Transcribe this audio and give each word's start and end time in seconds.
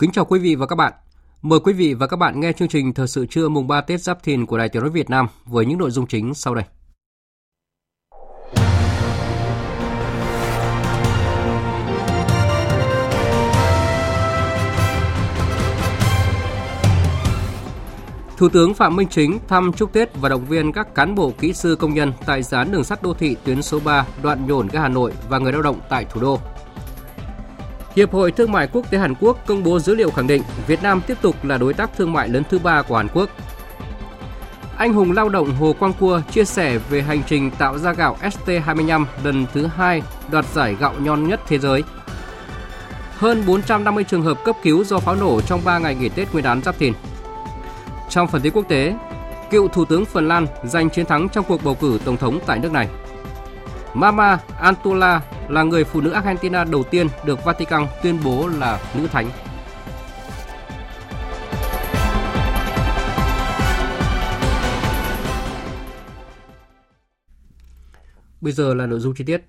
Kính 0.00 0.12
chào 0.12 0.24
quý 0.24 0.38
vị 0.38 0.54
và 0.54 0.66
các 0.66 0.76
bạn. 0.76 0.92
Mời 1.42 1.60
quý 1.60 1.72
vị 1.72 1.94
và 1.94 2.06
các 2.06 2.16
bạn 2.16 2.40
nghe 2.40 2.52
chương 2.52 2.68
trình 2.68 2.94
Thời 2.94 3.08
sự 3.08 3.26
trưa 3.26 3.48
mùng 3.48 3.68
3 3.68 3.80
Tết 3.80 4.00
Giáp 4.00 4.22
Thìn 4.22 4.46
của 4.46 4.58
Đài 4.58 4.68
Tiếng 4.68 4.82
nói 4.82 4.90
Việt 4.90 5.10
Nam 5.10 5.26
với 5.44 5.66
những 5.66 5.78
nội 5.78 5.90
dung 5.90 6.06
chính 6.06 6.34
sau 6.34 6.54
đây. 6.54 6.64
Thủ 18.36 18.48
tướng 18.48 18.74
Phạm 18.74 18.96
Minh 18.96 19.08
Chính 19.10 19.38
thăm 19.48 19.72
chúc 19.72 19.92
Tết 19.92 20.16
và 20.20 20.28
động 20.28 20.44
viên 20.44 20.72
các 20.72 20.94
cán 20.94 21.14
bộ 21.14 21.32
kỹ 21.38 21.52
sư 21.52 21.76
công 21.76 21.94
nhân 21.94 22.12
tại 22.26 22.42
dự 22.42 22.56
án 22.56 22.72
đường 22.72 22.84
sắt 22.84 23.02
đô 23.02 23.14
thị 23.14 23.36
tuyến 23.44 23.62
số 23.62 23.80
3 23.84 24.06
đoạn 24.22 24.46
nhổn 24.46 24.68
ga 24.72 24.80
Hà 24.80 24.88
Nội 24.88 25.12
và 25.28 25.38
người 25.38 25.52
lao 25.52 25.62
động 25.62 25.80
tại 25.88 26.04
thủ 26.04 26.20
đô. 26.20 26.38
Hiệp 27.96 28.12
hội 28.12 28.32
Thương 28.32 28.52
mại 28.52 28.68
Quốc 28.72 28.90
tế 28.90 28.98
Hàn 28.98 29.14
Quốc 29.20 29.46
công 29.46 29.62
bố 29.62 29.78
dữ 29.78 29.94
liệu 29.94 30.10
khẳng 30.10 30.26
định 30.26 30.42
Việt 30.66 30.82
Nam 30.82 31.00
tiếp 31.06 31.18
tục 31.20 31.44
là 31.44 31.58
đối 31.58 31.74
tác 31.74 31.90
thương 31.96 32.12
mại 32.12 32.28
lớn 32.28 32.42
thứ 32.50 32.58
ba 32.58 32.82
của 32.82 32.96
Hàn 32.96 33.08
Quốc. 33.14 33.30
Anh 34.76 34.92
hùng 34.92 35.12
lao 35.12 35.28
động 35.28 35.54
Hồ 35.54 35.74
Quang 35.78 35.92
Cua 35.92 36.20
chia 36.30 36.44
sẻ 36.44 36.78
về 36.90 37.02
hành 37.02 37.22
trình 37.26 37.50
tạo 37.50 37.78
ra 37.78 37.92
gạo 37.92 38.16
ST25 38.22 39.04
lần 39.24 39.46
thứ 39.54 39.66
hai 39.66 40.02
đoạt 40.30 40.44
giải 40.54 40.76
gạo 40.80 40.94
nhon 40.98 41.28
nhất 41.28 41.40
thế 41.48 41.58
giới. 41.58 41.82
Hơn 43.16 43.42
450 43.46 44.04
trường 44.04 44.22
hợp 44.22 44.44
cấp 44.44 44.56
cứu 44.62 44.84
do 44.84 44.98
pháo 44.98 45.14
nổ 45.14 45.40
trong 45.40 45.60
3 45.64 45.78
ngày 45.78 45.94
nghỉ 45.94 46.08
Tết 46.08 46.32
Nguyên 46.32 46.44
đán 46.44 46.62
Giáp 46.62 46.78
Thìn. 46.78 46.92
Trong 48.08 48.28
phần 48.28 48.42
tin 48.42 48.52
quốc 48.52 48.68
tế, 48.68 48.94
cựu 49.50 49.68
Thủ 49.68 49.84
tướng 49.84 50.04
Phần 50.04 50.28
Lan 50.28 50.46
giành 50.64 50.90
chiến 50.90 51.06
thắng 51.06 51.28
trong 51.28 51.44
cuộc 51.48 51.64
bầu 51.64 51.74
cử 51.74 51.98
tổng 52.04 52.16
thống 52.16 52.38
tại 52.46 52.58
nước 52.58 52.72
này. 52.72 52.88
Mama 53.94 54.38
Antola 54.60 55.20
là 55.50 55.62
người 55.62 55.84
phụ 55.84 56.00
nữ 56.00 56.10
Argentina 56.10 56.64
đầu 56.64 56.84
tiên 56.90 57.06
được 57.24 57.44
Vatican 57.44 57.86
tuyên 58.02 58.18
bố 58.24 58.48
là 58.48 58.80
nữ 58.94 59.06
thánh. 59.06 59.30
Bây 68.40 68.52
giờ 68.52 68.74
là 68.74 68.86
nội 68.86 69.00
dung 69.00 69.14
chi 69.14 69.24
tiết. 69.24 69.42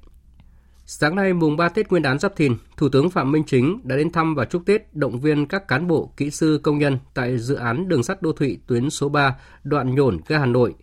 Sáng 0.85 1.15
nay 1.15 1.33
mùng 1.33 1.57
3 1.57 1.69
Tết 1.69 1.89
Nguyên 1.89 2.03
đán 2.03 2.19
Giáp 2.19 2.35
Thìn, 2.35 2.55
Thủ 2.77 2.89
tướng 2.89 3.09
Phạm 3.09 3.31
Minh 3.31 3.43
Chính 3.47 3.79
đã 3.83 3.95
đến 3.95 4.11
thăm 4.11 4.35
và 4.35 4.45
chúc 4.45 4.65
Tết 4.65 4.95
động 4.95 5.19
viên 5.19 5.47
các 5.47 5.67
cán 5.67 5.87
bộ, 5.87 6.13
kỹ 6.17 6.31
sư, 6.31 6.59
công 6.63 6.77
nhân 6.77 6.99
tại 7.13 7.37
dự 7.37 7.55
án 7.55 7.87
đường 7.87 8.03
sắt 8.03 8.21
đô 8.21 8.31
thị 8.33 8.59
tuyến 8.67 8.89
số 8.89 9.09
3 9.09 9.35
đoạn 9.63 9.95
nhổn 9.95 10.19
ga 10.27 10.39
Hà 10.39 10.45
Nội, 10.45 10.73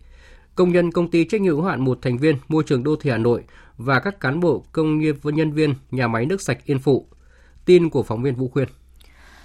công 0.59 0.71
nhân 0.71 0.91
công 0.91 1.11
ty 1.11 1.25
trách 1.25 1.41
nhiệm 1.41 1.55
hữu 1.55 1.63
hạn 1.63 1.81
một 1.81 1.99
thành 2.01 2.17
viên 2.17 2.35
môi 2.47 2.63
trường 2.63 2.83
đô 2.83 2.95
thị 2.95 3.09
Hà 3.09 3.17
Nội 3.17 3.43
và 3.77 3.99
các 3.99 4.19
cán 4.19 4.39
bộ 4.39 4.63
công 4.71 4.99
nghiệp 4.99 5.15
và 5.21 5.31
nhân 5.31 5.51
viên 5.51 5.73
nhà 5.91 6.07
máy 6.07 6.25
nước 6.25 6.41
sạch 6.41 6.57
Yên 6.65 6.79
Phụ. 6.79 7.05
Tin 7.65 7.89
của 7.89 8.03
phóng 8.03 8.23
viên 8.23 8.35
Vũ 8.35 8.47
Khuyên. 8.47 8.67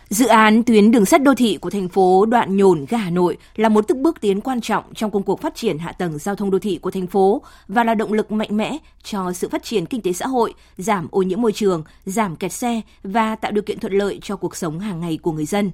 Dự 0.09 0.27
án 0.27 0.63
tuyến 0.65 0.91
đường 0.91 1.05
sắt 1.05 1.23
đô 1.23 1.35
thị 1.35 1.59
của 1.61 1.71
thành 1.71 1.89
phố 1.89 2.27
đoạn 2.27 2.57
nhổn 2.57 2.87
ga 2.89 2.99
Hà 2.99 3.11
Nội 3.11 3.37
là 3.57 3.69
một 3.69 3.89
tức 3.89 3.97
bước 3.97 4.21
tiến 4.21 4.41
quan 4.41 4.61
trọng 4.61 4.95
trong 4.95 5.11
công 5.11 5.23
cuộc 5.23 5.41
phát 5.41 5.55
triển 5.55 5.79
hạ 5.79 5.93
tầng 5.93 6.19
giao 6.19 6.35
thông 6.35 6.51
đô 6.51 6.59
thị 6.59 6.79
của 6.83 6.91
thành 6.91 7.07
phố 7.07 7.43
và 7.69 7.85
là 7.85 7.95
động 7.95 8.13
lực 8.13 8.33
mạnh 8.33 8.57
mẽ 8.57 8.79
cho 9.03 9.33
sự 9.33 9.49
phát 9.49 9.65
triển 9.65 9.87
kinh 9.87 10.01
tế 10.01 10.13
xã 10.13 10.27
hội, 10.27 10.55
giảm 10.77 11.09
ô 11.11 11.23
nhiễm 11.23 11.41
môi 11.41 11.53
trường, 11.53 11.85
giảm 12.05 12.37
kẹt 12.37 12.53
xe 12.53 12.81
và 13.03 13.37
tạo 13.37 13.53
điều 13.53 13.63
kiện 13.63 13.79
thuận 13.79 13.93
lợi 13.93 14.19
cho 14.23 14.37
cuộc 14.37 14.57
sống 14.57 14.79
hàng 14.79 15.01
ngày 15.01 15.19
của 15.23 15.33
người 15.33 15.47
dân. 15.47 15.71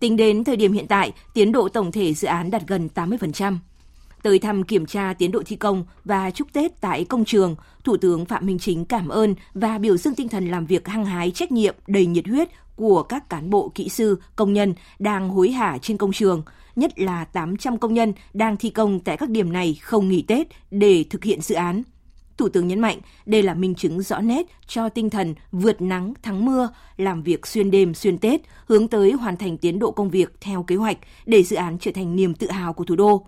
Tính 0.00 0.16
đến 0.16 0.44
thời 0.44 0.56
điểm 0.56 0.72
hiện 0.72 0.86
tại, 0.88 1.12
tiến 1.34 1.52
độ 1.52 1.68
tổng 1.68 1.92
thể 1.92 2.14
dự 2.14 2.28
án 2.28 2.50
đạt 2.50 2.62
gần 2.66 2.88
80% 2.94 3.56
tới 4.22 4.38
thăm 4.38 4.62
kiểm 4.62 4.86
tra 4.86 5.14
tiến 5.18 5.30
độ 5.30 5.42
thi 5.46 5.56
công 5.56 5.84
và 6.04 6.30
chúc 6.30 6.52
Tết 6.52 6.80
tại 6.80 7.04
công 7.04 7.24
trường, 7.24 7.56
Thủ 7.84 7.96
tướng 7.96 8.24
Phạm 8.24 8.46
Minh 8.46 8.58
Chính 8.58 8.84
cảm 8.84 9.08
ơn 9.08 9.34
và 9.54 9.78
biểu 9.78 9.96
dương 9.96 10.14
tinh 10.14 10.28
thần 10.28 10.50
làm 10.50 10.66
việc 10.66 10.88
hăng 10.88 11.04
hái 11.04 11.30
trách 11.30 11.52
nhiệm 11.52 11.74
đầy 11.86 12.06
nhiệt 12.06 12.26
huyết 12.26 12.48
của 12.76 13.02
các 13.02 13.30
cán 13.30 13.50
bộ 13.50 13.72
kỹ 13.74 13.88
sư, 13.88 14.18
công 14.36 14.52
nhân 14.52 14.74
đang 14.98 15.28
hối 15.28 15.50
hả 15.50 15.78
trên 15.82 15.96
công 15.96 16.12
trường, 16.12 16.42
nhất 16.76 16.98
là 16.98 17.24
800 17.24 17.78
công 17.78 17.94
nhân 17.94 18.12
đang 18.32 18.56
thi 18.56 18.70
công 18.70 19.00
tại 19.00 19.16
các 19.16 19.30
điểm 19.30 19.52
này 19.52 19.78
không 19.82 20.08
nghỉ 20.08 20.22
Tết 20.22 20.46
để 20.70 21.04
thực 21.10 21.24
hiện 21.24 21.40
dự 21.40 21.54
án. 21.54 21.82
Thủ 22.36 22.48
tướng 22.48 22.68
nhấn 22.68 22.80
mạnh 22.80 22.98
đây 23.26 23.42
là 23.42 23.54
minh 23.54 23.74
chứng 23.74 24.02
rõ 24.02 24.18
nét 24.18 24.46
cho 24.66 24.88
tinh 24.88 25.10
thần 25.10 25.34
vượt 25.52 25.82
nắng 25.82 26.14
thắng 26.22 26.44
mưa, 26.44 26.68
làm 26.96 27.22
việc 27.22 27.46
xuyên 27.46 27.70
đêm 27.70 27.94
xuyên 27.94 28.18
Tết, 28.18 28.40
hướng 28.66 28.88
tới 28.88 29.12
hoàn 29.12 29.36
thành 29.36 29.58
tiến 29.58 29.78
độ 29.78 29.90
công 29.90 30.10
việc 30.10 30.40
theo 30.40 30.62
kế 30.62 30.76
hoạch 30.76 30.98
để 31.26 31.42
dự 31.42 31.56
án 31.56 31.78
trở 31.78 31.90
thành 31.94 32.16
niềm 32.16 32.34
tự 32.34 32.50
hào 32.50 32.72
của 32.72 32.84
thủ 32.84 32.96
đô. 32.96 33.26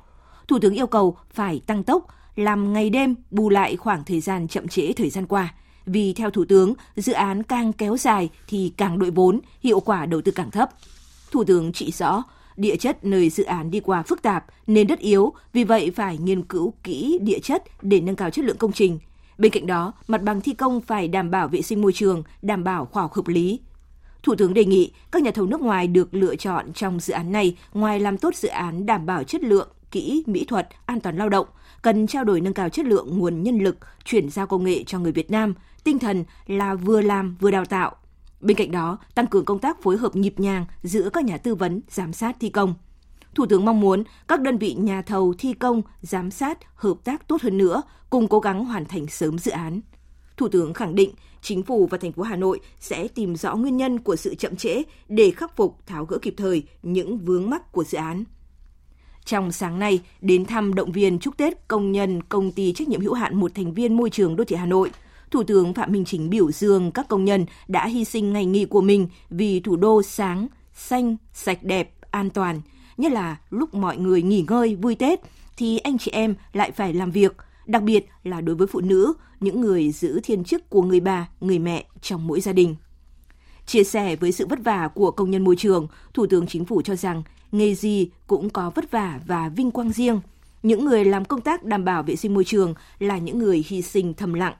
Thủ 0.48 0.58
tướng 0.58 0.74
yêu 0.74 0.86
cầu 0.86 1.16
phải 1.30 1.60
tăng 1.66 1.82
tốc, 1.82 2.06
làm 2.36 2.72
ngày 2.72 2.90
đêm 2.90 3.14
bù 3.30 3.50
lại 3.50 3.76
khoảng 3.76 4.04
thời 4.04 4.20
gian 4.20 4.48
chậm 4.48 4.68
trễ 4.68 4.92
thời 4.92 5.10
gian 5.10 5.26
qua. 5.26 5.54
Vì 5.86 6.12
theo 6.12 6.30
Thủ 6.30 6.44
tướng, 6.48 6.74
dự 6.96 7.12
án 7.12 7.42
càng 7.42 7.72
kéo 7.72 7.96
dài 7.96 8.30
thì 8.48 8.72
càng 8.76 8.98
đội 8.98 9.10
vốn, 9.10 9.40
hiệu 9.60 9.80
quả 9.80 10.06
đầu 10.06 10.20
tư 10.20 10.32
càng 10.32 10.50
thấp. 10.50 10.70
Thủ 11.30 11.44
tướng 11.44 11.72
chỉ 11.72 11.90
rõ, 11.90 12.22
địa 12.56 12.76
chất 12.76 13.04
nơi 13.04 13.30
dự 13.30 13.44
án 13.44 13.70
đi 13.70 13.80
qua 13.80 14.02
phức 14.02 14.22
tạp 14.22 14.44
nên 14.66 14.86
đất 14.86 14.98
yếu, 14.98 15.32
vì 15.52 15.64
vậy 15.64 15.92
phải 15.96 16.18
nghiên 16.18 16.42
cứu 16.42 16.74
kỹ 16.82 17.18
địa 17.22 17.38
chất 17.38 17.62
để 17.82 18.00
nâng 18.00 18.16
cao 18.16 18.30
chất 18.30 18.44
lượng 18.44 18.58
công 18.58 18.72
trình. 18.72 18.98
Bên 19.38 19.52
cạnh 19.52 19.66
đó, 19.66 19.92
mặt 20.08 20.22
bằng 20.22 20.40
thi 20.40 20.52
công 20.52 20.80
phải 20.80 21.08
đảm 21.08 21.30
bảo 21.30 21.48
vệ 21.48 21.62
sinh 21.62 21.82
môi 21.82 21.92
trường, 21.92 22.22
đảm 22.42 22.64
bảo 22.64 22.86
khoa 22.86 23.02
học 23.02 23.12
hợp 23.12 23.28
lý. 23.28 23.60
Thủ 24.22 24.34
tướng 24.34 24.54
đề 24.54 24.64
nghị 24.64 24.92
các 25.12 25.22
nhà 25.22 25.30
thầu 25.30 25.46
nước 25.46 25.60
ngoài 25.60 25.86
được 25.86 26.14
lựa 26.14 26.36
chọn 26.36 26.72
trong 26.72 27.00
dự 27.00 27.12
án 27.12 27.32
này 27.32 27.56
ngoài 27.74 28.00
làm 28.00 28.18
tốt 28.18 28.34
dự 28.34 28.48
án 28.48 28.86
đảm 28.86 29.06
bảo 29.06 29.24
chất 29.24 29.42
lượng, 29.42 29.68
kỹ, 29.94 30.24
mỹ 30.26 30.44
thuật, 30.44 30.68
an 30.86 31.00
toàn 31.00 31.16
lao 31.16 31.28
động, 31.28 31.46
cần 31.82 32.06
trao 32.06 32.24
đổi 32.24 32.40
nâng 32.40 32.54
cao 32.54 32.68
chất 32.68 32.86
lượng 32.86 33.18
nguồn 33.18 33.42
nhân 33.42 33.58
lực, 33.58 33.76
chuyển 34.04 34.30
giao 34.30 34.46
công 34.46 34.64
nghệ 34.64 34.84
cho 34.86 34.98
người 34.98 35.12
Việt 35.12 35.30
Nam, 35.30 35.54
tinh 35.84 35.98
thần 35.98 36.24
là 36.46 36.74
vừa 36.74 37.00
làm 37.00 37.36
vừa 37.40 37.50
đào 37.50 37.64
tạo. 37.64 37.96
Bên 38.40 38.56
cạnh 38.56 38.70
đó, 38.70 38.98
tăng 39.14 39.26
cường 39.26 39.44
công 39.44 39.58
tác 39.58 39.82
phối 39.82 39.96
hợp 39.96 40.16
nhịp 40.16 40.40
nhàng 40.40 40.66
giữa 40.82 41.08
các 41.12 41.24
nhà 41.24 41.38
tư 41.38 41.54
vấn, 41.54 41.80
giám 41.88 42.12
sát 42.12 42.36
thi 42.40 42.50
công. 42.50 42.74
Thủ 43.34 43.46
tướng 43.46 43.64
mong 43.64 43.80
muốn 43.80 44.04
các 44.28 44.40
đơn 44.40 44.58
vị 44.58 44.74
nhà 44.74 45.02
thầu 45.02 45.34
thi 45.38 45.52
công, 45.52 45.82
giám 46.02 46.30
sát, 46.30 46.58
hợp 46.74 46.96
tác 47.04 47.28
tốt 47.28 47.42
hơn 47.42 47.58
nữa, 47.58 47.82
cùng 48.10 48.28
cố 48.28 48.40
gắng 48.40 48.64
hoàn 48.64 48.84
thành 48.84 49.06
sớm 49.06 49.38
dự 49.38 49.50
án. 49.50 49.80
Thủ 50.36 50.48
tướng 50.48 50.74
khẳng 50.74 50.94
định 50.94 51.10
chính 51.42 51.62
phủ 51.62 51.86
và 51.90 51.98
thành 51.98 52.12
phố 52.12 52.22
Hà 52.22 52.36
Nội 52.36 52.60
sẽ 52.80 53.08
tìm 53.08 53.36
rõ 53.36 53.56
nguyên 53.56 53.76
nhân 53.76 53.98
của 53.98 54.16
sự 54.16 54.34
chậm 54.34 54.56
trễ 54.56 54.82
để 55.08 55.30
khắc 55.30 55.56
phục 55.56 55.86
tháo 55.86 56.04
gỡ 56.04 56.18
kịp 56.22 56.34
thời 56.36 56.62
những 56.82 57.18
vướng 57.18 57.50
mắc 57.50 57.72
của 57.72 57.84
dự 57.84 57.98
án. 57.98 58.24
Trong 59.24 59.52
sáng 59.52 59.78
nay, 59.78 60.00
đến 60.20 60.44
thăm 60.44 60.74
động 60.74 60.92
viên 60.92 61.18
chúc 61.18 61.36
Tết 61.36 61.68
công 61.68 61.92
nhân 61.92 62.22
công 62.22 62.52
ty 62.52 62.72
trách 62.72 62.88
nhiệm 62.88 63.00
hữu 63.00 63.14
hạn 63.14 63.36
một 63.36 63.54
thành 63.54 63.74
viên 63.74 63.96
môi 63.96 64.10
trường 64.10 64.36
đô 64.36 64.44
thị 64.44 64.56
Hà 64.56 64.66
Nội, 64.66 64.90
Thủ 65.30 65.42
tướng 65.42 65.74
Phạm 65.74 65.92
Minh 65.92 66.04
Chính 66.04 66.30
biểu 66.30 66.52
dương 66.52 66.90
các 66.90 67.08
công 67.08 67.24
nhân 67.24 67.46
đã 67.68 67.86
hy 67.86 68.04
sinh 68.04 68.32
ngày 68.32 68.46
nghỉ 68.46 68.64
của 68.64 68.80
mình 68.80 69.08
vì 69.30 69.60
thủ 69.60 69.76
đô 69.76 70.02
sáng, 70.02 70.46
xanh, 70.74 71.16
sạch 71.32 71.58
đẹp, 71.62 71.94
an 72.10 72.30
toàn. 72.30 72.60
Nhất 72.96 73.12
là 73.12 73.36
lúc 73.50 73.74
mọi 73.74 73.96
người 73.96 74.22
nghỉ 74.22 74.44
ngơi, 74.48 74.74
vui 74.76 74.94
Tết, 74.94 75.20
thì 75.56 75.78
anh 75.78 75.98
chị 75.98 76.10
em 76.10 76.34
lại 76.52 76.70
phải 76.70 76.94
làm 76.94 77.10
việc, 77.10 77.36
đặc 77.66 77.82
biệt 77.82 78.06
là 78.24 78.40
đối 78.40 78.56
với 78.56 78.66
phụ 78.66 78.80
nữ, 78.80 79.12
những 79.40 79.60
người 79.60 79.90
giữ 79.90 80.20
thiên 80.22 80.44
chức 80.44 80.70
của 80.70 80.82
người 80.82 81.00
bà, 81.00 81.28
người 81.40 81.58
mẹ 81.58 81.84
trong 82.00 82.26
mỗi 82.26 82.40
gia 82.40 82.52
đình. 82.52 82.76
Chia 83.66 83.84
sẻ 83.84 84.16
với 84.16 84.32
sự 84.32 84.46
vất 84.46 84.58
vả 84.64 84.88
của 84.94 85.10
công 85.10 85.30
nhân 85.30 85.44
môi 85.44 85.56
trường, 85.56 85.88
Thủ 86.14 86.26
tướng 86.26 86.46
Chính 86.46 86.64
phủ 86.64 86.82
cho 86.82 86.96
rằng 86.96 87.22
nghề 87.52 87.74
gì 87.74 88.08
cũng 88.26 88.50
có 88.50 88.70
vất 88.74 88.90
vả 88.90 89.20
và 89.26 89.48
vinh 89.48 89.70
quang 89.70 89.92
riêng. 89.92 90.20
Những 90.62 90.84
người 90.84 91.04
làm 91.04 91.24
công 91.24 91.40
tác 91.40 91.64
đảm 91.64 91.84
bảo 91.84 92.02
vệ 92.02 92.16
sinh 92.16 92.34
môi 92.34 92.44
trường 92.44 92.74
là 92.98 93.18
những 93.18 93.38
người 93.38 93.64
hy 93.68 93.82
sinh 93.82 94.14
thầm 94.14 94.34
lặng. 94.34 94.54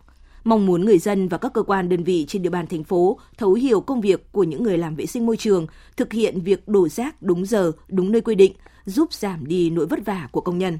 Mong 0.44 0.66
muốn 0.66 0.84
người 0.84 0.98
dân 0.98 1.28
và 1.28 1.38
các 1.38 1.52
cơ 1.52 1.62
quan 1.62 1.88
đơn 1.88 2.04
vị 2.04 2.24
trên 2.28 2.42
địa 2.42 2.50
bàn 2.50 2.66
thành 2.66 2.84
phố 2.84 3.18
thấu 3.38 3.52
hiểu 3.52 3.80
công 3.80 4.00
việc 4.00 4.32
của 4.32 4.44
những 4.44 4.62
người 4.62 4.78
làm 4.78 4.94
vệ 4.94 5.06
sinh 5.06 5.26
môi 5.26 5.36
trường, 5.36 5.66
thực 5.96 6.12
hiện 6.12 6.40
việc 6.40 6.68
đổ 6.68 6.88
rác 6.88 7.22
đúng 7.22 7.46
giờ, 7.46 7.72
đúng 7.88 8.12
nơi 8.12 8.20
quy 8.20 8.34
định, 8.34 8.52
giúp 8.84 9.12
giảm 9.12 9.46
đi 9.46 9.70
nỗi 9.70 9.86
vất 9.86 10.04
vả 10.04 10.28
của 10.32 10.40
công 10.40 10.58
nhân. 10.58 10.78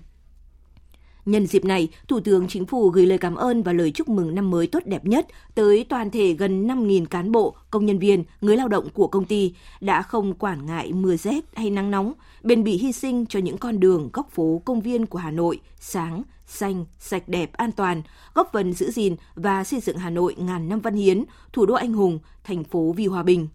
Nhân 1.26 1.47
dịp 1.47 1.65
này, 1.65 1.88
Thủ 2.09 2.21
tướng 2.21 2.49
Chính 2.49 2.67
phủ 2.67 2.88
gửi 2.88 3.06
lời 3.06 3.19
cảm 3.19 3.35
ơn 3.35 3.62
và 3.62 3.73
lời 3.73 3.91
chúc 3.91 4.09
mừng 4.09 4.35
năm 4.35 4.50
mới 4.50 4.67
tốt 4.67 4.82
đẹp 4.85 5.05
nhất 5.05 5.26
tới 5.55 5.87
toàn 5.88 6.11
thể 6.11 6.32
gần 6.32 6.67
5.000 6.69 7.06
cán 7.06 7.32
bộ, 7.32 7.56
công 7.71 7.87
nhân 7.87 7.99
viên, 7.99 8.25
người 8.41 8.56
lao 8.56 8.69
động 8.69 8.88
của 8.94 9.06
công 9.06 9.25
ty 9.25 9.55
đã 9.81 10.03
không 10.03 10.35
quản 10.35 10.67
ngại 10.67 10.93
mưa 10.93 11.17
rét 11.17 11.44
hay 11.55 11.71
nắng 11.71 11.91
nóng, 11.91 12.12
bền 12.43 12.65
bỉ 12.65 12.73
hy 12.73 12.93
sinh 12.93 13.26
cho 13.26 13.38
những 13.38 13.59
con 13.59 13.81
đường, 13.81 14.11
góc 14.12 14.31
phố, 14.31 14.62
công 14.65 14.81
viên 14.81 15.06
của 15.06 15.19
Hà 15.19 15.31
Nội 15.31 15.61
sáng, 15.81 16.23
xanh, 16.47 16.85
sạch 16.99 17.29
đẹp, 17.29 17.53
an 17.53 17.73
toàn, 17.73 18.03
góp 18.35 18.50
phần 18.53 18.73
giữ 18.73 18.91
gìn 18.91 19.17
và 19.35 19.65
xây 19.65 19.81
dựng 19.81 19.99
Hà 19.99 20.11
Nội 20.11 20.35
ngàn 20.38 20.69
năm 20.69 20.81
văn 20.81 20.94
hiến, 20.94 21.25
thủ 21.53 21.67
đô 21.67 21.75
anh 21.75 21.93
hùng, 21.93 22.19
thành 22.44 22.65
phố 22.65 22.93
vì 22.97 23.06
hòa 23.06 23.23
bình. 23.23 23.49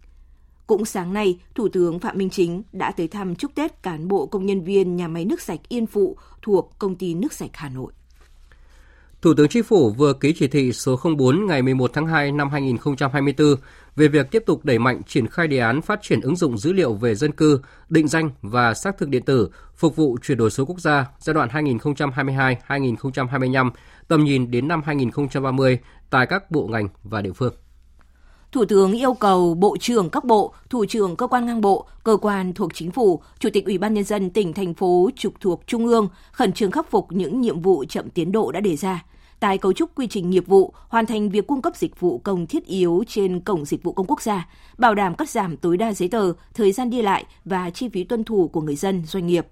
Cũng 0.70 0.84
sáng 0.84 1.12
nay, 1.12 1.38
Thủ 1.54 1.68
tướng 1.68 1.98
Phạm 1.98 2.18
Minh 2.18 2.30
Chính 2.30 2.62
đã 2.72 2.90
tới 2.90 3.08
thăm 3.08 3.34
chúc 3.34 3.54
Tết 3.54 3.82
cán 3.82 4.08
bộ 4.08 4.26
công 4.26 4.46
nhân 4.46 4.64
viên 4.64 4.96
nhà 4.96 5.08
máy 5.08 5.24
nước 5.24 5.40
sạch 5.40 5.60
Yên 5.68 5.86
Phụ 5.86 6.16
thuộc 6.42 6.72
Công 6.78 6.96
ty 6.96 7.14
Nước 7.14 7.32
sạch 7.32 7.50
Hà 7.54 7.68
Nội. 7.68 7.92
Thủ 9.22 9.34
tướng 9.36 9.48
Chính 9.48 9.62
phủ 9.62 9.90
vừa 9.90 10.12
ký 10.12 10.32
chỉ 10.32 10.48
thị 10.48 10.72
số 10.72 11.00
04 11.18 11.46
ngày 11.46 11.62
11 11.62 11.90
tháng 11.94 12.06
2 12.06 12.32
năm 12.32 12.50
2024 12.50 13.54
về 13.96 14.08
việc 14.08 14.30
tiếp 14.30 14.42
tục 14.46 14.64
đẩy 14.64 14.78
mạnh 14.78 15.02
triển 15.06 15.26
khai 15.26 15.46
đề 15.46 15.58
án 15.58 15.82
phát 15.82 16.02
triển 16.02 16.20
ứng 16.20 16.36
dụng 16.36 16.58
dữ 16.58 16.72
liệu 16.72 16.94
về 16.94 17.14
dân 17.14 17.32
cư, 17.32 17.60
định 17.88 18.08
danh 18.08 18.30
và 18.42 18.74
xác 18.74 18.98
thực 18.98 19.08
điện 19.08 19.22
tử 19.22 19.50
phục 19.76 19.96
vụ 19.96 20.18
chuyển 20.22 20.38
đổi 20.38 20.50
số 20.50 20.64
quốc 20.64 20.80
gia 20.80 21.06
giai 21.18 21.34
đoạn 21.34 21.48
2022-2025, 21.48 23.70
tầm 24.08 24.24
nhìn 24.24 24.50
đến 24.50 24.68
năm 24.68 24.82
2030 24.84 25.78
tại 26.10 26.26
các 26.26 26.50
bộ 26.50 26.66
ngành 26.66 26.88
và 27.02 27.22
địa 27.22 27.32
phương. 27.32 27.54
Thủ 28.52 28.64
tướng 28.64 28.92
yêu 28.92 29.14
cầu 29.14 29.54
Bộ 29.54 29.76
trưởng 29.80 30.10
các 30.10 30.24
bộ, 30.24 30.54
Thủ 30.70 30.84
trưởng 30.84 31.16
cơ 31.16 31.26
quan 31.26 31.46
ngang 31.46 31.60
bộ, 31.60 31.86
cơ 32.04 32.16
quan 32.16 32.52
thuộc 32.52 32.74
chính 32.74 32.90
phủ, 32.90 33.22
Chủ 33.38 33.48
tịch 33.52 33.64
Ủy 33.64 33.78
ban 33.78 33.94
Nhân 33.94 34.04
dân 34.04 34.30
tỉnh, 34.30 34.52
thành 34.52 34.74
phố 34.74 35.10
trực 35.16 35.32
thuộc 35.40 35.62
Trung 35.66 35.86
ương 35.86 36.08
khẩn 36.32 36.52
trương 36.52 36.70
khắc 36.70 36.90
phục 36.90 37.06
những 37.10 37.40
nhiệm 37.40 37.60
vụ 37.60 37.84
chậm 37.88 38.10
tiến 38.10 38.32
độ 38.32 38.52
đã 38.52 38.60
đề 38.60 38.76
ra. 38.76 39.04
Tái 39.40 39.58
cấu 39.58 39.72
trúc 39.72 39.94
quy 39.94 40.06
trình 40.06 40.30
nghiệp 40.30 40.46
vụ, 40.46 40.72
hoàn 40.88 41.06
thành 41.06 41.30
việc 41.30 41.46
cung 41.46 41.62
cấp 41.62 41.76
dịch 41.76 42.00
vụ 42.00 42.18
công 42.18 42.46
thiết 42.46 42.66
yếu 42.66 43.04
trên 43.08 43.40
Cổng 43.40 43.64
Dịch 43.64 43.82
vụ 43.82 43.92
Công 43.92 44.06
Quốc 44.06 44.22
gia, 44.22 44.48
bảo 44.78 44.94
đảm 44.94 45.14
cắt 45.14 45.30
giảm 45.30 45.56
tối 45.56 45.76
đa 45.76 45.92
giấy 45.92 46.08
tờ, 46.08 46.32
thời 46.54 46.72
gian 46.72 46.90
đi 46.90 47.02
lại 47.02 47.24
và 47.44 47.70
chi 47.70 47.88
phí 47.88 48.04
tuân 48.04 48.24
thủ 48.24 48.48
của 48.48 48.60
người 48.60 48.76
dân, 48.76 49.02
doanh 49.06 49.26
nghiệp 49.26 49.46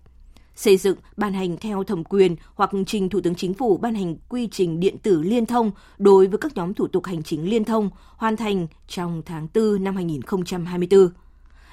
xây 0.59 0.77
dựng, 0.77 0.97
ban 1.17 1.33
hành 1.33 1.57
theo 1.57 1.85
thẩm 1.85 2.05
quyền 2.05 2.37
hoặc 2.55 2.71
trình 2.87 3.09
Thủ 3.09 3.21
tướng 3.21 3.35
Chính 3.35 3.55
phủ 3.55 3.77
ban 3.77 3.95
hành 3.95 4.17
quy 4.29 4.49
trình 4.53 4.81
điện 4.81 4.99
tử 4.99 5.23
liên 5.23 5.47
thông 5.47 5.71
đối 5.99 6.27
với 6.27 6.39
các 6.39 6.57
nhóm 6.57 6.75
thủ 6.75 6.87
tục 6.87 7.05
hành 7.05 7.23
chính 7.23 7.51
liên 7.51 7.65
thông, 7.65 7.91
hoàn 8.17 8.37
thành 8.37 8.67
trong 8.89 9.23
tháng 9.27 9.49
4 9.55 9.85
năm 9.85 9.97
2024 9.97 11.09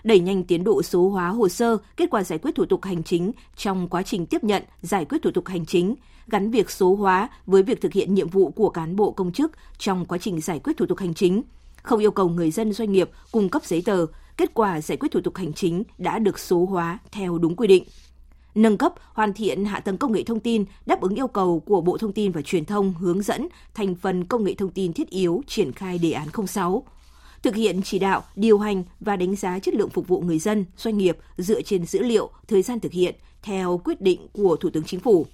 đẩy 0.04 0.20
nhanh 0.20 0.44
tiến 0.44 0.64
độ 0.64 0.82
số 0.84 1.10
hóa 1.10 1.30
hồ 1.30 1.50
sơ, 1.50 1.78
kết 1.98 2.10
quả 2.12 2.24
giải 2.24 2.40
quyết 2.40 2.56
thủ 2.56 2.66
tục 2.66 2.84
hành 2.84 3.04
chính 3.04 3.32
trong 3.56 3.90
quá 3.90 4.04
trình 4.04 4.26
tiếp 4.26 4.44
nhận, 4.44 4.64
giải 4.82 5.06
quyết 5.06 5.18
thủ 5.24 5.32
tục 5.32 5.48
hành 5.48 5.66
chính, 5.66 5.96
gắn 6.28 6.52
việc 6.52 6.72
số 6.72 6.96
hóa 6.96 7.30
với 7.46 7.64
việc 7.64 7.82
thực 7.82 7.94
hiện 7.94 8.14
nhiệm 8.14 8.30
vụ 8.30 8.52
của 8.52 8.70
cán 8.70 8.96
bộ 8.96 9.12
công 9.12 9.32
chức 9.32 9.52
trong 9.78 10.06
quá 10.06 10.18
trình 10.18 10.42
giải 10.42 10.60
quyết 10.60 10.78
thủ 10.78 10.86
tục 10.86 11.00
hành 11.00 11.14
chính, 11.14 11.44
không 11.84 12.00
yêu 12.00 12.12
cầu 12.12 12.30
người 12.30 12.52
dân 12.52 12.74
doanh 12.74 12.92
nghiệp 12.92 13.10
cung 13.32 13.50
cấp 13.50 13.66
giấy 13.66 13.82
tờ, 13.86 14.06
kết 14.38 14.54
quả 14.54 14.82
giải 14.82 14.98
quyết 14.98 15.12
thủ 15.12 15.22
tục 15.22 15.36
hành 15.36 15.54
chính 15.54 15.84
đã 15.98 16.20
được 16.20 16.40
số 16.40 16.66
hóa 16.66 17.00
theo 17.12 17.38
đúng 17.38 17.56
quy 17.56 17.68
định 17.68 17.84
nâng 18.56 18.78
cấp, 18.78 18.94
hoàn 19.14 19.34
thiện 19.34 19.66
hạ 19.66 19.80
tầng 19.80 19.98
công 19.98 20.12
nghệ 20.12 20.24
thông 20.24 20.40
tin 20.40 20.66
đáp 20.86 21.02
ứng 21.02 21.16
yêu 21.16 21.28
cầu 21.28 21.60
của 21.60 21.82
Bộ 21.82 21.98
Thông 21.98 22.14
tin 22.14 22.32
và 22.32 22.42
Truyền 22.42 22.66
thông 22.66 22.94
hướng 22.94 23.22
dẫn 23.22 23.48
thành 23.74 23.96
phần 23.96 24.26
công 24.26 24.44
nghệ 24.44 24.54
thông 24.54 24.72
tin 24.72 24.94
thiết 24.94 25.10
yếu 25.10 25.42
triển 25.48 25.72
khai 25.72 25.98
đề 25.98 26.12
án 26.12 26.28
06 26.48 26.84
thực 27.46 27.56
hiện 27.56 27.82
chỉ 27.84 28.00
đạo, 28.00 28.24
điều 28.36 28.60
hành 28.60 28.84
và 29.00 29.16
đánh 29.16 29.36
giá 29.36 29.60
chất 29.60 29.74
lượng 29.74 29.90
phục 29.90 30.08
vụ 30.08 30.22
người 30.22 30.40
dân, 30.40 30.66
doanh 30.78 30.98
nghiệp 30.98 31.18
dựa 31.38 31.62
trên 31.62 31.86
dữ 31.86 32.04
liệu, 32.04 32.30
thời 32.48 32.62
gian 32.62 32.80
thực 32.80 32.92
hiện 32.92 33.16
theo 33.42 33.82
quyết 33.84 34.02
định 34.02 34.28
của 34.34 34.56
Thủ 34.56 34.70
tướng 34.70 34.84
Chính 34.84 35.00
phủ. 35.00 35.26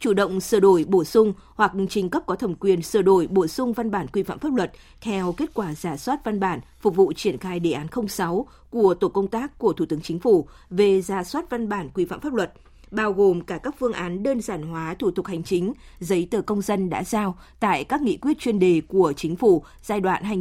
Chủ 0.00 0.14
động 0.14 0.40
sửa 0.40 0.60
đổi, 0.60 0.84
bổ 0.88 1.04
sung 1.04 1.32
hoặc 1.54 1.72
trình 1.90 2.10
cấp 2.10 2.22
có 2.26 2.34
thẩm 2.34 2.54
quyền 2.54 2.82
sửa 2.82 3.02
đổi, 3.02 3.26
bổ 3.26 3.46
sung 3.46 3.72
văn 3.72 3.90
bản 3.90 4.06
quy 4.12 4.22
phạm 4.22 4.38
pháp 4.38 4.54
luật 4.54 4.72
theo 5.00 5.32
kết 5.32 5.50
quả 5.54 5.74
giả 5.74 5.96
soát 5.96 6.24
văn 6.24 6.40
bản 6.40 6.60
phục 6.80 6.96
vụ 6.96 7.12
triển 7.12 7.38
khai 7.38 7.60
đề 7.60 7.72
án 7.72 7.86
06 8.08 8.46
của 8.70 8.94
Tổ 8.94 9.08
công 9.08 9.28
tác 9.28 9.58
của 9.58 9.72
Thủ 9.72 9.86
tướng 9.86 10.00
Chính 10.00 10.18
phủ 10.18 10.48
về 10.70 11.02
giả 11.02 11.24
soát 11.24 11.50
văn 11.50 11.68
bản 11.68 11.88
quy 11.94 12.04
phạm 12.04 12.20
pháp 12.20 12.34
luật– 12.34 12.52
bao 12.94 13.12
gồm 13.12 13.40
cả 13.40 13.58
các 13.58 13.74
phương 13.78 13.92
án 13.92 14.22
đơn 14.22 14.40
giản 14.40 14.62
hóa 14.62 14.94
thủ 14.98 15.10
tục 15.10 15.26
hành 15.26 15.42
chính, 15.42 15.72
giấy 16.00 16.28
tờ 16.30 16.42
công 16.42 16.62
dân 16.62 16.90
đã 16.90 17.04
giao 17.04 17.38
tại 17.60 17.84
các 17.84 18.02
nghị 18.02 18.16
quyết 18.16 18.38
chuyên 18.38 18.58
đề 18.58 18.82
của 18.88 19.12
chính 19.16 19.36
phủ 19.36 19.64
giai 19.82 20.00
đoạn 20.00 20.40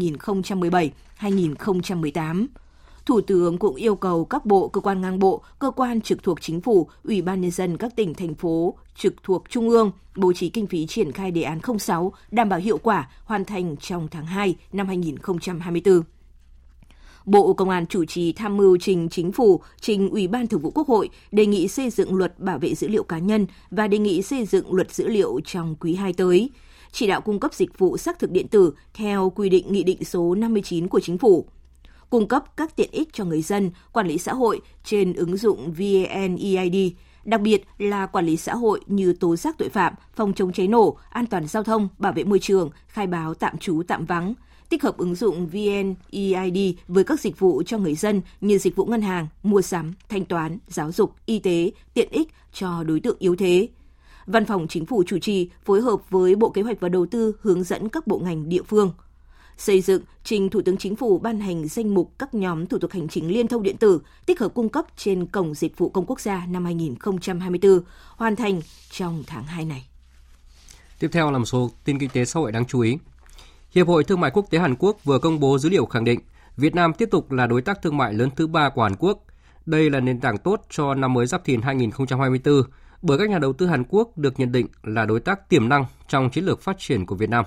2017-2018. 1.20 2.48
Thủ 3.06 3.22
tướng 3.22 3.58
cũng 3.58 3.76
yêu 3.76 3.96
cầu 3.96 4.26
các 4.26 4.46
bộ, 4.46 4.68
cơ 4.68 4.82
quan 4.82 5.02
ngang 5.02 5.20
bộ, 5.20 5.44
cơ 5.60 5.72
quan 5.72 6.02
trực 6.02 6.24
thuộc 6.24 6.42
chính 6.42 6.62
phủ, 6.62 6.90
ủy 7.04 7.22
ban 7.22 7.42
nhân 7.42 7.52
dân 7.52 7.78
các 7.78 7.96
tỉnh, 7.96 8.14
thành 8.14 8.36
phố 8.36 8.76
trực 8.96 9.14
thuộc 9.24 9.44
trung 9.50 9.70
ương 9.70 9.92
bố 10.16 10.34
trí 10.34 10.50
kinh 10.50 10.68
phí 10.68 10.86
triển 10.86 11.12
khai 11.12 11.32
đề 11.32 11.42
án 11.42 11.60
06 11.80 12.14
đảm 12.32 12.50
bảo 12.50 12.60
hiệu 12.60 12.78
quả 12.78 13.10
hoàn 13.24 13.46
thành 13.46 13.78
trong 13.78 14.08
tháng 14.12 14.26
2 14.26 14.56
năm 14.74 14.88
2024. 14.88 16.02
Bộ 17.26 17.54
Công 17.54 17.70
an 17.70 17.86
chủ 17.88 18.06
trì 18.06 18.34
tham 18.34 18.58
mưu 18.58 18.78
trình 18.78 19.10
Chính 19.10 19.32
phủ, 19.32 19.62
trình 19.82 20.10
Ủy 20.10 20.28
ban 20.28 20.48
Thường 20.48 20.62
vụ 20.62 20.72
Quốc 20.76 20.88
hội 20.88 21.10
đề 21.32 21.46
nghị 21.46 21.68
xây 21.68 21.90
dựng 21.90 22.16
luật 22.16 22.40
bảo 22.40 22.60
vệ 22.60 22.76
dữ 22.76 22.88
liệu 22.88 23.04
cá 23.04 23.20
nhân 23.20 23.48
và 23.72 23.88
đề 23.88 23.98
nghị 23.98 24.22
xây 24.22 24.46
dựng 24.46 24.74
luật 24.74 24.94
dữ 24.94 25.08
liệu 25.08 25.40
trong 25.46 25.76
quý 25.80 25.96
2 25.96 26.14
tới. 26.14 26.50
Chỉ 26.92 27.08
đạo 27.08 27.22
cung 27.22 27.40
cấp 27.40 27.54
dịch 27.54 27.80
vụ 27.80 27.98
xác 27.98 28.20
thực 28.20 28.32
điện 28.32 28.48
tử 28.48 28.74
theo 28.94 29.30
quy 29.36 29.50
định 29.50 29.74
Nghị 29.74 29.84
định 29.84 30.04
số 30.04 30.36
59 30.36 30.88
của 30.88 31.00
Chính 31.00 31.18
phủ 31.18 31.46
cung 32.10 32.28
cấp 32.28 32.44
các 32.58 32.76
tiện 32.76 32.90
ích 32.92 33.14
cho 33.14 33.26
người 33.26 33.42
dân 33.42 33.72
quản 33.92 34.08
lý 34.08 34.18
xã 34.18 34.34
hội 34.34 34.62
trên 34.84 35.14
ứng 35.14 35.38
dụng 35.38 35.74
VNEID, 35.74 36.94
đặc 37.26 37.42
biệt 37.42 37.64
là 37.78 38.06
quản 38.06 38.26
lý 38.26 38.38
xã 38.38 38.56
hội 38.56 38.80
như 38.88 39.14
tố 39.14 39.36
giác 39.36 39.56
tội 39.58 39.70
phạm, 39.70 39.94
phòng 40.16 40.34
chống 40.34 40.54
cháy 40.54 40.68
nổ, 40.68 40.98
an 41.10 41.26
toàn 41.26 41.48
giao 41.48 41.64
thông, 41.64 41.88
bảo 41.98 42.14
vệ 42.14 42.24
môi 42.24 42.40
trường, 42.40 42.70
khai 42.88 43.08
báo 43.08 43.34
tạm 43.34 43.58
trú 43.58 43.84
tạm 43.88 44.06
vắng, 44.06 44.34
tích 44.70 44.84
hợp 44.84 44.98
ứng 44.98 45.16
dụng 45.16 45.48
VNEID 45.48 46.76
với 46.88 47.04
các 47.04 47.20
dịch 47.20 47.40
vụ 47.40 47.64
cho 47.66 47.78
người 47.78 47.96
dân 47.96 48.22
như 48.42 48.58
dịch 48.58 48.76
vụ 48.76 48.86
ngân 48.86 49.02
hàng, 49.02 49.28
mua 49.44 49.62
sắm, 49.62 49.94
thanh 50.10 50.26
toán, 50.26 50.58
giáo 50.68 50.92
dục, 50.92 51.16
y 51.26 51.40
tế, 51.40 51.72
tiện 51.94 52.10
ích 52.12 52.28
cho 52.54 52.84
đối 52.84 53.00
tượng 53.00 53.18
yếu 53.20 53.36
thế. 53.36 53.68
Văn 54.26 54.46
phòng 54.46 54.68
Chính 54.68 54.86
phủ 54.86 55.04
chủ 55.08 55.20
trì 55.20 55.50
phối 55.66 55.82
hợp 55.82 56.10
với 56.10 56.36
Bộ 56.36 56.50
Kế 56.50 56.62
hoạch 56.62 56.80
và 56.80 56.90
Đầu 56.90 57.06
tư 57.06 57.36
hướng 57.42 57.64
dẫn 57.64 57.90
các 57.90 58.08
bộ 58.08 58.20
ngành 58.20 58.50
địa 58.50 58.64
phương 58.64 58.92
xây 59.58 59.82
dựng 59.82 60.02
trình 60.24 60.50
Thủ 60.50 60.62
tướng 60.62 60.78
Chính 60.78 60.96
phủ 60.96 61.18
ban 61.18 61.40
hành 61.40 61.68
danh 61.68 61.94
mục 61.94 62.12
các 62.20 62.34
nhóm 62.34 62.66
thủ 62.66 62.80
tục 62.80 62.92
hành 62.92 63.08
chính 63.08 63.28
liên 63.28 63.48
thông 63.48 63.64
điện 63.64 63.78
tử 63.78 64.02
tích 64.26 64.40
hợp 64.40 64.54
cung 64.54 64.70
cấp 64.70 64.86
trên 64.98 65.26
Cổng 65.26 65.54
Dịch 65.54 65.78
vụ 65.78 65.90
Công 65.90 66.06
Quốc 66.06 66.20
gia 66.20 66.46
năm 66.46 66.66
2024, 66.66 67.80
hoàn 68.18 68.36
thành 68.36 68.62
trong 68.92 69.24
tháng 69.28 69.44
2 69.44 69.66
này. 69.66 69.86
Tiếp 71.00 71.10
theo 71.12 71.32
là 71.32 71.38
một 71.38 71.46
số 71.46 71.72
tin 71.84 72.00
kinh 72.00 72.10
tế 72.10 72.26
xã 72.26 72.40
hội 72.40 72.52
đáng 72.52 72.66
chú 72.66 72.80
ý. 72.80 72.98
Hiệp 73.72 73.88
hội 73.88 74.04
Thương 74.04 74.20
mại 74.20 74.32
Quốc 74.32 74.46
tế 74.50 74.60
Hàn 74.60 74.76
Quốc 74.76 74.98
vừa 75.04 75.20
công 75.20 75.40
bố 75.40 75.58
dữ 75.58 75.70
liệu 75.70 75.86
khẳng 75.86 76.04
định 76.04 76.20
Việt 76.58 76.76
Nam 76.76 76.94
tiếp 76.94 77.10
tục 77.12 77.32
là 77.32 77.48
đối 77.48 77.62
tác 77.62 77.82
thương 77.82 77.98
mại 77.98 78.14
lớn 78.14 78.30
thứ 78.36 78.48
ba 78.48 78.70
của 78.70 78.84
Hàn 78.84 78.96
Quốc. 78.96 79.26
Đây 79.66 79.90
là 79.90 80.00
nền 80.00 80.20
tảng 80.20 80.38
tốt 80.38 80.66
cho 80.70 80.96
năm 80.96 81.14
mới 81.14 81.26
Giáp 81.28 81.46
Thìn 81.46 81.62
2024 81.62 82.64
bởi 83.02 83.18
các 83.18 83.30
nhà 83.30 83.40
đầu 83.40 83.54
tư 83.54 83.68
Hàn 83.68 83.84
Quốc 83.90 84.18
được 84.18 84.40
nhận 84.40 84.52
định 84.52 84.68
là 84.84 85.06
đối 85.06 85.20
tác 85.20 85.50
tiềm 85.50 85.70
năng 85.70 85.86
trong 86.08 86.30
chiến 86.30 86.46
lược 86.46 86.62
phát 86.62 86.76
triển 86.80 87.06
của 87.06 87.16
Việt 87.16 87.30
Nam. 87.30 87.46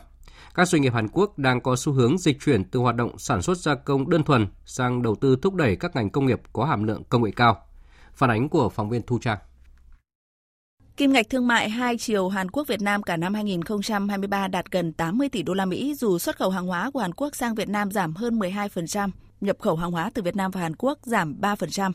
Các 0.57 0.69
doanh 0.69 0.83
nghiệp 0.83 0.95
Hàn 0.95 1.09
Quốc 1.09 1.39
đang 1.39 1.61
có 1.61 1.77
xu 1.77 1.93
hướng 1.93 2.19
dịch 2.19 2.37
chuyển 2.41 2.65
từ 2.65 2.81
hoạt 2.81 2.97
động 2.97 3.19
sản 3.19 3.43
xuất 3.43 3.59
gia 3.59 3.75
công 3.75 4.11
đơn 4.11 4.23
thuần 4.23 4.47
sang 4.65 5.03
đầu 5.03 5.15
tư 5.15 5.37
thúc 5.43 5.55
đẩy 5.55 5.77
các 5.77 5.97
ngành 5.97 6.11
công 6.11 6.27
nghiệp 6.27 6.41
có 6.53 6.65
hàm 6.65 6.85
lượng 6.85 7.03
công 7.09 7.25
nghệ 7.25 7.31
cao. 7.37 7.63
Phản 8.15 8.31
ánh 8.31 8.49
của 8.49 8.69
phóng 8.69 8.91
viên 8.91 9.03
Thu 9.07 9.19
Trang. 9.19 9.39
Kim 10.97 11.13
ngạch 11.13 11.31
thương 11.31 11.47
mại 11.47 11.71
hai 11.71 11.99
chiều 11.99 12.29
Hàn 12.29 12.51
Quốc 12.51 12.69
Việt 12.69 12.83
Nam 12.83 13.03
cả 13.03 13.17
năm 13.17 13.35
2023 13.35 14.49
đạt 14.49 14.71
gần 14.71 14.93
80 14.93 15.29
tỷ 15.29 15.43
đô 15.43 15.55
la 15.55 15.65
Mỹ 15.65 15.95
dù 15.95 16.19
xuất 16.19 16.37
khẩu 16.37 16.51
hàng 16.51 16.67
hóa 16.67 16.91
của 16.91 17.01
Hàn 17.01 17.15
Quốc 17.15 17.37
sang 17.37 17.55
Việt 17.55 17.69
Nam 17.69 17.91
giảm 17.91 18.15
hơn 18.15 18.39
12%, 18.39 19.11
nhập 19.41 19.57
khẩu 19.61 19.77
hàng 19.77 19.91
hóa 19.91 20.11
từ 20.15 20.23
Việt 20.23 20.37
Nam 20.37 20.51
và 20.51 20.61
Hàn 20.61 20.77
Quốc 20.77 20.99
giảm 21.03 21.41
3%. 21.41 21.93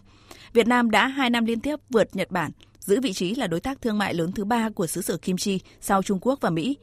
Việt 0.53 0.67
Nam 0.67 0.91
đã 0.91 1.07
2 1.07 1.29
năm 1.29 1.45
liên 1.45 1.59
tiếp 1.59 1.79
vượt 1.89 2.15
Nhật 2.15 2.31
Bản, 2.31 2.51
giữ 2.79 3.01
vị 3.01 3.13
trí 3.13 3.35
là 3.35 3.47
đối 3.47 3.59
tác 3.59 3.81
thương 3.81 3.97
mại 3.97 4.13
lớn 4.13 4.31
thứ 4.31 4.45
ba 4.45 4.69
của 4.69 4.87
xứ 4.87 5.01
sở 5.01 5.17
kim 5.17 5.37
chi 5.37 5.61
sau 5.81 6.03
Trung 6.03 6.19
Quốc 6.21 6.41
và 6.41 6.49
Mỹ. 6.49 6.77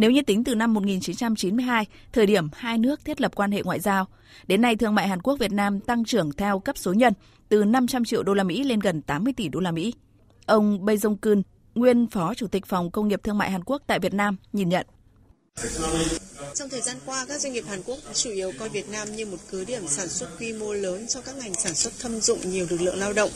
Nếu 0.00 0.10
như 0.10 0.22
tính 0.22 0.44
từ 0.44 0.54
năm 0.54 0.74
1992, 0.74 1.86
thời 2.12 2.26
điểm 2.26 2.48
hai 2.52 2.78
nước 2.78 3.04
thiết 3.04 3.20
lập 3.20 3.32
quan 3.34 3.52
hệ 3.52 3.62
ngoại 3.62 3.80
giao, 3.80 4.06
đến 4.46 4.60
nay 4.60 4.76
thương 4.76 4.94
mại 4.94 5.08
Hàn 5.08 5.22
Quốc 5.22 5.38
Việt 5.38 5.52
Nam 5.52 5.80
tăng 5.80 6.04
trưởng 6.04 6.32
theo 6.32 6.58
cấp 6.58 6.78
số 6.78 6.92
nhân 6.92 7.12
từ 7.48 7.64
500 7.64 8.04
triệu 8.04 8.22
đô 8.22 8.34
la 8.34 8.44
Mỹ 8.44 8.64
lên 8.64 8.80
gần 8.80 9.02
80 9.02 9.32
tỷ 9.36 9.48
đô 9.48 9.60
la 9.60 9.70
Mỹ. 9.70 9.92
Ông 10.46 10.84
Bae 10.84 10.96
Jong 10.96 11.16
Kun, 11.22 11.42
nguyên 11.74 12.06
Phó 12.06 12.34
Chủ 12.34 12.46
tịch 12.46 12.66
Phòng 12.66 12.90
Công 12.90 13.08
nghiệp 13.08 13.20
Thương 13.22 13.38
mại 13.38 13.50
Hàn 13.50 13.64
Quốc 13.64 13.82
tại 13.86 13.98
Việt 13.98 14.14
Nam, 14.14 14.36
nhìn 14.52 14.68
nhận. 14.68 14.86
Trong 16.54 16.68
thời 16.68 16.80
gian 16.80 16.96
qua, 17.06 17.26
các 17.28 17.40
doanh 17.40 17.52
nghiệp 17.52 17.64
Hàn 17.68 17.82
Quốc 17.86 17.98
chủ 18.14 18.30
yếu 18.30 18.52
coi 18.58 18.68
Việt 18.68 18.88
Nam 18.88 19.16
như 19.16 19.26
một 19.26 19.36
cứ 19.50 19.64
điểm 19.64 19.82
sản 19.88 20.08
xuất 20.08 20.28
quy 20.40 20.52
mô 20.52 20.72
lớn 20.72 21.06
cho 21.08 21.20
các 21.20 21.36
ngành 21.36 21.54
sản 21.54 21.74
xuất 21.74 21.92
thâm 21.98 22.20
dụng 22.20 22.38
nhiều 22.44 22.66
lực 22.70 22.80
lượng 22.80 22.98
lao 22.98 23.12
động. 23.12 23.30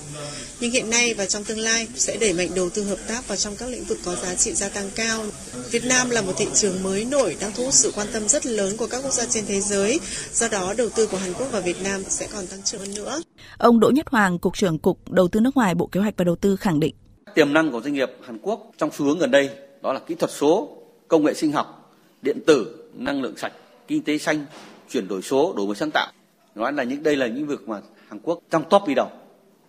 Nhưng 0.61 0.71
hiện 0.71 0.91
nay 0.91 1.15
và 1.15 1.27
trong 1.27 1.45
tương 1.45 1.59
lai 1.59 1.89
sẽ 1.95 2.17
đẩy 2.21 2.33
mạnh 2.33 2.49
đầu 2.57 2.71
tư 2.71 2.85
hợp 2.85 2.99
tác 3.09 3.29
vào 3.29 3.37
trong 3.37 3.57
các 3.57 3.69
lĩnh 3.69 3.85
vực 3.85 3.99
có 4.05 4.15
giá 4.15 4.35
trị 4.35 4.53
gia 4.55 4.69
tăng 4.69 4.91
cao. 4.95 5.25
Việt 5.71 5.85
Nam 5.85 6.11
là 6.11 6.23
một 6.23 6.33
thị 6.37 6.47
trường 6.55 6.83
mới 6.83 7.05
nổi 7.05 7.37
đang 7.41 7.53
thu 7.57 7.65
hút 7.65 7.75
sự 7.75 7.93
quan 7.97 8.07
tâm 8.13 8.29
rất 8.29 8.47
lớn 8.47 8.77
của 8.77 8.87
các 8.87 9.01
quốc 9.03 9.13
gia 9.13 9.25
trên 9.25 9.45
thế 9.47 9.61
giới. 9.61 10.01
Do 10.33 10.49
đó, 10.49 10.75
đầu 10.79 10.89
tư 10.97 11.07
của 11.07 11.17
Hàn 11.17 11.33
Quốc 11.35 11.47
vào 11.53 11.63
Việt 11.63 11.83
Nam 11.83 12.03
sẽ 12.09 12.29
còn 12.33 12.47
tăng 12.47 12.63
trưởng 12.63 12.81
hơn 12.81 12.95
nữa. 12.95 13.23
Ông 13.59 13.81
Đỗ 13.81 13.91
Nhất 13.91 14.07
Hoàng, 14.09 14.39
Cục 14.39 14.57
trưởng 14.57 14.79
Cục 14.79 15.11
Đầu 15.11 15.29
tư 15.29 15.41
nước 15.41 15.57
ngoài 15.57 15.75
Bộ 15.75 15.87
Kế 15.87 16.01
hoạch 16.01 16.15
và 16.17 16.25
Đầu 16.25 16.37
tư 16.37 16.57
khẳng 16.57 16.81
định. 16.81 16.95
Tiềm 17.35 17.53
năng 17.53 17.73
của 17.73 17.81
doanh 17.81 17.95
nghiệp 17.95 18.09
Hàn 18.27 18.39
Quốc 18.43 18.71
trong 18.79 18.91
xu 18.93 19.05
hướng 19.05 19.19
gần 19.19 19.31
đây 19.31 19.51
đó 19.83 19.93
là 19.93 20.01
kỹ 20.07 20.15
thuật 20.15 20.31
số, 20.31 20.79
công 21.09 21.25
nghệ 21.25 21.35
sinh 21.35 21.53
học, 21.53 21.84
điện 22.25 22.39
tử, 22.47 22.89
năng 22.95 23.23
lượng 23.23 23.37
sạch, 23.37 23.53
kinh 23.87 24.03
tế 24.03 24.19
xanh, 24.19 24.47
chuyển 24.91 25.09
đổi 25.09 25.23
số, 25.23 25.55
đổi 25.57 25.67
mới 25.67 25.77
sáng 25.77 25.91
tạo. 25.91 26.13
Nói 26.55 26.73
là 26.73 26.83
những 26.83 27.03
đây 27.03 27.17
là 27.17 27.27
những 27.27 27.47
việc 27.47 27.69
mà 27.69 27.81
Hàn 28.09 28.21
Quốc 28.23 28.41
trong 28.51 28.65
top 28.71 28.83
đi 28.87 28.95
đầu. 28.95 29.09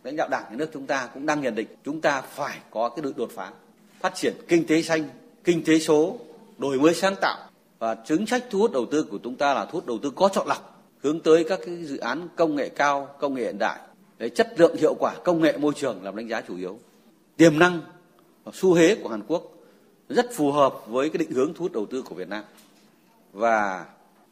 Lãnh 0.03 0.15
đạo 0.15 0.27
Đảng 0.29 0.43
nhà 0.50 0.55
nước 0.55 0.69
chúng 0.74 0.85
ta 0.85 1.09
cũng 1.13 1.25
đang 1.25 1.41
nhận 1.41 1.55
định 1.55 1.67
chúng 1.85 2.01
ta 2.01 2.21
phải 2.21 2.57
có 2.71 2.89
cái 2.89 3.13
đột 3.17 3.31
phá, 3.35 3.51
phát 4.01 4.15
triển 4.15 4.33
kinh 4.47 4.67
tế 4.67 4.81
xanh, 4.81 5.09
kinh 5.43 5.63
tế 5.63 5.79
số, 5.79 6.17
đổi 6.57 6.79
mới 6.79 6.93
sáng 6.93 7.15
tạo 7.21 7.50
và 7.79 7.95
chính 8.05 8.25
sách 8.25 8.43
thu 8.50 8.59
hút 8.59 8.71
đầu 8.71 8.85
tư 8.91 9.03
của 9.03 9.17
chúng 9.24 9.35
ta 9.35 9.53
là 9.53 9.65
thu 9.65 9.71
hút 9.71 9.85
đầu 9.85 10.00
tư 10.03 10.12
có 10.15 10.29
chọn 10.33 10.47
lọc, 10.47 10.83
hướng 11.03 11.19
tới 11.19 11.45
các 11.50 11.59
cái 11.65 11.75
dự 11.83 11.97
án 11.97 12.27
công 12.35 12.55
nghệ 12.55 12.69
cao, 12.69 13.15
công 13.19 13.33
nghệ 13.33 13.43
hiện 13.43 13.57
đại, 13.59 13.79
để 14.17 14.29
chất 14.29 14.59
lượng 14.59 14.75
hiệu 14.77 14.95
quả 15.00 15.15
công 15.24 15.41
nghệ 15.41 15.57
môi 15.57 15.74
trường 15.75 16.03
làm 16.03 16.15
đánh 16.15 16.27
giá 16.27 16.41
chủ 16.41 16.57
yếu. 16.57 16.79
Tiềm 17.38 17.59
năng 17.59 17.81
và 18.43 18.51
xu 18.55 18.75
thế 18.75 18.97
của 19.03 19.09
Hàn 19.09 19.21
Quốc 19.27 19.54
rất 20.09 20.29
phù 20.33 20.51
hợp 20.51 20.74
với 20.88 21.09
cái 21.09 21.17
định 21.17 21.31
hướng 21.31 21.53
thu 21.53 21.63
hút 21.63 21.71
đầu 21.71 21.85
tư 21.85 22.01
của 22.01 22.15
Việt 22.15 22.29
Nam. 22.29 22.43
Và 23.33 23.85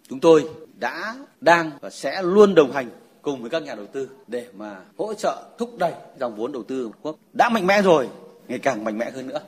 chúng 0.10 0.20
tôi 0.20 0.50
đã, 0.80 1.16
đang 1.42 1.72
và 1.82 1.90
sẽ 1.90 2.22
luôn 2.24 2.56
đồng 2.56 2.72
hành 2.72 2.90
cùng 3.22 3.42
với 3.42 3.50
các 3.50 3.64
nhà 3.64 3.76
đầu 3.76 3.86
tư 3.88 4.10
để 4.28 4.48
mà 4.58 4.80
hỗ 4.98 5.14
trợ 5.14 5.44
thúc 5.58 5.76
đẩy 5.80 5.94
dòng 6.20 6.36
vốn 6.36 6.52
đầu 6.52 6.64
tư 6.64 6.84
Hàn 6.84 6.92
Quốc 7.02 7.18
đã 7.34 7.50
mạnh 7.50 7.68
mẽ 7.68 7.82
rồi, 7.82 8.10
ngày 8.48 8.60
càng 8.60 8.84
mạnh 8.84 8.98
mẽ 8.98 9.12
hơn 9.12 9.28
nữa. 9.28 9.40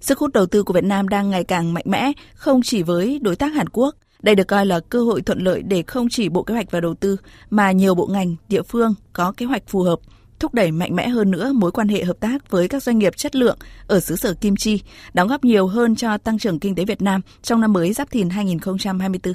Sức 0.00 0.18
hút 0.18 0.32
đầu 0.32 0.46
tư 0.46 0.62
của 0.62 0.72
Việt 0.72 0.84
Nam 0.84 1.08
đang 1.08 1.30
ngày 1.30 1.44
càng 1.44 1.74
mạnh 1.74 1.84
mẽ, 1.86 2.12
không 2.34 2.60
chỉ 2.64 2.82
với 2.82 3.18
đối 3.22 3.36
tác 3.36 3.52
Hàn 3.52 3.68
Quốc. 3.68 3.94
Đây 4.22 4.34
được 4.34 4.48
coi 4.48 4.66
là 4.66 4.80
cơ 4.80 5.00
hội 5.00 5.22
thuận 5.22 5.38
lợi 5.38 5.62
để 5.62 5.82
không 5.86 6.08
chỉ 6.08 6.28
Bộ 6.28 6.42
Kế 6.42 6.54
hoạch 6.54 6.70
và 6.70 6.80
Đầu 6.80 6.94
tư 6.94 7.16
mà 7.50 7.72
nhiều 7.72 7.94
bộ 7.94 8.06
ngành, 8.06 8.36
địa 8.48 8.62
phương 8.62 8.94
có 9.12 9.32
kế 9.36 9.46
hoạch 9.46 9.62
phù 9.66 9.82
hợp 9.82 9.98
thúc 10.38 10.54
đẩy 10.54 10.70
mạnh 10.70 10.96
mẽ 10.96 11.08
hơn 11.08 11.30
nữa 11.30 11.52
mối 11.52 11.72
quan 11.72 11.88
hệ 11.88 12.04
hợp 12.04 12.20
tác 12.20 12.50
với 12.50 12.68
các 12.68 12.82
doanh 12.82 12.98
nghiệp 12.98 13.16
chất 13.16 13.36
lượng 13.36 13.58
ở 13.86 14.00
xứ 14.00 14.16
sở 14.16 14.34
Kim 14.34 14.56
Chi, 14.56 14.82
đóng 15.14 15.28
góp 15.28 15.44
nhiều 15.44 15.66
hơn 15.66 15.96
cho 15.96 16.18
tăng 16.18 16.38
trưởng 16.38 16.58
kinh 16.58 16.74
tế 16.74 16.84
Việt 16.84 17.02
Nam 17.02 17.20
trong 17.42 17.60
năm 17.60 17.72
mới 17.72 17.92
Giáp 17.92 18.10
Thìn 18.10 18.30
2024. 18.30 19.34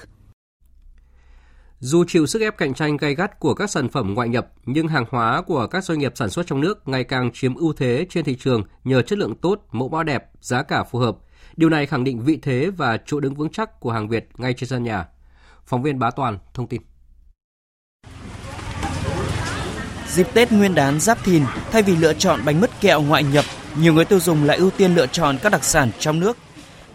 Dù 1.80 2.04
chịu 2.08 2.26
sức 2.26 2.42
ép 2.42 2.58
cạnh 2.58 2.74
tranh 2.74 2.98
gay 2.98 3.16
gắt 3.16 3.40
của 3.40 3.54
các 3.54 3.70
sản 3.70 3.90
phẩm 3.90 4.14
ngoại 4.14 4.30
nhập, 4.30 4.48
nhưng 4.66 4.88
hàng 4.88 5.06
hóa 5.10 5.42
của 5.42 5.68
các 5.68 5.84
doanh 5.84 6.00
nghiệp 6.00 6.12
sản 6.16 6.30
xuất 6.30 6.48
trong 6.48 6.62
nước 6.62 6.88
ngày 6.88 7.04
càng 7.04 7.32
chiếm 7.34 7.56
ưu 7.56 7.74
thế 7.74 8.06
trên 8.10 8.26
thị 8.26 8.36
trường 8.40 8.64
nhờ 8.84 9.02
chất 9.02 9.20
lượng 9.20 9.36
tốt, 9.36 9.62
mẫu 9.72 9.90
mã 9.90 10.04
đẹp, 10.04 10.32
giá 10.42 10.64
cả 10.64 10.84
phù 10.84 11.00
hợp. 11.00 11.18
Điều 11.56 11.70
này 11.70 11.86
khẳng 11.86 12.04
định 12.04 12.20
vị 12.20 12.40
thế 12.42 12.70
và 12.78 12.98
chỗ 13.06 13.20
đứng 13.20 13.36
vững 13.36 13.50
chắc 13.50 13.80
của 13.80 13.92
hàng 13.92 14.08
Việt 14.10 14.30
ngay 14.38 14.54
trên 14.54 14.70
sân 14.70 14.84
nhà. 14.84 15.06
Phóng 15.66 15.84
viên 15.84 16.00
Bá 16.00 16.12
Toàn 16.12 16.38
thông 16.54 16.68
tin. 16.68 16.82
Dịp 20.10 20.28
Tết 20.34 20.52
Nguyên 20.52 20.76
đán 20.76 21.00
Giáp 21.00 21.24
Thìn, 21.24 21.44
thay 21.72 21.82
vì 21.82 21.96
lựa 21.96 22.14
chọn 22.14 22.40
bánh 22.46 22.62
mứt 22.62 22.70
kẹo 22.82 23.02
ngoại 23.02 23.24
nhập, 23.24 23.46
nhiều 23.82 23.94
người 23.94 24.06
tiêu 24.06 24.20
dùng 24.20 24.44
lại 24.44 24.58
ưu 24.58 24.70
tiên 24.70 24.96
lựa 24.96 25.08
chọn 25.08 25.38
các 25.44 25.52
đặc 25.52 25.64
sản 25.64 25.92
trong 26.00 26.20
nước. 26.20 26.38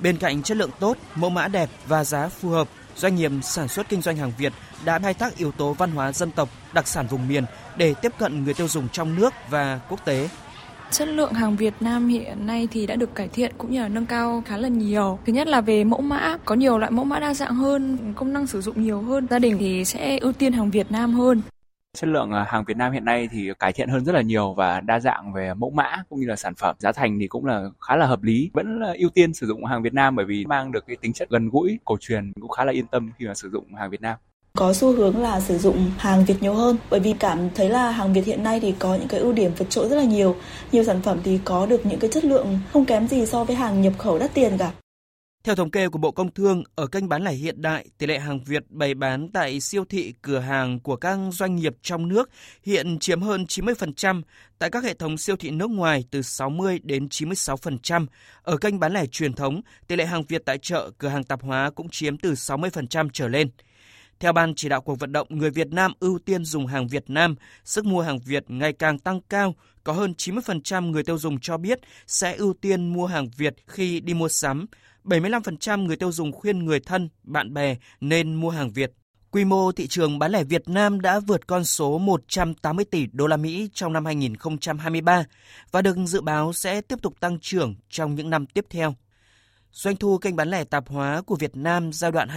Bên 0.01 0.17
cạnh 0.17 0.43
chất 0.43 0.57
lượng 0.57 0.71
tốt, 0.81 0.97
mẫu 1.15 1.31
mã 1.31 1.49
đẹp 1.49 1.69
và 1.87 2.05
giá 2.05 2.29
phù 2.29 2.49
hợp, 2.49 2.69
doanh 2.97 3.17
nghiệp 3.17 3.31
sản 3.43 3.69
xuất 3.69 3.89
kinh 3.89 4.03
doanh 4.03 4.17
hàng 4.17 4.33
Việt 4.39 4.53
đã 4.85 4.99
khai 4.99 5.15
thác 5.15 5.37
yếu 5.37 5.53
tố 5.53 5.73
văn 5.73 5.91
hóa 5.91 6.13
dân 6.13 6.31
tộc, 6.31 6.49
đặc 6.73 6.89
sản 6.89 7.07
vùng 7.07 7.29
miền 7.29 7.45
để 7.77 7.95
tiếp 7.95 8.13
cận 8.19 8.45
người 8.45 8.55
tiêu 8.55 8.69
dùng 8.69 8.89
trong 8.89 9.15
nước 9.15 9.35
và 9.51 9.81
quốc 9.89 10.05
tế. 10.05 10.29
Chất 10.91 11.09
lượng 11.09 11.33
hàng 11.33 11.57
Việt 11.57 11.75
Nam 11.81 12.09
hiện 12.09 12.47
nay 12.47 12.69
thì 12.71 12.87
đã 12.87 12.97
được 12.97 13.15
cải 13.15 13.29
thiện 13.29 13.53
cũng 13.59 13.71
như 13.71 13.81
là 13.83 13.89
nâng 13.89 14.07
cao 14.07 14.43
khá 14.47 14.57
là 14.57 14.69
nhiều. 14.69 15.19
Thứ 15.27 15.33
nhất 15.33 15.49
là 15.49 15.61
về 15.61 15.85
mẫu 15.85 16.01
mã, 16.01 16.37
có 16.45 16.55
nhiều 16.55 16.79
loại 16.79 16.91
mẫu 16.91 17.05
mã 17.05 17.21
đa 17.21 17.35
dạng 17.35 17.55
hơn, 17.55 17.99
công 18.17 18.33
năng 18.33 18.47
sử 18.47 18.61
dụng 18.61 18.85
nhiều 18.85 19.03
hơn. 19.03 19.27
Gia 19.31 19.39
đình 19.39 19.57
thì 19.61 19.85
sẽ 19.85 20.19
ưu 20.19 20.33
tiên 20.33 20.53
hàng 20.53 20.71
Việt 20.71 20.93
Nam 20.93 21.15
hơn. 21.15 21.43
Chất 21.95 22.09
lượng 22.09 22.33
à, 22.33 22.47
hàng 22.49 22.65
Việt 22.65 22.77
Nam 22.77 22.93
hiện 22.93 23.05
nay 23.05 23.29
thì 23.33 23.51
cải 23.59 23.73
thiện 23.73 23.89
hơn 23.89 24.05
rất 24.05 24.15
là 24.15 24.21
nhiều 24.23 24.55
và 24.55 24.81
đa 24.81 25.01
dạng 25.01 25.33
về 25.33 25.55
mẫu 25.55 25.71
mã 25.71 25.97
cũng 26.09 26.21
như 26.21 26.27
là 26.27 26.37
sản 26.37 26.55
phẩm. 26.55 26.77
Giá 26.79 26.93
thành 26.93 27.19
thì 27.21 27.27
cũng 27.27 27.45
là 27.47 27.63
khá 27.81 27.97
là 27.97 28.07
hợp 28.07 28.23
lý. 28.23 28.51
Vẫn 28.53 28.81
là 28.81 28.95
ưu 28.99 29.11
tiên 29.11 29.35
sử 29.35 29.47
dụng 29.47 29.65
hàng 29.65 29.83
Việt 29.83 29.95
Nam 29.95 30.17
bởi 30.17 30.27
vì 30.27 30.47
mang 30.47 30.73
được 30.73 30.87
cái 30.87 30.97
tính 30.97 31.13
chất 31.13 31.31
gần 31.31 31.49
gũi, 31.49 31.79
cổ 31.85 31.97
truyền 32.01 32.33
cũng 32.41 32.51
khá 32.51 32.65
là 32.65 32.73
yên 32.73 32.87
tâm 32.87 33.11
khi 33.19 33.27
mà 33.27 33.35
sử 33.35 33.51
dụng 33.51 33.75
hàng 33.75 33.91
Việt 33.91 34.01
Nam 34.01 34.17
có 34.59 34.73
xu 34.73 34.93
hướng 34.93 35.23
là 35.23 35.41
sử 35.41 35.59
dụng 35.59 35.91
hàng 35.99 36.25
Việt 36.25 36.35
nhiều 36.41 36.55
hơn 36.55 36.77
bởi 36.91 37.01
vì 37.01 37.13
cảm 37.13 37.51
thấy 37.55 37.69
là 37.69 37.91
hàng 37.91 38.13
Việt 38.13 38.25
hiện 38.25 38.43
nay 38.43 38.61
thì 38.61 38.75
có 38.79 38.95
những 38.95 39.09
cái 39.09 39.21
ưu 39.21 39.33
điểm 39.33 39.53
vượt 39.59 39.71
trội 39.71 39.89
rất 39.89 39.97
là 39.97 40.05
nhiều. 40.05 40.37
Nhiều 40.73 40.85
sản 40.85 41.03
phẩm 41.03 41.19
thì 41.25 41.41
có 41.45 41.67
được 41.67 41.87
những 41.87 42.01
cái 42.01 42.11
chất 42.11 42.25
lượng 42.25 42.59
không 42.73 42.85
kém 42.85 43.09
gì 43.09 43.27
so 43.27 43.45
với 43.45 43.57
hàng 43.57 43.83
nhập 43.83 43.93
khẩu 43.99 44.19
đắt 44.19 44.35
tiền 44.35 44.53
cả. 44.59 44.73
Theo 45.45 45.55
thống 45.55 45.71
kê 45.71 45.89
của 45.89 45.99
Bộ 45.99 46.11
Công 46.11 46.33
Thương, 46.35 46.65
ở 46.75 46.87
kênh 46.87 47.09
bán 47.09 47.25
lẻ 47.25 47.33
hiện 47.33 47.63
đại, 47.63 47.87
tỷ 47.99 48.07
lệ 48.07 48.19
hàng 48.19 48.45
Việt 48.45 48.65
bày 48.69 48.95
bán 48.95 49.29
tại 49.33 49.61
siêu 49.61 49.85
thị, 49.85 50.15
cửa 50.23 50.39
hàng 50.39 50.81
của 50.81 50.97
các 50.97 51.19
doanh 51.33 51.57
nghiệp 51.57 51.77
trong 51.83 52.09
nước 52.09 52.31
hiện 52.63 52.99
chiếm 52.99 53.21
hơn 53.21 53.45
90%, 53.49 54.23
tại 54.59 54.71
các 54.71 54.85
hệ 54.85 54.95
thống 54.95 55.19
siêu 55.19 55.37
thị 55.37 55.51
nước 55.51 55.71
ngoài 55.71 56.05
từ 56.11 56.23
60 56.23 56.81
đến 56.83 57.07
96%. 57.07 58.07
Ở 58.43 58.57
kênh 58.57 58.79
bán 58.79 58.93
lẻ 58.93 59.07
truyền 59.07 59.33
thống, 59.33 59.61
tỷ 59.87 59.97
lệ 59.97 60.07
hàng 60.07 60.25
Việt 60.29 60.43
tại 60.47 60.59
chợ, 60.59 60.91
cửa 60.99 61.09
hàng 61.09 61.25
tạp 61.25 61.43
hóa 61.43 61.71
cũng 61.71 61.89
chiếm 61.89 62.19
từ 62.19 62.33
60% 62.33 63.09
trở 63.13 63.29
lên. 63.29 63.51
Theo 64.21 64.33
Ban 64.33 64.55
chỉ 64.55 64.69
đạo 64.69 64.81
cuộc 64.81 64.99
vận 64.99 65.13
động 65.13 65.27
người 65.31 65.51
Việt 65.51 65.69
Nam 65.73 65.93
ưu 66.01 66.19
tiên 66.19 66.45
dùng 66.45 66.67
hàng 66.67 66.89
Việt 66.89 67.05
Nam, 67.11 67.35
sức 67.65 67.85
mua 67.85 68.03
hàng 68.03 68.19
Việt 68.19 68.45
ngày 68.49 68.73
càng 68.73 68.99
tăng 68.99 69.21
cao, 69.29 69.55
có 69.85 69.93
hơn 69.93 70.15
90% 70.19 70.91
người 70.91 71.03
tiêu 71.03 71.19
dùng 71.19 71.41
cho 71.41 71.57
biết 71.57 71.81
sẽ 72.07 72.35
ưu 72.35 72.55
tiên 72.61 72.93
mua 72.93 73.07
hàng 73.07 73.29
Việt 73.37 73.55
khi 73.67 74.01
đi 74.01 74.15
mua 74.15 74.29
sắm. 74.29 74.67
75% 75.05 75.87
người 75.87 75.97
tiêu 75.97 76.13
dùng 76.13 76.33
khuyên 76.33 76.65
người 76.65 76.81
thân, 76.81 77.09
bạn 77.23 77.55
bè 77.55 77.77
nên 78.01 78.35
mua 78.35 78.51
hàng 78.51 78.71
Việt. 78.71 78.93
Quy 79.31 79.45
mô 79.45 79.73
thị 79.73 79.87
trường 79.87 80.19
bán 80.19 80.33
lẻ 80.33 80.45
Việt 80.45 80.69
Nam 80.69 81.01
đã 81.01 81.21
vượt 81.21 81.47
con 81.47 81.65
số 81.65 81.99
180 81.99 82.85
tỷ 82.85 83.07
đô 83.13 83.27
la 83.27 83.37
Mỹ 83.37 83.69
trong 83.75 83.93
năm 83.93 84.05
2023 84.05 85.25
và 85.71 85.83
được 85.83 85.97
dự 86.07 86.21
báo 86.21 86.53
sẽ 86.53 86.81
tiếp 86.81 86.99
tục 87.03 87.21
tăng 87.21 87.39
trưởng 87.41 87.75
trong 87.89 88.15
những 88.15 88.31
năm 88.31 88.47
tiếp 88.47 88.67
theo. 88.71 88.95
Doanh 89.73 89.97
thu 89.97 90.19
kênh 90.19 90.37
bán 90.37 90.51
lẻ 90.51 90.65
tạp 90.65 90.89
hóa 90.89 91.23
của 91.27 91.37
Việt 91.37 91.57
Nam 91.57 91.93
giai 91.93 92.13
đoạn 92.13 92.29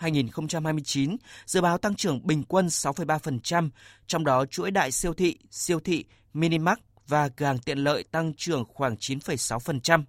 2024-2029 0.00 1.16
dự 1.46 1.60
báo 1.60 1.78
tăng 1.78 1.94
trưởng 1.94 2.26
bình 2.26 2.42
quân 2.48 2.66
6,3%, 2.66 3.70
trong 4.06 4.24
đó 4.24 4.46
chuỗi 4.46 4.70
đại 4.70 4.92
siêu 4.92 5.14
thị, 5.14 5.38
siêu 5.50 5.80
thị, 5.80 6.04
minimark 6.34 6.80
và 7.08 7.28
cửa 7.28 7.46
hàng 7.46 7.58
tiện 7.58 7.78
lợi 7.78 8.04
tăng 8.10 8.32
trưởng 8.36 8.64
khoảng 8.64 8.94
9,6%. 8.94 10.02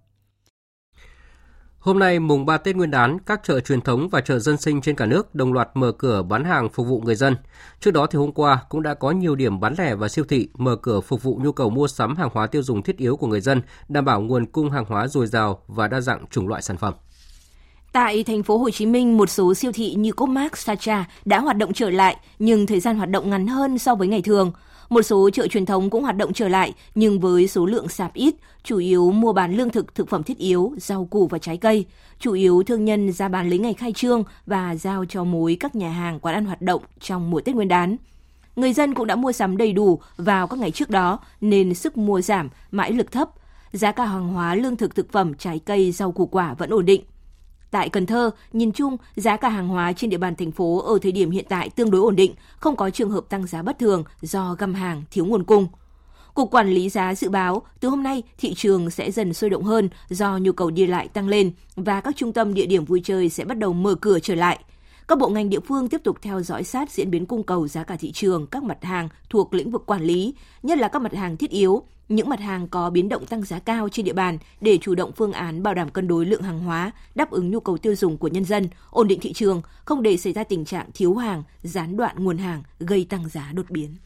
Hôm 1.84 1.98
nay 1.98 2.18
mùng 2.18 2.46
3 2.46 2.58
Tết 2.58 2.76
Nguyên 2.76 2.90
đán, 2.90 3.18
các 3.18 3.40
chợ 3.44 3.60
truyền 3.60 3.80
thống 3.80 4.08
và 4.08 4.20
chợ 4.20 4.38
dân 4.38 4.56
sinh 4.56 4.80
trên 4.80 4.96
cả 4.96 5.06
nước 5.06 5.34
đồng 5.34 5.52
loạt 5.52 5.68
mở 5.74 5.92
cửa 5.92 6.22
bán 6.22 6.44
hàng 6.44 6.68
phục 6.68 6.86
vụ 6.86 7.00
người 7.00 7.14
dân. 7.14 7.36
Trước 7.80 7.90
đó 7.90 8.06
thì 8.06 8.18
hôm 8.18 8.32
qua 8.32 8.58
cũng 8.68 8.82
đã 8.82 8.94
có 8.94 9.10
nhiều 9.10 9.34
điểm 9.34 9.60
bán 9.60 9.74
lẻ 9.78 9.94
và 9.94 10.08
siêu 10.08 10.24
thị 10.28 10.48
mở 10.54 10.76
cửa 10.76 11.00
phục 11.00 11.22
vụ 11.22 11.40
nhu 11.42 11.52
cầu 11.52 11.70
mua 11.70 11.88
sắm 11.88 12.16
hàng 12.16 12.28
hóa 12.32 12.46
tiêu 12.46 12.62
dùng 12.62 12.82
thiết 12.82 12.96
yếu 12.96 13.16
của 13.16 13.26
người 13.26 13.40
dân, 13.40 13.62
đảm 13.88 14.04
bảo 14.04 14.20
nguồn 14.20 14.46
cung 14.46 14.70
hàng 14.70 14.84
hóa 14.88 15.06
dồi 15.06 15.26
dào 15.26 15.62
và 15.66 15.88
đa 15.88 16.00
dạng 16.00 16.26
chủng 16.30 16.48
loại 16.48 16.62
sản 16.62 16.76
phẩm. 16.76 16.94
Tại 17.92 18.24
thành 18.24 18.42
phố 18.42 18.58
Hồ 18.58 18.70
Chí 18.70 18.86
Minh, 18.86 19.16
một 19.16 19.30
số 19.30 19.54
siêu 19.54 19.72
thị 19.72 19.94
như 19.94 20.12
Coopmart, 20.12 20.56
Sacha 20.56 21.04
đã 21.24 21.40
hoạt 21.40 21.56
động 21.56 21.72
trở 21.72 21.90
lại, 21.90 22.16
nhưng 22.38 22.66
thời 22.66 22.80
gian 22.80 22.96
hoạt 22.96 23.10
động 23.10 23.30
ngắn 23.30 23.46
hơn 23.46 23.78
so 23.78 23.94
với 23.94 24.08
ngày 24.08 24.22
thường. 24.22 24.52
Một 24.88 25.02
số 25.02 25.30
chợ 25.30 25.46
truyền 25.46 25.66
thống 25.66 25.90
cũng 25.90 26.02
hoạt 26.02 26.16
động 26.16 26.32
trở 26.32 26.48
lại, 26.48 26.72
nhưng 26.94 27.20
với 27.20 27.48
số 27.48 27.66
lượng 27.66 27.88
sạp 27.88 28.14
ít, 28.14 28.34
chủ 28.62 28.78
yếu 28.78 29.10
mua 29.10 29.32
bán 29.32 29.56
lương 29.56 29.70
thực, 29.70 29.94
thực 29.94 30.08
phẩm 30.08 30.22
thiết 30.22 30.38
yếu, 30.38 30.72
rau 30.76 31.04
củ 31.04 31.26
và 31.26 31.38
trái 31.38 31.56
cây. 31.56 31.86
Chủ 32.18 32.32
yếu 32.32 32.62
thương 32.62 32.84
nhân 32.84 33.12
ra 33.12 33.28
bán 33.28 33.50
lấy 33.50 33.58
ngày 33.58 33.74
khai 33.74 33.92
trương 33.92 34.24
và 34.46 34.74
giao 34.74 35.04
cho 35.04 35.24
mối 35.24 35.56
các 35.60 35.76
nhà 35.76 35.90
hàng 35.90 36.20
quán 36.20 36.34
ăn 36.34 36.44
hoạt 36.44 36.62
động 36.62 36.82
trong 37.00 37.30
mùa 37.30 37.40
Tết 37.40 37.54
Nguyên 37.54 37.68
đán. 37.68 37.96
Người 38.56 38.72
dân 38.72 38.94
cũng 38.94 39.06
đã 39.06 39.16
mua 39.16 39.32
sắm 39.32 39.56
đầy 39.56 39.72
đủ 39.72 40.00
vào 40.16 40.46
các 40.46 40.58
ngày 40.58 40.70
trước 40.70 40.90
đó 40.90 41.18
nên 41.40 41.74
sức 41.74 41.96
mua 41.96 42.20
giảm, 42.20 42.48
mãi 42.70 42.92
lực 42.92 43.12
thấp. 43.12 43.30
Giá 43.72 43.92
cả 43.92 44.04
hàng 44.04 44.28
hóa 44.28 44.54
lương 44.54 44.76
thực 44.76 44.94
thực 44.94 45.12
phẩm, 45.12 45.34
trái 45.34 45.58
cây, 45.58 45.92
rau 45.92 46.12
củ 46.12 46.26
quả 46.26 46.54
vẫn 46.54 46.70
ổn 46.70 46.84
định. 46.84 47.02
Tại 47.74 47.88
Cần 47.88 48.06
Thơ, 48.06 48.30
nhìn 48.52 48.72
chung, 48.72 48.96
giá 49.16 49.36
cả 49.36 49.48
hàng 49.48 49.68
hóa 49.68 49.92
trên 49.92 50.10
địa 50.10 50.16
bàn 50.16 50.36
thành 50.36 50.52
phố 50.52 50.78
ở 50.78 50.98
thời 51.02 51.12
điểm 51.12 51.30
hiện 51.30 51.44
tại 51.48 51.70
tương 51.70 51.90
đối 51.90 52.00
ổn 52.00 52.16
định, 52.16 52.34
không 52.56 52.76
có 52.76 52.90
trường 52.90 53.10
hợp 53.10 53.24
tăng 53.28 53.46
giá 53.46 53.62
bất 53.62 53.78
thường 53.78 54.04
do 54.20 54.56
găm 54.58 54.74
hàng 54.74 55.02
thiếu 55.10 55.24
nguồn 55.26 55.44
cung. 55.44 55.66
Cục 56.34 56.50
Quản 56.50 56.68
lý 56.68 56.88
giá 56.88 57.14
dự 57.14 57.28
báo 57.28 57.62
từ 57.80 57.88
hôm 57.88 58.02
nay 58.02 58.22
thị 58.38 58.54
trường 58.54 58.90
sẽ 58.90 59.10
dần 59.10 59.34
sôi 59.34 59.50
động 59.50 59.62
hơn 59.62 59.88
do 60.08 60.38
nhu 60.38 60.52
cầu 60.52 60.70
đi 60.70 60.86
lại 60.86 61.08
tăng 61.08 61.28
lên 61.28 61.52
và 61.76 62.00
các 62.00 62.16
trung 62.16 62.32
tâm 62.32 62.54
địa 62.54 62.66
điểm 62.66 62.84
vui 62.84 63.00
chơi 63.04 63.28
sẽ 63.28 63.44
bắt 63.44 63.58
đầu 63.58 63.72
mở 63.72 63.94
cửa 63.94 64.18
trở 64.18 64.34
lại. 64.34 64.58
Các 65.08 65.18
bộ 65.18 65.28
ngành 65.28 65.50
địa 65.50 65.60
phương 65.60 65.88
tiếp 65.88 66.00
tục 66.04 66.18
theo 66.22 66.40
dõi 66.40 66.64
sát 66.64 66.90
diễn 66.90 67.10
biến 67.10 67.26
cung 67.26 67.42
cầu 67.42 67.68
giá 67.68 67.84
cả 67.84 67.96
thị 67.96 68.12
trường 68.12 68.46
các 68.46 68.62
mặt 68.62 68.84
hàng 68.84 69.08
thuộc 69.30 69.54
lĩnh 69.54 69.70
vực 69.70 69.86
quản 69.86 70.02
lý, 70.02 70.34
nhất 70.62 70.78
là 70.78 70.88
các 70.88 71.02
mặt 71.02 71.14
hàng 71.14 71.36
thiết 71.36 71.50
yếu, 71.50 71.82
những 72.08 72.28
mặt 72.28 72.40
hàng 72.40 72.68
có 72.68 72.90
biến 72.90 73.08
động 73.08 73.26
tăng 73.26 73.42
giá 73.42 73.58
cao 73.58 73.88
trên 73.88 74.04
địa 74.06 74.12
bàn 74.12 74.38
để 74.60 74.78
chủ 74.78 74.94
động 74.94 75.12
phương 75.16 75.32
án 75.32 75.62
bảo 75.62 75.74
đảm 75.74 75.88
cân 75.88 76.08
đối 76.08 76.26
lượng 76.26 76.42
hàng 76.42 76.58
hóa, 76.58 76.92
đáp 77.14 77.30
ứng 77.30 77.50
nhu 77.50 77.60
cầu 77.60 77.78
tiêu 77.78 77.94
dùng 77.94 78.16
của 78.16 78.28
nhân 78.28 78.44
dân, 78.44 78.68
ổn 78.90 79.08
định 79.08 79.20
thị 79.20 79.32
trường, 79.32 79.62
không 79.84 80.02
để 80.02 80.16
xảy 80.16 80.32
ra 80.32 80.44
tình 80.44 80.64
trạng 80.64 80.90
thiếu 80.94 81.14
hàng, 81.14 81.42
gián 81.62 81.96
đoạn 81.96 82.24
nguồn 82.24 82.38
hàng 82.38 82.62
gây 82.78 83.06
tăng 83.10 83.28
giá 83.28 83.50
đột 83.54 83.70
biến. 83.70 83.96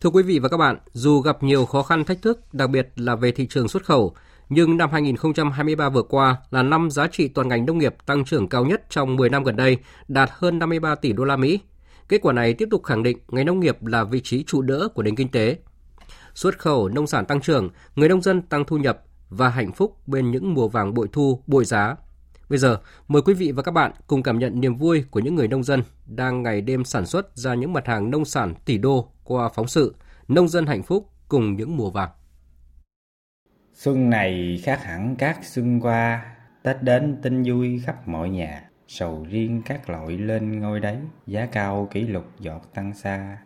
Thưa 0.00 0.10
quý 0.10 0.22
vị 0.22 0.38
và 0.38 0.48
các 0.48 0.56
bạn, 0.56 0.78
dù 0.92 1.20
gặp 1.20 1.42
nhiều 1.42 1.66
khó 1.66 1.82
khăn 1.82 2.04
thách 2.04 2.22
thức, 2.22 2.54
đặc 2.54 2.70
biệt 2.70 2.88
là 2.96 3.16
về 3.16 3.32
thị 3.32 3.46
trường 3.46 3.68
xuất 3.68 3.84
khẩu, 3.84 4.14
nhưng 4.48 4.76
năm 4.76 4.90
2023 4.92 5.88
vừa 5.88 6.02
qua 6.02 6.36
là 6.50 6.62
năm 6.62 6.90
giá 6.90 7.06
trị 7.06 7.28
toàn 7.28 7.48
ngành 7.48 7.66
nông 7.66 7.78
nghiệp 7.78 7.94
tăng 8.06 8.24
trưởng 8.24 8.48
cao 8.48 8.64
nhất 8.64 8.82
trong 8.90 9.16
10 9.16 9.30
năm 9.30 9.44
gần 9.44 9.56
đây, 9.56 9.78
đạt 10.08 10.30
hơn 10.32 10.58
53 10.58 10.94
tỷ 10.94 11.12
đô 11.12 11.24
la 11.24 11.36
Mỹ. 11.36 11.60
Kết 12.08 12.18
quả 12.22 12.32
này 12.32 12.54
tiếp 12.54 12.68
tục 12.70 12.84
khẳng 12.84 13.02
định 13.02 13.18
ngành 13.28 13.46
nông 13.46 13.60
nghiệp 13.60 13.86
là 13.86 14.04
vị 14.04 14.20
trí 14.20 14.44
trụ 14.44 14.62
đỡ 14.62 14.88
của 14.94 15.02
nền 15.02 15.16
kinh 15.16 15.28
tế. 15.28 15.56
Xuất 16.34 16.58
khẩu 16.58 16.88
nông 16.88 17.06
sản 17.06 17.26
tăng 17.26 17.40
trưởng, 17.40 17.70
người 17.96 18.08
nông 18.08 18.22
dân 18.22 18.42
tăng 18.42 18.64
thu 18.64 18.76
nhập 18.76 19.02
và 19.28 19.48
hạnh 19.48 19.72
phúc 19.72 20.08
bên 20.08 20.30
những 20.30 20.54
mùa 20.54 20.68
vàng 20.68 20.94
bội 20.94 21.08
thu, 21.12 21.42
bội 21.46 21.64
giá. 21.64 21.96
Bây 22.48 22.58
giờ, 22.58 22.78
mời 23.08 23.22
quý 23.22 23.34
vị 23.34 23.52
và 23.52 23.62
các 23.62 23.72
bạn 23.72 23.92
cùng 24.06 24.22
cảm 24.22 24.38
nhận 24.38 24.60
niềm 24.60 24.76
vui 24.76 25.04
của 25.10 25.20
những 25.20 25.34
người 25.34 25.48
nông 25.48 25.64
dân 25.64 25.82
đang 26.06 26.42
ngày 26.42 26.60
đêm 26.60 26.84
sản 26.84 27.06
xuất 27.06 27.36
ra 27.36 27.54
những 27.54 27.72
mặt 27.72 27.86
hàng 27.86 28.10
nông 28.10 28.24
sản 28.24 28.54
tỷ 28.64 28.78
đô 28.78 29.12
qua 29.24 29.48
phóng 29.48 29.66
sự 29.66 29.94
Nông 30.28 30.48
dân 30.48 30.66
hạnh 30.66 30.82
phúc 30.82 31.10
cùng 31.28 31.56
những 31.56 31.76
mùa 31.76 31.90
vàng. 31.90 32.10
Xuân 33.74 34.10
này 34.10 34.60
khác 34.64 34.84
hẳn 34.84 35.16
các 35.16 35.38
xuân 35.44 35.80
qua, 35.80 36.36
Tết 36.62 36.82
đến 36.82 37.18
tin 37.22 37.42
vui 37.42 37.82
khắp 37.86 38.08
mọi 38.08 38.30
nhà, 38.30 38.70
sầu 38.88 39.26
riêng 39.30 39.62
các 39.64 39.90
loại 39.90 40.18
lên 40.18 40.60
ngôi 40.60 40.80
đấy, 40.80 40.96
giá 41.26 41.46
cao 41.46 41.88
kỷ 41.92 42.00
lục 42.00 42.24
giọt 42.38 42.60
tăng 42.74 42.94
xa. 42.94 43.38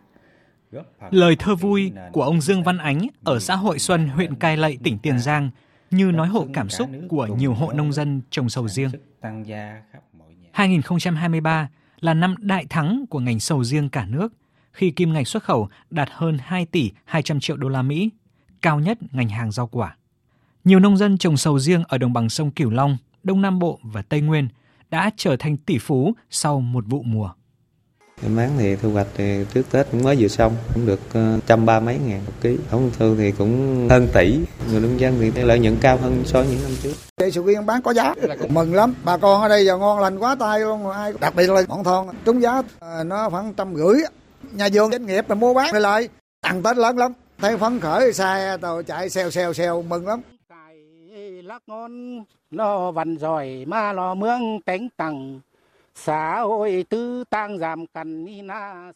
Lời 1.11 1.35
thơ 1.39 1.55
vui 1.55 1.91
của 2.11 2.23
ông 2.23 2.41
Dương 2.41 2.63
Văn 2.63 2.77
Ánh 2.77 3.07
ở 3.23 3.39
xã 3.39 3.55
Hội 3.55 3.79
Xuân, 3.79 4.07
huyện 4.07 4.35
Cai 4.35 4.57
Lậy, 4.57 4.77
tỉnh 4.83 4.97
Tiền 4.97 5.19
Giang 5.19 5.49
như 5.91 6.11
nói 6.11 6.27
hộ 6.27 6.47
cảm 6.53 6.69
xúc 6.69 6.89
của 7.09 7.25
nhiều 7.25 7.53
hộ 7.53 7.71
nông 7.73 7.93
dân 7.93 8.21
trồng 8.29 8.49
sầu 8.49 8.67
riêng. 8.67 8.91
2023 10.51 11.69
là 11.99 12.13
năm 12.13 12.35
đại 12.39 12.65
thắng 12.69 13.05
của 13.09 13.19
ngành 13.19 13.39
sầu 13.39 13.63
riêng 13.63 13.89
cả 13.89 14.05
nước 14.05 14.33
khi 14.73 14.91
kim 14.91 15.13
ngạch 15.13 15.27
xuất 15.27 15.43
khẩu 15.43 15.69
đạt 15.89 16.09
hơn 16.11 16.37
2 16.41 16.65
tỷ 16.65 16.91
200 17.05 17.39
triệu 17.39 17.57
đô 17.57 17.69
la 17.69 17.81
Mỹ, 17.81 18.09
cao 18.61 18.79
nhất 18.79 18.97
ngành 19.11 19.29
hàng 19.29 19.51
rau 19.51 19.67
quả. 19.67 19.97
Nhiều 20.63 20.79
nông 20.79 20.97
dân 20.97 21.17
trồng 21.17 21.37
sầu 21.37 21.59
riêng 21.59 21.83
ở 21.87 21.97
đồng 21.97 22.13
bằng 22.13 22.29
sông 22.29 22.51
Cửu 22.51 22.69
Long, 22.69 22.97
Đông 23.23 23.41
Nam 23.41 23.59
Bộ 23.59 23.79
và 23.83 24.01
Tây 24.01 24.21
Nguyên 24.21 24.47
đã 24.89 25.11
trở 25.17 25.35
thành 25.37 25.57
tỷ 25.57 25.77
phú 25.77 26.13
sau 26.29 26.61
một 26.61 26.85
vụ 26.87 27.03
mùa. 27.03 27.31
Em 28.23 28.35
bán 28.35 28.49
thì 28.57 28.75
thu 28.75 28.91
hoạch 28.91 29.07
thì 29.17 29.45
trước 29.53 29.71
Tết 29.71 29.87
cũng 29.91 30.03
mới 30.03 30.15
vừa 30.19 30.27
xong, 30.27 30.55
cũng 30.73 30.85
được 30.85 30.99
ờ, 31.13 31.39
trăm 31.47 31.65
ba 31.65 31.79
mấy 31.79 31.97
ngàn 32.07 32.21
một 32.25 32.31
ký. 32.41 32.57
Tổng 32.71 32.91
thu 32.99 33.15
thì 33.17 33.31
cũng 33.31 33.87
hơn 33.89 34.07
tỷ. 34.13 34.39
Người 34.71 34.81
nông 34.81 34.99
dân 34.99 35.31
thì 35.35 35.43
lợi 35.43 35.59
nhuận 35.59 35.77
cao 35.81 35.97
hơn 35.97 36.23
so 36.25 36.39
với 36.41 36.49
những 36.49 36.63
năm 36.63 36.71
trước. 36.83 36.93
Cây 37.17 37.31
sầu 37.31 37.43
riêng 37.43 37.65
bán 37.65 37.81
có 37.81 37.93
giá, 37.93 38.15
mừng 38.49 38.73
lắm. 38.73 38.93
Bà 39.03 39.17
con 39.17 39.41
ở 39.41 39.49
đây 39.49 39.65
giờ 39.65 39.77
ngon 39.77 39.99
lành 39.99 40.17
quá 40.17 40.35
tay 40.39 40.59
luôn. 40.59 40.89
Ai 40.89 41.13
đặc 41.19 41.35
biệt 41.35 41.49
là 41.49 41.61
bọn 41.67 41.83
thon 41.83 42.07
trúng 42.25 42.41
giá 42.41 42.61
ờ, 42.79 43.03
nó 43.03 43.29
khoảng 43.29 43.53
trăm 43.53 43.75
rưỡi. 43.75 44.01
Nhà 44.53 44.69
vườn 44.73 44.91
doanh 44.91 45.05
nghiệp 45.05 45.29
là 45.29 45.35
mua 45.35 45.53
bán 45.53 45.75
lại 45.75 46.09
tăng 46.41 46.63
Tết 46.63 46.77
lớn 46.77 46.97
lắm. 46.97 47.13
Thấy 47.37 47.57
phấn 47.57 47.79
khởi 47.79 48.13
xe 48.13 48.57
tàu 48.61 48.83
chạy 48.83 49.09
xèo 49.09 49.31
xèo 49.31 49.53
xèo 49.53 49.81
mừng 49.81 50.07
lắm 50.07 50.21
lắc 51.45 51.61
ngon 51.67 52.23
nó 52.51 52.91
văn 52.91 53.17
giỏi 53.17 53.63
mà 53.67 53.93
lo 53.93 54.13
mương 54.13 54.61
tánh 54.65 54.87
tặng 54.97 55.39
xã 55.95 56.39
hội 56.39 56.85
tư 56.89 57.23
tăng 57.29 57.57
giảm 57.57 57.85
na 58.43 58.91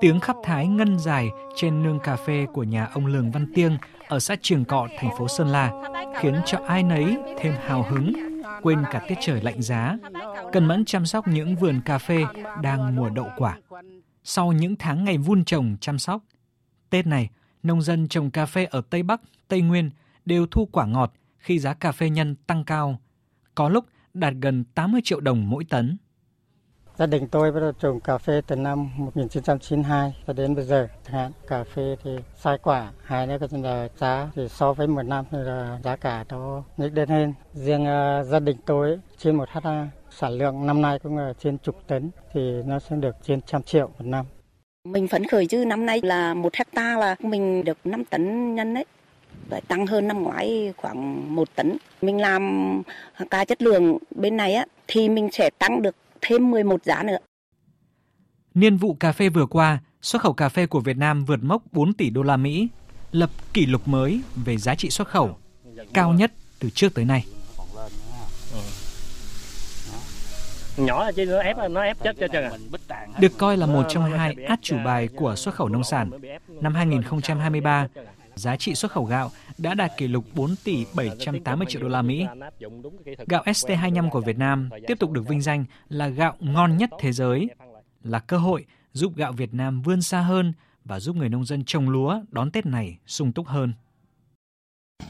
tiếng 0.00 0.20
khắp 0.20 0.36
thái 0.42 0.66
ngân 0.66 0.98
dài 0.98 1.30
trên 1.56 1.82
nương 1.82 1.98
cà 2.00 2.16
phê 2.16 2.46
của 2.52 2.62
nhà 2.62 2.86
ông 2.86 3.06
Lường 3.06 3.30
Văn 3.30 3.46
Tiêng 3.54 3.76
ở 4.08 4.18
xã 4.18 4.36
Trường 4.42 4.64
Cọ, 4.64 4.88
thành 4.98 5.10
phố 5.18 5.28
Sơn 5.28 5.48
La 5.48 5.72
khiến 6.20 6.34
cho 6.46 6.58
ai 6.66 6.82
nấy 6.82 7.16
thêm 7.38 7.54
hào 7.66 7.82
hứng, 7.82 8.12
quên 8.62 8.84
cả 8.90 9.02
tiết 9.08 9.14
trời 9.20 9.40
lạnh 9.42 9.62
giá, 9.62 9.96
cần 10.52 10.64
mẫn 10.64 10.84
chăm 10.84 11.06
sóc 11.06 11.28
những 11.28 11.56
vườn 11.56 11.80
cà 11.84 11.98
phê 11.98 12.24
đang 12.62 12.96
mùa 12.96 13.08
đậu 13.08 13.28
quả. 13.36 13.58
Sau 14.24 14.52
những 14.52 14.76
tháng 14.76 15.04
ngày 15.04 15.18
vun 15.18 15.44
trồng 15.44 15.76
chăm 15.80 15.98
sóc, 15.98 16.22
Tết 16.90 17.06
này, 17.06 17.30
nông 17.62 17.82
dân 17.82 18.08
trồng 18.08 18.30
cà 18.30 18.46
phê 18.46 18.64
ở 18.64 18.82
Tây 18.90 19.02
Bắc, 19.02 19.20
Tây 19.48 19.60
Nguyên 19.60 19.90
đều 20.24 20.46
thu 20.46 20.68
quả 20.72 20.86
ngọt 20.86 21.12
khi 21.38 21.58
giá 21.58 21.74
cà 21.74 21.92
phê 21.92 22.10
nhân 22.10 22.34
tăng 22.46 22.64
cao, 22.64 23.00
có 23.54 23.68
lúc 23.68 23.84
đạt 24.14 24.34
gần 24.40 24.64
80 24.74 25.00
triệu 25.04 25.20
đồng 25.20 25.50
mỗi 25.50 25.64
tấn. 25.64 25.96
Gia 26.98 27.06
đình 27.06 27.28
tôi 27.28 27.52
bắt 27.52 27.60
đầu 27.60 27.72
trồng 27.72 28.00
cà 28.00 28.18
phê 28.18 28.40
từ 28.46 28.56
năm 28.56 28.90
1992 28.96 30.14
cho 30.26 30.32
đến 30.32 30.54
bây 30.54 30.64
giờ. 30.64 30.88
Hạn 31.04 31.32
cà 31.48 31.64
phê 31.64 31.96
thì 32.04 32.10
sai 32.36 32.58
quả, 32.62 32.90
hai 33.02 33.26
nữa 33.26 33.36
là 33.50 33.88
giá 33.98 34.28
thì 34.34 34.48
so 34.48 34.72
với 34.72 34.86
một 34.86 35.02
năm 35.02 35.24
thì 35.30 35.38
là 35.38 35.78
giá 35.84 35.96
cả 35.96 36.24
nó 36.28 36.62
nhích 36.76 36.92
lên 36.94 37.08
hơn. 37.08 37.34
Riêng 37.54 37.82
uh, 37.82 38.26
gia 38.26 38.40
đình 38.40 38.56
tôi 38.66 38.98
trên 39.18 39.36
một 39.36 39.48
ha 39.48 39.88
sản 40.10 40.32
lượng 40.32 40.66
năm 40.66 40.82
nay 40.82 40.98
cũng 40.98 41.18
là 41.18 41.32
trên 41.38 41.58
chục 41.58 41.76
tấn 41.86 42.10
thì 42.32 42.40
nó 42.66 42.78
sẽ 42.78 42.96
được 42.96 43.16
trên 43.22 43.40
trăm 43.42 43.62
triệu 43.62 43.86
một 43.86 44.04
năm. 44.04 44.26
Mình 44.84 45.08
phấn 45.08 45.26
khởi 45.26 45.46
chứ 45.46 45.64
năm 45.64 45.86
nay 45.86 46.00
là 46.02 46.34
một 46.34 46.54
hecta 46.54 46.98
là 46.98 47.16
mình 47.20 47.64
được 47.64 47.78
5 47.84 48.04
tấn 48.04 48.54
nhân 48.54 48.74
đấy 48.74 48.84
và 49.50 49.60
tăng 49.68 49.86
hơn 49.86 50.08
năm 50.08 50.22
ngoái 50.22 50.72
khoảng 50.76 51.34
một 51.34 51.48
tấn. 51.54 51.76
Mình 52.02 52.20
làm 52.20 52.82
cá 53.30 53.44
chất 53.44 53.62
lượng 53.62 53.98
bên 54.10 54.36
này 54.36 54.54
á 54.54 54.66
thì 54.88 55.08
mình 55.08 55.28
sẽ 55.32 55.50
tăng 55.58 55.82
được 55.82 55.94
thêm 56.22 56.50
11 56.50 56.84
giá 56.84 57.02
nữa. 57.02 57.18
Niên 58.54 58.76
vụ 58.76 58.94
cà 58.94 59.12
phê 59.12 59.28
vừa 59.28 59.46
qua, 59.46 59.78
xuất 60.02 60.22
khẩu 60.22 60.32
cà 60.32 60.48
phê 60.48 60.66
của 60.66 60.80
Việt 60.80 60.96
Nam 60.96 61.24
vượt 61.24 61.42
mốc 61.42 61.62
4 61.72 61.92
tỷ 61.92 62.10
đô 62.10 62.22
la 62.22 62.36
Mỹ, 62.36 62.68
lập 63.12 63.30
kỷ 63.52 63.66
lục 63.66 63.88
mới 63.88 64.20
về 64.44 64.56
giá 64.56 64.74
trị 64.74 64.90
xuất 64.90 65.08
khẩu, 65.08 65.36
cao 65.94 66.12
nhất 66.12 66.32
từ 66.58 66.70
trước 66.70 66.94
tới 66.94 67.04
nay. 67.04 67.24
nhỏ 70.76 71.04
là 71.04 71.12
chứ 71.12 71.26
nó 71.26 71.38
ép 71.38 71.56
nó 71.70 71.82
ép 71.82 71.96
chết 72.04 72.16
cho 72.20 72.28
chân 72.28 72.44
à. 72.44 72.50
Được 73.18 73.32
coi 73.38 73.56
là 73.56 73.66
một 73.66 73.86
trong 73.88 74.12
hai 74.12 74.36
át 74.48 74.58
chủ 74.62 74.76
bài 74.84 75.08
của 75.16 75.36
xuất 75.36 75.54
khẩu 75.54 75.68
nông 75.68 75.84
sản. 75.84 76.10
Năm 76.60 76.74
2023, 76.74 77.88
giá 78.34 78.56
trị 78.56 78.74
xuất 78.74 78.92
khẩu 78.92 79.04
gạo 79.04 79.30
đã 79.58 79.74
đạt 79.74 79.92
kỷ 79.96 80.08
lục 80.08 80.24
4 80.34 80.54
tỷ 80.64 80.86
780 80.94 81.66
triệu 81.70 81.82
đô 81.82 81.88
la 81.88 82.02
Mỹ. 82.02 82.26
Gạo 83.26 83.42
ST25 83.44 84.10
của 84.10 84.20
Việt 84.20 84.38
Nam 84.38 84.70
tiếp 84.86 84.98
tục 84.98 85.10
được 85.10 85.28
vinh 85.28 85.40
danh 85.40 85.64
là 85.88 86.08
gạo 86.08 86.36
ngon 86.40 86.76
nhất 86.76 86.90
thế 87.00 87.12
giới, 87.12 87.48
là 88.02 88.18
cơ 88.18 88.38
hội 88.38 88.64
giúp 88.92 89.16
gạo 89.16 89.32
Việt 89.32 89.54
Nam 89.54 89.82
vươn 89.82 90.02
xa 90.02 90.20
hơn 90.20 90.52
và 90.84 91.00
giúp 91.00 91.16
người 91.16 91.28
nông 91.28 91.44
dân 91.44 91.64
trồng 91.64 91.88
lúa 91.88 92.20
đón 92.28 92.50
Tết 92.50 92.66
này 92.66 92.98
sung 93.06 93.32
túc 93.32 93.46
hơn. 93.46 93.72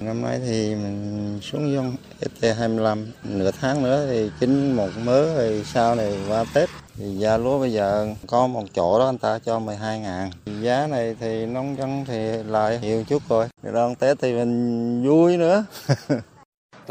Năm 0.00 0.22
nay 0.22 0.40
thì 0.46 0.74
mình 0.74 1.38
xuống 1.42 1.72
giống 1.74 1.96
ST25, 2.20 3.07
nửa 3.24 3.50
tháng 3.61 3.83
nữa 3.83 4.07
thì 4.11 4.31
chín 4.40 4.72
một 4.76 4.88
mớ 5.05 5.35
rồi 5.35 5.64
sau 5.66 5.94
này 5.94 6.18
qua 6.28 6.44
Tết. 6.55 6.68
Thì 6.96 7.16
giá 7.18 7.37
lúa 7.37 7.59
bây 7.59 7.72
giờ 7.72 8.14
có 8.26 8.46
một 8.46 8.64
chỗ 8.74 8.98
đó 8.98 9.07
anh 9.07 9.18
ta 9.18 9.38
cho 9.38 9.59
12 9.59 9.98
ngàn. 9.98 10.31
Giá 10.61 10.87
này 10.87 11.16
thì 11.20 11.46
nông 11.46 11.76
dân 11.78 12.05
thì 12.09 12.42
lại 12.46 12.78
nhiều 12.83 13.05
chút 13.05 13.22
rồi. 13.28 13.46
Đón 13.62 13.94
Tết 13.94 14.18
thì 14.20 14.33
mình 14.33 15.09
vui 15.09 15.37
nữa. 15.37 15.64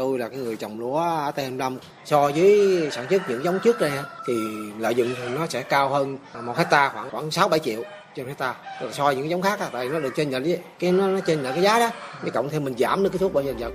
tôi 0.02 0.18
là 0.18 0.28
cái 0.28 0.38
người 0.38 0.56
trồng 0.56 0.80
lúa 0.80 0.98
ở 0.98 1.30
Tây 1.30 1.50
Nam 1.50 1.78
so 2.04 2.30
với 2.30 2.88
sản 2.92 3.06
xuất 3.10 3.22
những 3.28 3.44
giống 3.44 3.58
trước 3.64 3.80
đây 3.80 3.90
thì 4.26 4.34
lợi 4.78 4.94
nhuận 4.94 5.14
nó 5.34 5.46
sẽ 5.46 5.62
cao 5.62 5.88
hơn 5.88 6.18
một 6.44 6.56
hecta 6.56 6.88
khoảng 6.88 7.10
khoảng 7.10 7.30
sáu 7.30 7.48
bảy 7.48 7.60
triệu 7.60 7.82
trên 8.16 8.26
hecta 8.26 8.54
so 8.92 9.04
với 9.04 9.16
những 9.16 9.30
giống 9.30 9.42
khác 9.42 9.58
tại 9.72 9.88
nó 9.88 10.00
được 10.00 10.12
trên 10.16 10.30
lệch 10.30 10.60
cái 10.78 10.92
nó, 10.92 11.06
nó 11.06 11.20
trên 11.26 11.38
là 11.38 11.52
cái 11.52 11.62
giá 11.62 11.78
đó. 11.78 11.90
Cái 12.22 12.30
cộng 12.30 12.48
thêm 12.48 12.64
mình 12.64 12.74
giảm 12.78 13.02
được 13.02 13.10
cái 13.10 13.18
thuốc 13.18 13.34
bảo 13.34 13.44
vệ 13.44 13.52
vật. 13.52 13.72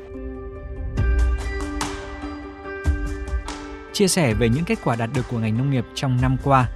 Chia 3.93 4.07
sẻ 4.07 4.33
về 4.33 4.49
những 4.49 4.65
kết 4.65 4.79
quả 4.83 4.95
đạt 4.95 5.09
được 5.15 5.25
của 5.31 5.37
ngành 5.37 5.57
nông 5.57 5.71
nghiệp 5.71 5.85
trong 5.95 6.17
năm 6.21 6.37
qua. 6.43 6.69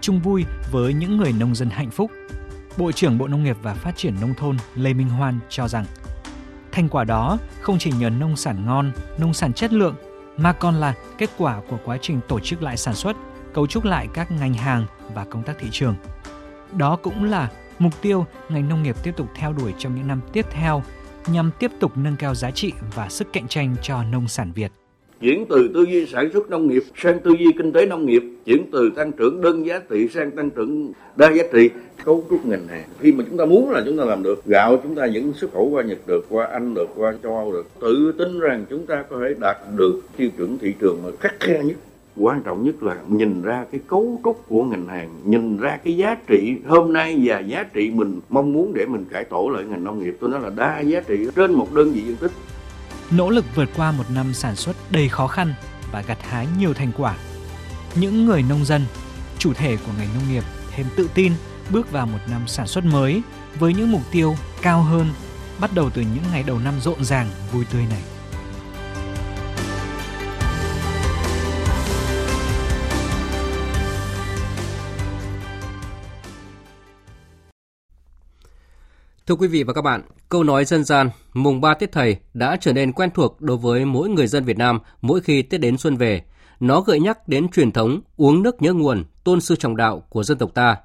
Chung 0.00 0.20
vui 0.20 0.44
với 0.72 0.94
những 0.94 1.16
người 1.16 1.32
nông 1.32 1.54
dân 1.54 1.70
hạnh 1.70 1.90
phúc. 1.90 2.10
Bộ 2.76 2.92
trưởng 2.92 3.18
Bộ 3.18 3.28
Nông 3.28 3.44
nghiệp 3.44 3.56
và 3.62 3.74
Phát 3.74 3.92
triển 3.96 4.14
Nông 4.20 4.34
thôn 4.34 4.56
Lê 4.74 4.92
Minh 4.92 5.08
Hoan 5.08 5.38
cho 5.48 5.68
rằng 5.68 5.84
thành 6.74 6.88
quả 6.88 7.04
đó 7.04 7.38
không 7.60 7.78
chỉ 7.78 7.92
nhờ 7.92 8.10
nông 8.10 8.36
sản 8.36 8.66
ngon, 8.66 8.92
nông 9.18 9.34
sản 9.34 9.52
chất 9.52 9.72
lượng 9.72 9.94
mà 10.36 10.52
còn 10.52 10.74
là 10.74 10.94
kết 11.18 11.30
quả 11.38 11.60
của 11.68 11.78
quá 11.84 11.98
trình 12.00 12.20
tổ 12.28 12.40
chức 12.40 12.62
lại 12.62 12.76
sản 12.76 12.94
xuất, 12.94 13.16
cấu 13.52 13.66
trúc 13.66 13.84
lại 13.84 14.08
các 14.14 14.30
ngành 14.30 14.54
hàng 14.54 14.86
và 15.14 15.24
công 15.24 15.42
tác 15.42 15.56
thị 15.58 15.68
trường. 15.72 15.94
Đó 16.72 16.96
cũng 16.96 17.24
là 17.24 17.50
mục 17.78 18.02
tiêu 18.02 18.26
ngành 18.48 18.68
nông 18.68 18.82
nghiệp 18.82 18.96
tiếp 19.02 19.14
tục 19.16 19.28
theo 19.36 19.52
đuổi 19.52 19.74
trong 19.78 19.94
những 19.94 20.06
năm 20.08 20.20
tiếp 20.32 20.46
theo 20.50 20.82
nhằm 21.26 21.50
tiếp 21.58 21.70
tục 21.80 21.92
nâng 21.96 22.16
cao 22.16 22.34
giá 22.34 22.50
trị 22.50 22.72
và 22.94 23.08
sức 23.08 23.32
cạnh 23.32 23.48
tranh 23.48 23.76
cho 23.82 24.02
nông 24.02 24.28
sản 24.28 24.52
Việt. 24.52 24.72
Chuyển 25.24 25.46
từ 25.46 25.70
tư 25.74 25.82
duy 25.82 26.06
sản 26.06 26.30
xuất 26.32 26.50
nông 26.50 26.68
nghiệp 26.68 26.82
sang 26.96 27.20
tư 27.20 27.30
duy 27.38 27.52
kinh 27.58 27.72
tế 27.72 27.86
nông 27.86 28.06
nghiệp, 28.06 28.22
chuyển 28.44 28.64
từ 28.72 28.90
tăng 28.96 29.12
trưởng 29.12 29.40
đơn 29.40 29.66
giá 29.66 29.80
trị 29.90 30.08
sang 30.08 30.30
tăng 30.30 30.50
trưởng 30.50 30.92
đa 31.16 31.32
giá 31.32 31.42
trị, 31.52 31.70
cấu 32.04 32.24
trúc 32.30 32.46
ngành 32.46 32.66
hàng. 32.68 32.84
Khi 33.00 33.12
mà 33.12 33.24
chúng 33.28 33.38
ta 33.38 33.44
muốn 33.44 33.70
là 33.70 33.82
chúng 33.86 33.98
ta 33.98 34.04
làm 34.04 34.22
được, 34.22 34.46
gạo 34.46 34.80
chúng 34.82 34.94
ta 34.94 35.08
vẫn 35.14 35.32
xuất 35.32 35.52
khẩu 35.52 35.68
qua 35.70 35.82
Nhật 35.82 35.98
được, 36.06 36.26
qua 36.28 36.46
Anh 36.46 36.74
được, 36.74 36.88
qua 36.96 37.14
châu 37.22 37.36
Âu 37.36 37.52
được. 37.52 37.66
Tự 37.80 38.12
tin 38.18 38.40
rằng 38.40 38.64
chúng 38.70 38.86
ta 38.86 39.04
có 39.10 39.16
thể 39.20 39.34
đạt 39.40 39.56
được 39.76 40.00
tiêu 40.16 40.28
chuẩn 40.36 40.58
thị 40.58 40.74
trường 40.80 40.98
mà 41.04 41.10
khắc 41.20 41.40
khe 41.40 41.62
nhất. 41.64 41.76
Quan 42.16 42.42
trọng 42.42 42.64
nhất 42.64 42.82
là 42.82 42.96
nhìn 43.08 43.42
ra 43.42 43.64
cái 43.72 43.80
cấu 43.86 44.20
trúc 44.24 44.48
của 44.48 44.64
ngành 44.64 44.86
hàng 44.86 45.10
nhìn 45.24 45.58
ra 45.58 45.78
cái 45.84 45.96
giá 45.96 46.16
trị 46.26 46.56
hôm 46.66 46.92
nay 46.92 47.20
và 47.24 47.38
giá 47.40 47.64
trị 47.72 47.90
mình 47.94 48.20
mong 48.28 48.52
muốn 48.52 48.74
để 48.74 48.86
mình 48.86 49.04
cải 49.10 49.24
tổ 49.24 49.50
lại 49.54 49.64
ngành 49.70 49.84
nông 49.84 50.02
nghiệp. 50.02 50.16
Tôi 50.20 50.30
nói 50.30 50.40
là 50.40 50.50
đa 50.56 50.80
giá 50.80 51.00
trị 51.00 51.26
trên 51.36 51.52
một 51.52 51.74
đơn 51.74 51.92
vị 51.92 52.00
diện 52.00 52.16
tích 52.20 52.30
nỗ 53.10 53.30
lực 53.30 53.44
vượt 53.54 53.68
qua 53.76 53.92
một 53.92 54.10
năm 54.10 54.34
sản 54.34 54.56
xuất 54.56 54.76
đầy 54.90 55.08
khó 55.08 55.26
khăn 55.26 55.54
và 55.92 56.02
gặt 56.02 56.18
hái 56.22 56.46
nhiều 56.58 56.74
thành 56.74 56.92
quả. 56.96 57.16
Những 57.94 58.26
người 58.26 58.42
nông 58.42 58.64
dân, 58.64 58.86
chủ 59.38 59.52
thể 59.52 59.76
của 59.76 59.92
ngành 59.98 60.08
nông 60.14 60.32
nghiệp 60.32 60.44
thêm 60.70 60.86
tự 60.96 61.08
tin 61.14 61.32
bước 61.70 61.92
vào 61.92 62.06
một 62.06 62.18
năm 62.26 62.48
sản 62.48 62.66
xuất 62.66 62.84
mới 62.84 63.22
với 63.58 63.74
những 63.74 63.92
mục 63.92 64.02
tiêu 64.10 64.36
cao 64.62 64.82
hơn 64.82 65.12
bắt 65.58 65.70
đầu 65.74 65.90
từ 65.90 66.02
những 66.02 66.24
ngày 66.32 66.42
đầu 66.42 66.58
năm 66.58 66.74
rộn 66.80 67.04
ràng, 67.04 67.30
vui 67.52 67.64
tươi 67.64 67.82
này. 67.90 68.13
Thưa 79.26 79.34
quý 79.34 79.48
vị 79.48 79.62
và 79.62 79.72
các 79.72 79.82
bạn, 79.82 80.02
câu 80.28 80.44
nói 80.44 80.64
dân 80.64 80.84
gian 80.84 81.10
mùng 81.34 81.60
3 81.60 81.74
Tết 81.74 81.92
Thầy 81.92 82.16
đã 82.34 82.56
trở 82.60 82.72
nên 82.72 82.92
quen 82.92 83.10
thuộc 83.14 83.40
đối 83.40 83.56
với 83.56 83.84
mỗi 83.84 84.08
người 84.08 84.26
dân 84.26 84.44
Việt 84.44 84.58
Nam 84.58 84.78
mỗi 85.00 85.20
khi 85.20 85.42
Tết 85.42 85.60
đến 85.60 85.78
xuân 85.78 85.96
về. 85.96 86.22
Nó 86.60 86.80
gợi 86.80 87.00
nhắc 87.00 87.28
đến 87.28 87.48
truyền 87.48 87.72
thống 87.72 88.00
uống 88.16 88.42
nước 88.42 88.62
nhớ 88.62 88.72
nguồn, 88.72 89.04
tôn 89.24 89.40
sư 89.40 89.56
trọng 89.56 89.76
đạo 89.76 90.00
của 90.08 90.22
dân 90.22 90.38
tộc 90.38 90.54
ta. 90.54 90.76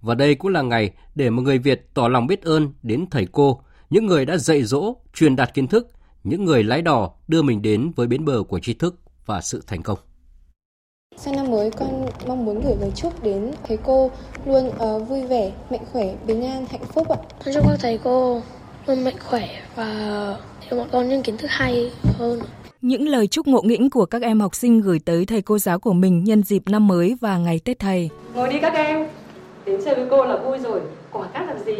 Và 0.00 0.14
đây 0.14 0.34
cũng 0.34 0.52
là 0.52 0.62
ngày 0.62 0.90
để 1.14 1.30
một 1.30 1.42
người 1.42 1.58
Việt 1.58 1.94
tỏ 1.94 2.08
lòng 2.08 2.26
biết 2.26 2.42
ơn 2.42 2.72
đến 2.82 3.06
thầy 3.10 3.26
cô, 3.32 3.62
những 3.90 4.06
người 4.06 4.26
đã 4.26 4.36
dạy 4.36 4.62
dỗ, 4.62 4.96
truyền 5.14 5.36
đạt 5.36 5.54
kiến 5.54 5.66
thức, 5.66 5.88
những 6.24 6.44
người 6.44 6.64
lái 6.64 6.82
đò 6.82 7.10
đưa 7.28 7.42
mình 7.42 7.62
đến 7.62 7.92
với 7.96 8.06
bến 8.06 8.24
bờ 8.24 8.42
của 8.42 8.58
tri 8.58 8.74
thức 8.74 8.96
và 9.26 9.40
sự 9.40 9.62
thành 9.66 9.82
công. 9.82 9.98
Sang 11.16 11.36
năm 11.36 11.50
mới 11.50 11.70
con 11.70 12.06
mong 12.26 12.44
muốn 12.44 12.60
gửi 12.60 12.74
lời 12.80 12.90
chúc 12.96 13.22
đến 13.22 13.50
thầy 13.68 13.78
cô 13.84 14.10
luôn 14.44 14.68
uh, 14.68 15.08
vui 15.08 15.26
vẻ, 15.26 15.52
mạnh 15.70 15.80
khỏe, 15.92 16.14
bình 16.26 16.44
an, 16.46 16.66
hạnh 16.70 16.84
phúc 16.94 17.08
ạ. 17.08 17.16
Con 17.44 17.54
chúc 17.54 17.64
các 17.68 17.78
thầy 17.80 17.98
cô 18.04 18.42
luôn 18.86 19.04
mạnh 19.04 19.14
khỏe 19.28 19.48
và 19.76 19.94
cho 20.70 20.76
bọn 20.76 20.88
con 20.92 21.08
những 21.08 21.22
kiến 21.22 21.36
thức 21.36 21.50
hay 21.50 21.92
hơn. 22.18 22.40
Những 22.80 23.08
lời 23.08 23.26
chúc 23.26 23.46
ngộ 23.46 23.62
nghĩnh 23.62 23.90
của 23.90 24.06
các 24.06 24.22
em 24.22 24.40
học 24.40 24.54
sinh 24.54 24.80
gửi 24.80 24.98
tới 25.04 25.26
thầy 25.26 25.42
cô 25.42 25.58
giáo 25.58 25.78
của 25.78 25.92
mình 25.92 26.24
nhân 26.24 26.42
dịp 26.42 26.62
năm 26.66 26.86
mới 26.86 27.16
và 27.20 27.38
ngày 27.38 27.60
Tết 27.64 27.78
thầy. 27.78 28.10
Ngồi 28.34 28.48
đi 28.48 28.58
các 28.62 28.74
em, 28.74 29.08
đến 29.66 29.80
chơi 29.84 29.94
với 29.94 30.06
cô 30.10 30.24
là 30.24 30.36
vui 30.36 30.58
rồi, 30.58 30.80
quả 31.12 31.26
cắt 31.32 31.44
làm 31.46 31.58
gì? 31.64 31.74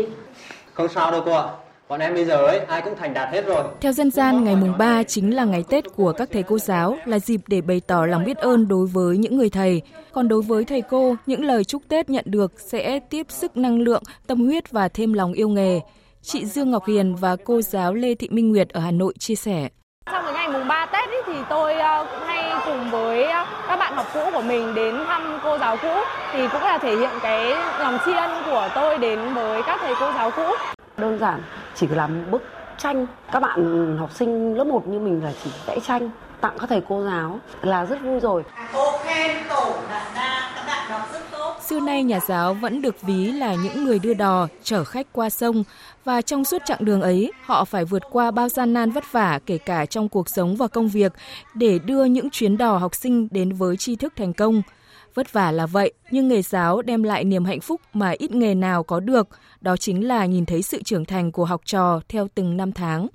Không 0.72 0.88
sao 0.94 1.10
đâu 1.10 1.22
cô 1.24 1.32
ạ, 1.32 1.44
Bọn 1.90 2.00
em 2.00 2.14
bây 2.14 2.24
giờ 2.24 2.46
ấy, 2.46 2.58
ai 2.58 2.82
cũng 2.82 2.96
thành 2.96 3.14
đạt 3.14 3.28
hết 3.32 3.46
rồi. 3.46 3.64
Theo 3.80 3.92
dân 3.92 4.10
gian, 4.10 4.44
ngày 4.44 4.56
mùng 4.56 4.78
3 4.78 5.02
chính 5.02 5.36
là 5.36 5.44
ngày 5.44 5.64
Tết 5.68 5.84
của 5.96 6.12
các 6.12 6.28
thầy 6.32 6.42
cô 6.42 6.58
giáo, 6.58 6.96
là 7.04 7.18
dịp 7.18 7.40
để 7.46 7.60
bày 7.60 7.80
tỏ 7.86 8.06
lòng 8.06 8.24
biết 8.24 8.36
ơn 8.36 8.68
đối 8.68 8.86
với 8.86 9.16
những 9.16 9.36
người 9.36 9.50
thầy. 9.50 9.82
Còn 10.12 10.28
đối 10.28 10.42
với 10.42 10.64
thầy 10.64 10.82
cô, 10.82 11.16
những 11.26 11.44
lời 11.44 11.64
chúc 11.64 11.82
Tết 11.88 12.10
nhận 12.10 12.24
được 12.28 12.52
sẽ 12.56 13.00
tiếp 13.10 13.26
sức 13.28 13.56
năng 13.56 13.78
lượng, 13.78 14.02
tâm 14.26 14.46
huyết 14.46 14.70
và 14.70 14.88
thêm 14.88 15.12
lòng 15.12 15.32
yêu 15.32 15.48
nghề. 15.48 15.80
Chị 16.22 16.46
Dương 16.46 16.70
Ngọc 16.70 16.86
Hiền 16.86 17.14
và 17.14 17.36
cô 17.44 17.62
giáo 17.62 17.94
Lê 17.94 18.14
Thị 18.14 18.28
Minh 18.30 18.50
Nguyệt 18.50 18.68
ở 18.68 18.80
Hà 18.80 18.90
Nội 18.90 19.14
chia 19.18 19.34
sẻ. 19.34 19.68
Trong 20.12 20.24
cái 20.24 20.34
ngày 20.34 20.48
mùng 20.48 20.68
3 20.68 20.86
Tết 20.92 21.10
ý, 21.10 21.16
thì 21.26 21.38
tôi 21.50 21.74
ờ, 21.74 22.06
cũng 22.10 22.28
hay 22.28 22.52
cùng 22.64 22.90
với 22.90 23.24
ờ, 23.24 23.46
các 23.68 23.76
bạn 23.76 23.94
học 23.96 24.06
cũ 24.14 24.20
của 24.32 24.42
mình 24.42 24.74
đến 24.74 24.94
thăm 25.06 25.38
cô 25.44 25.58
giáo 25.58 25.76
cũ 25.82 25.94
thì 26.32 26.48
cũng 26.52 26.62
là 26.62 26.78
thể 26.78 26.96
hiện 26.96 27.10
cái 27.22 27.50
lòng 27.78 27.98
tri 28.06 28.12
ân 28.12 28.30
của 28.46 28.68
tôi 28.74 28.98
đến 28.98 29.34
với 29.34 29.62
các 29.62 29.80
thầy 29.82 29.94
cô 30.00 30.12
giáo 30.12 30.30
cũ 30.30 30.52
đơn 31.00 31.18
giản 31.18 31.42
chỉ 31.74 31.86
làm 31.86 32.30
bức 32.30 32.42
tranh 32.78 33.06
các 33.32 33.40
bạn 33.40 33.96
học 33.98 34.10
sinh 34.14 34.54
lớp 34.54 34.64
1 34.64 34.88
như 34.88 34.98
mình 34.98 35.24
là 35.24 35.32
chỉ 35.44 35.50
vẽ 35.66 35.78
tranh 35.86 36.10
tặng 36.40 36.56
các 36.60 36.68
thầy 36.68 36.82
cô 36.88 37.04
giáo 37.04 37.38
là 37.62 37.84
rất 37.84 38.02
vui 38.02 38.20
rồi. 38.20 38.42
Xưa 41.60 41.80
nay 41.80 42.02
nhà 42.02 42.20
giáo 42.20 42.54
vẫn 42.54 42.82
được 42.82 43.02
ví 43.02 43.32
là 43.32 43.54
những 43.54 43.84
người 43.84 43.98
đưa 43.98 44.14
đò, 44.14 44.48
chở 44.62 44.84
khách 44.84 45.06
qua 45.12 45.30
sông 45.30 45.64
và 46.04 46.22
trong 46.22 46.44
suốt 46.44 46.62
chặng 46.66 46.84
đường 46.84 47.02
ấy, 47.02 47.32
họ 47.44 47.64
phải 47.64 47.84
vượt 47.84 48.02
qua 48.10 48.30
bao 48.30 48.48
gian 48.48 48.72
nan 48.72 48.90
vất 48.90 49.12
vả 49.12 49.38
kể 49.46 49.58
cả 49.58 49.86
trong 49.86 50.08
cuộc 50.08 50.28
sống 50.28 50.56
và 50.56 50.68
công 50.68 50.88
việc 50.88 51.12
để 51.54 51.78
đưa 51.78 52.04
những 52.04 52.30
chuyến 52.30 52.56
đò 52.56 52.76
học 52.76 52.94
sinh 52.94 53.28
đến 53.30 53.52
với 53.52 53.76
tri 53.76 53.96
thức 53.96 54.12
thành 54.16 54.32
công. 54.32 54.62
Vất 55.14 55.32
vả 55.32 55.50
là 55.50 55.66
vậy, 55.66 55.92
nhưng 56.10 56.28
nghề 56.28 56.42
giáo 56.42 56.82
đem 56.82 57.02
lại 57.02 57.24
niềm 57.24 57.44
hạnh 57.44 57.60
phúc 57.60 57.80
mà 57.92 58.10
ít 58.18 58.30
nghề 58.30 58.54
nào 58.54 58.82
có 58.82 59.00
được, 59.00 59.28
đó 59.60 59.76
chính 59.76 60.08
là 60.08 60.26
nhìn 60.26 60.46
thấy 60.46 60.62
sự 60.62 60.82
trưởng 60.82 61.04
thành 61.04 61.32
của 61.32 61.44
học 61.44 61.60
trò 61.64 62.00
theo 62.08 62.28
từng 62.34 62.56
năm 62.56 62.72
tháng. 62.72 63.06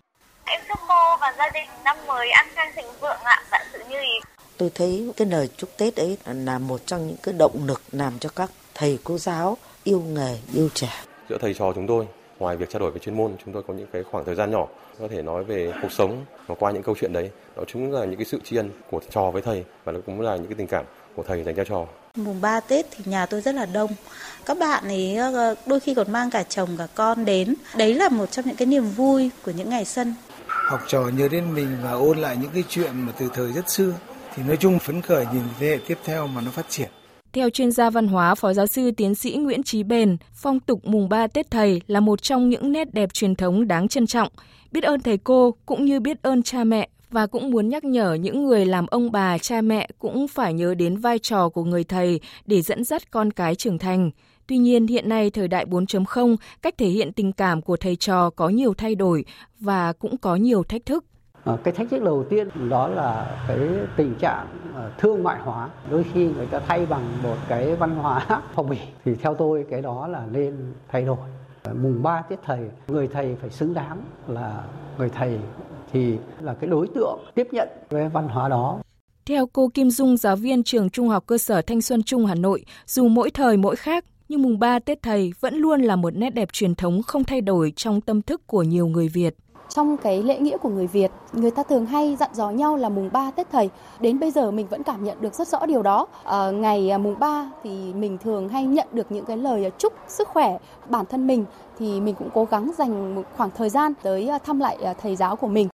Em 0.45 0.61
chúc 0.67 0.79
cô 0.87 1.17
và 1.21 1.33
gia 1.37 1.49
đình 1.53 1.69
năm 1.85 1.97
mới 2.07 2.29
an 2.29 2.45
khang 2.53 2.71
thịnh 2.75 2.85
vượng 3.01 3.17
ạ, 3.23 3.43
vạn 3.51 3.61
sự 3.73 3.79
như 3.89 3.97
ý. 3.97 4.19
Tôi 4.57 4.71
thấy 4.75 5.11
cái 5.17 5.27
lời 5.27 5.49
chúc 5.57 5.69
Tết 5.77 5.95
ấy 5.95 6.17
là 6.25 6.59
một 6.59 6.81
trong 6.85 7.07
những 7.07 7.17
cái 7.23 7.33
động 7.33 7.65
lực 7.65 7.81
làm 7.91 8.19
cho 8.19 8.29
các 8.35 8.51
thầy 8.73 8.99
cô 9.03 9.17
giáo 9.17 9.57
yêu 9.83 9.99
nghề, 9.99 10.37
yêu 10.53 10.69
trẻ. 10.73 10.89
Giữa 11.29 11.37
thầy 11.41 11.53
trò 11.53 11.71
chúng 11.75 11.87
tôi, 11.87 12.07
ngoài 12.39 12.57
việc 12.57 12.69
trao 12.69 12.79
đổi 12.79 12.91
về 12.91 12.99
chuyên 12.99 13.17
môn, 13.17 13.31
chúng 13.45 13.53
tôi 13.53 13.63
có 13.67 13.73
những 13.73 13.87
cái 13.93 14.03
khoảng 14.03 14.25
thời 14.25 14.35
gian 14.35 14.51
nhỏ 14.51 14.67
có 14.99 15.07
thể 15.07 15.21
nói 15.21 15.43
về 15.43 15.73
cuộc 15.81 15.91
sống 15.91 16.25
và 16.47 16.55
qua 16.59 16.71
những 16.71 16.83
câu 16.83 16.95
chuyện 16.99 17.13
đấy, 17.13 17.31
đó 17.55 17.63
chính 17.67 17.91
là 17.91 18.05
những 18.05 18.15
cái 18.15 18.25
sự 18.25 18.39
tri 18.43 18.55
ân 18.55 18.71
của 18.91 19.01
trò 19.09 19.31
với 19.31 19.41
thầy 19.41 19.63
và 19.83 19.91
nó 19.91 19.99
cũng 20.05 20.21
là 20.21 20.35
những 20.35 20.47
cái 20.47 20.55
tình 20.57 20.67
cảm 20.67 20.85
của 21.15 21.23
thầy 21.27 21.43
dành 21.43 21.55
cho 21.55 21.63
trò. 21.63 21.85
Mùng 22.15 22.41
3 22.41 22.59
Tết 22.59 22.85
thì 22.91 23.03
nhà 23.07 23.25
tôi 23.25 23.41
rất 23.41 23.55
là 23.55 23.65
đông. 23.65 23.91
Các 24.45 24.57
bạn 24.59 24.83
ấy 24.83 25.15
ờ, 25.15 25.55
đôi 25.65 25.79
khi 25.79 25.93
còn 25.93 26.11
mang 26.11 26.29
cả 26.31 26.43
chồng 26.43 26.69
cả 26.77 26.87
con 26.95 27.25
đến. 27.25 27.55
Đấy 27.77 27.93
là 27.93 28.09
một 28.09 28.31
trong 28.31 28.45
những 28.45 28.55
cái 28.55 28.65
niềm 28.65 28.83
vui 28.83 29.29
của 29.45 29.51
những 29.51 29.69
ngày 29.69 29.85
xuân. 29.85 30.13
Học 30.47 30.81
trò 30.87 31.01
nhớ 31.17 31.27
đến 31.27 31.53
mình 31.53 31.77
và 31.83 31.91
ôn 31.91 32.17
lại 32.17 32.37
những 32.41 32.51
cái 32.53 32.63
chuyện 32.69 32.91
mà 32.95 33.13
từ 33.19 33.29
thời 33.33 33.51
rất 33.51 33.69
xưa 33.69 33.93
thì 34.35 34.43
nói 34.43 34.57
chung 34.57 34.79
phấn 34.79 35.01
khởi 35.01 35.25
nhìn 35.33 35.43
thế 35.59 35.67
hệ 35.67 35.77
tiếp 35.87 35.97
theo 36.03 36.27
mà 36.27 36.41
nó 36.41 36.51
phát 36.51 36.65
triển. 36.69 36.89
Theo 37.33 37.49
chuyên 37.49 37.71
gia 37.71 37.89
văn 37.89 38.07
hóa, 38.07 38.35
Phó 38.35 38.53
giáo 38.53 38.67
sư 38.67 38.91
tiến 38.91 39.15
sĩ 39.15 39.35
Nguyễn 39.35 39.63
Trí 39.63 39.83
Bền, 39.83 40.17
phong 40.33 40.59
tục 40.59 40.79
mùng 40.83 41.09
3 41.09 41.27
Tết 41.27 41.51
Thầy 41.51 41.81
là 41.87 41.99
một 41.99 42.21
trong 42.21 42.49
những 42.49 42.71
nét 42.71 42.93
đẹp 42.93 43.13
truyền 43.13 43.35
thống 43.35 43.67
đáng 43.67 43.87
trân 43.87 44.07
trọng. 44.07 44.29
Biết 44.71 44.83
ơn 44.83 45.01
thầy 45.01 45.17
cô 45.17 45.55
cũng 45.65 45.85
như 45.85 45.99
biết 45.99 46.17
ơn 46.21 46.43
cha 46.43 46.63
mẹ 46.63 46.89
và 47.15 47.27
cũng 47.27 47.51
muốn 47.51 47.69
nhắc 47.69 47.83
nhở 47.83 48.13
những 48.13 48.45
người 48.45 48.65
làm 48.65 48.85
ông 48.87 49.11
bà, 49.11 49.37
cha 49.37 49.61
mẹ 49.61 49.89
cũng 49.99 50.27
phải 50.27 50.53
nhớ 50.53 50.75
đến 50.75 50.97
vai 50.97 51.19
trò 51.19 51.49
của 51.49 51.63
người 51.63 51.83
thầy 51.83 52.19
để 52.45 52.61
dẫn 52.61 52.83
dắt 52.83 53.11
con 53.11 53.31
cái 53.31 53.55
trưởng 53.55 53.77
thành. 53.77 54.11
Tuy 54.47 54.57
nhiên 54.57 54.87
hiện 54.87 55.09
nay 55.09 55.29
thời 55.29 55.47
đại 55.47 55.65
4.0, 55.65 56.35
cách 56.61 56.73
thể 56.77 56.87
hiện 56.87 57.13
tình 57.13 57.31
cảm 57.31 57.61
của 57.61 57.77
thầy 57.77 57.95
trò 57.95 58.29
có 58.29 58.49
nhiều 58.49 58.73
thay 58.73 58.95
đổi 58.95 59.25
và 59.59 59.93
cũng 59.93 60.17
có 60.17 60.35
nhiều 60.35 60.63
thách 60.63 60.85
thức. 60.85 61.05
Ờ, 61.43 61.57
cái 61.63 61.73
thách 61.73 61.89
thức 61.89 62.03
đầu 62.03 62.25
tiên 62.29 62.49
đó 62.69 62.87
là 62.87 63.37
cái 63.47 63.59
tình 63.95 64.15
trạng 64.15 64.47
ờ, 64.73 64.91
thương 64.97 65.23
mại 65.23 65.39
hóa. 65.39 65.69
Đôi 65.89 66.05
khi 66.13 66.27
người 66.27 66.45
ta 66.45 66.59
thay 66.67 66.85
bằng 66.85 67.03
một 67.23 67.37
cái 67.47 67.75
văn 67.75 67.95
hóa 67.95 68.25
phong 68.55 68.69
bì. 68.69 68.77
Thì 69.05 69.15
theo 69.15 69.35
tôi 69.35 69.65
cái 69.69 69.81
đó 69.81 70.07
là 70.07 70.23
nên 70.31 70.73
thay 70.87 71.01
đổi. 71.01 71.17
Ờ, 71.63 71.73
mùng 71.73 72.03
3 72.03 72.21
tiết 72.21 72.39
Thầy, 72.45 72.59
người 72.87 73.07
thầy 73.07 73.35
phải 73.41 73.49
xứng 73.49 73.73
đáng 73.73 74.01
là 74.27 74.63
người 74.97 75.09
thầy 75.09 75.39
thì 75.95 76.17
là 76.41 76.53
cái 76.53 76.69
đối 76.69 76.87
tượng 76.87 77.19
tiếp 77.35 77.47
nhận 77.51 77.69
cái 77.89 78.09
văn 78.09 78.27
hóa 78.27 78.49
đó. 78.49 78.79
Theo 79.25 79.45
cô 79.53 79.67
Kim 79.73 79.89
Dung, 79.89 80.17
giáo 80.17 80.35
viên 80.35 80.63
trường 80.63 80.89
Trung 80.89 81.09
học 81.09 81.23
cơ 81.27 81.37
sở 81.37 81.61
Thanh 81.61 81.81
Xuân 81.81 82.03
Trung 82.03 82.25
Hà 82.25 82.35
Nội, 82.35 82.65
dù 82.85 83.07
mỗi 83.07 83.31
thời 83.31 83.57
mỗi 83.57 83.75
khác, 83.75 84.05
nhưng 84.29 84.41
mùng 84.41 84.59
3 84.59 84.79
Tết 84.79 85.01
Thầy 85.01 85.33
vẫn 85.39 85.55
luôn 85.55 85.81
là 85.81 85.95
một 85.95 86.15
nét 86.15 86.29
đẹp 86.29 86.53
truyền 86.53 86.75
thống 86.75 87.01
không 87.03 87.23
thay 87.23 87.41
đổi 87.41 87.73
trong 87.75 88.01
tâm 88.01 88.21
thức 88.21 88.47
của 88.47 88.63
nhiều 88.63 88.87
người 88.87 89.07
Việt. 89.07 89.35
Trong 89.69 89.97
cái 89.97 90.23
lễ 90.23 90.39
nghĩa 90.39 90.57
của 90.57 90.69
người 90.69 90.87
Việt, 90.87 91.11
người 91.33 91.51
ta 91.51 91.63
thường 91.63 91.85
hay 91.85 92.15
dặn 92.19 92.29
dò 92.33 92.49
nhau 92.49 92.77
là 92.77 92.89
mùng 92.89 93.09
3 93.13 93.31
Tết 93.31 93.51
Thầy. 93.51 93.69
Đến 93.99 94.19
bây 94.19 94.31
giờ 94.31 94.51
mình 94.51 94.67
vẫn 94.67 94.83
cảm 94.83 95.03
nhận 95.03 95.21
được 95.21 95.33
rất 95.33 95.47
rõ 95.47 95.65
điều 95.65 95.81
đó. 95.81 96.07
À, 96.23 96.51
ngày 96.51 96.89
à, 96.89 96.97
mùng 96.97 97.19
3 97.19 97.51
thì 97.63 97.93
mình 97.93 98.17
thường 98.17 98.49
hay 98.49 98.65
nhận 98.65 98.87
được 98.91 99.11
những 99.11 99.25
cái 99.25 99.37
lời 99.37 99.71
chúc 99.77 99.93
sức 100.07 100.27
khỏe 100.27 100.57
bản 100.89 101.05
thân 101.05 101.27
mình 101.27 101.45
thì 101.79 102.01
mình 102.01 102.15
cũng 102.15 102.29
cố 102.33 102.45
gắng 102.45 102.71
dành 102.77 103.15
một 103.15 103.23
khoảng 103.37 103.49
thời 103.57 103.69
gian 103.69 103.93
tới 104.03 104.27
à, 104.27 104.37
thăm 104.37 104.59
lại 104.59 104.77
à, 104.83 104.93
thầy 104.93 105.15
giáo 105.15 105.35
của 105.35 105.47
mình. 105.47 105.67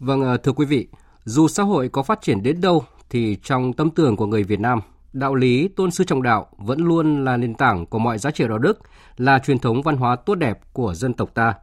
Vâng, 0.00 0.22
ờ, 0.22 0.36
thưa 0.36 0.52
quý 0.52 0.66
vị, 0.66 0.88
dù 1.24 1.48
xã 1.48 1.62
hội 1.62 1.88
có 1.88 2.02
phát 2.02 2.22
triển 2.22 2.42
đến 2.42 2.60
đâu 2.60 2.84
thì 3.10 3.36
trong 3.42 3.72
tâm 3.72 3.90
tưởng 3.90 4.16
của 4.16 4.26
người 4.26 4.44
Việt 4.44 4.60
Nam, 4.60 4.80
đạo 5.12 5.34
lý 5.34 5.68
tôn 5.68 5.90
sư 5.90 6.04
trọng 6.04 6.22
đạo 6.22 6.46
vẫn 6.58 6.80
luôn 6.80 7.24
là 7.24 7.36
nền 7.36 7.54
tảng 7.54 7.86
của 7.86 7.98
mọi 7.98 8.18
giá 8.18 8.30
trị 8.30 8.44
đạo 8.48 8.58
đức, 8.58 8.78
là 9.16 9.38
truyền 9.38 9.58
thống 9.58 9.82
văn 9.82 9.96
hóa 9.96 10.16
tốt 10.16 10.34
đẹp 10.34 10.58
của 10.72 10.94
dân 10.94 11.14
tộc 11.14 11.30
ta. 11.34 11.54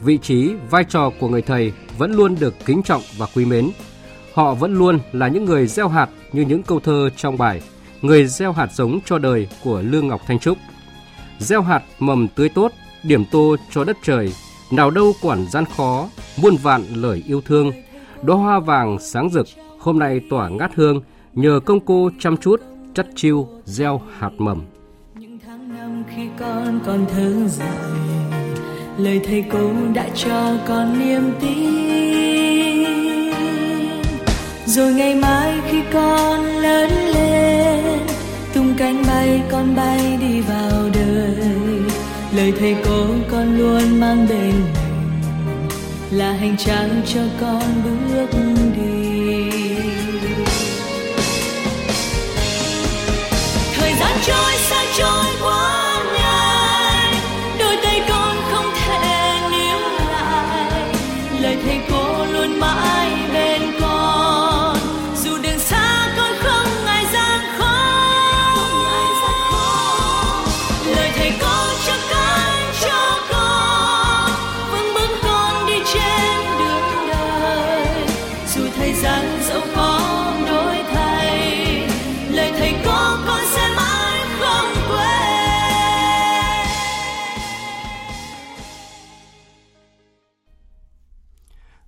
Vị 0.00 0.18
trí, 0.18 0.54
vai 0.70 0.84
trò 0.84 1.10
của 1.20 1.28
người 1.28 1.42
thầy 1.42 1.72
vẫn 1.98 2.12
luôn 2.12 2.36
được 2.40 2.54
kính 2.64 2.82
trọng 2.82 3.02
và 3.18 3.26
quý 3.34 3.44
mến. 3.44 3.70
Họ 4.34 4.54
vẫn 4.54 4.74
luôn 4.74 4.98
là 5.12 5.28
những 5.28 5.44
người 5.44 5.66
gieo 5.66 5.88
hạt 5.88 6.08
như 6.32 6.42
những 6.42 6.62
câu 6.62 6.80
thơ 6.80 7.10
trong 7.16 7.38
bài 7.38 7.62
Người 8.02 8.26
gieo 8.26 8.52
hạt 8.52 8.72
giống 8.72 9.00
cho 9.04 9.18
đời 9.18 9.48
của 9.64 9.82
Lương 9.82 10.08
Ngọc 10.08 10.20
Thanh 10.26 10.38
Trúc. 10.38 10.58
Gieo 11.38 11.62
hạt 11.62 11.82
mầm 11.98 12.28
tươi 12.28 12.48
tốt, 12.48 12.72
điểm 13.02 13.24
tô 13.30 13.56
cho 13.70 13.84
đất 13.84 13.96
trời, 14.02 14.32
nào 14.70 14.90
đâu 14.90 15.12
quản 15.22 15.46
gian 15.50 15.64
khó, 15.76 16.08
muôn 16.42 16.56
vạn 16.56 16.82
lời 16.94 17.22
yêu 17.26 17.40
thương. 17.40 17.72
Đóa 18.22 18.36
hoa 18.36 18.60
vàng 18.60 18.98
sáng 19.00 19.30
rực, 19.30 19.46
hôm 19.78 19.98
nay 19.98 20.20
tỏa 20.30 20.48
ngát 20.48 20.74
hương, 20.74 21.02
nhờ 21.34 21.60
công 21.66 21.80
cô 21.80 22.10
chăm 22.18 22.36
chút, 22.36 22.62
chắt 22.94 23.06
chiêu, 23.14 23.48
gieo 23.64 24.00
hạt 24.18 24.30
mầm. 24.38 24.62
Những 25.14 25.38
tháng 25.46 25.76
năm 25.76 26.04
khi 26.14 26.22
con 26.38 26.80
còn 26.86 27.06
thơ 27.14 27.48
dại, 27.48 27.68
lời 28.98 29.20
thầy 29.26 29.44
cô 29.52 29.70
đã 29.94 30.08
cho 30.14 30.56
con 30.68 30.98
niềm 30.98 31.32
tin. 31.40 31.86
Rồi 34.66 34.92
ngày 34.92 35.14
mai 35.14 35.60
khi 35.70 35.78
con 35.92 36.44
lớn 36.44 36.90
lên, 37.14 37.98
tung 38.54 38.74
cánh 38.78 39.02
bay 39.06 39.42
con 39.50 39.76
bay 39.76 40.18
đi 40.20 40.40
vào 40.40 40.88
đời 40.94 40.95
lời 42.36 42.52
thầy 42.58 42.76
cô 42.84 43.06
con 43.30 43.58
luôn 43.58 44.00
mang 44.00 44.26
bên 44.28 44.52
mình 45.46 45.68
là 46.10 46.32
hành 46.32 46.56
trang 46.56 47.02
cho 47.06 47.20
con 47.40 47.62
bước 47.84 48.28
đi. 48.76 49.50
Thời 53.74 53.92
gian 54.00 54.18
trôi, 54.26 54.52
xa 54.68 54.84
trôi 54.98 55.24
quá 55.42 55.75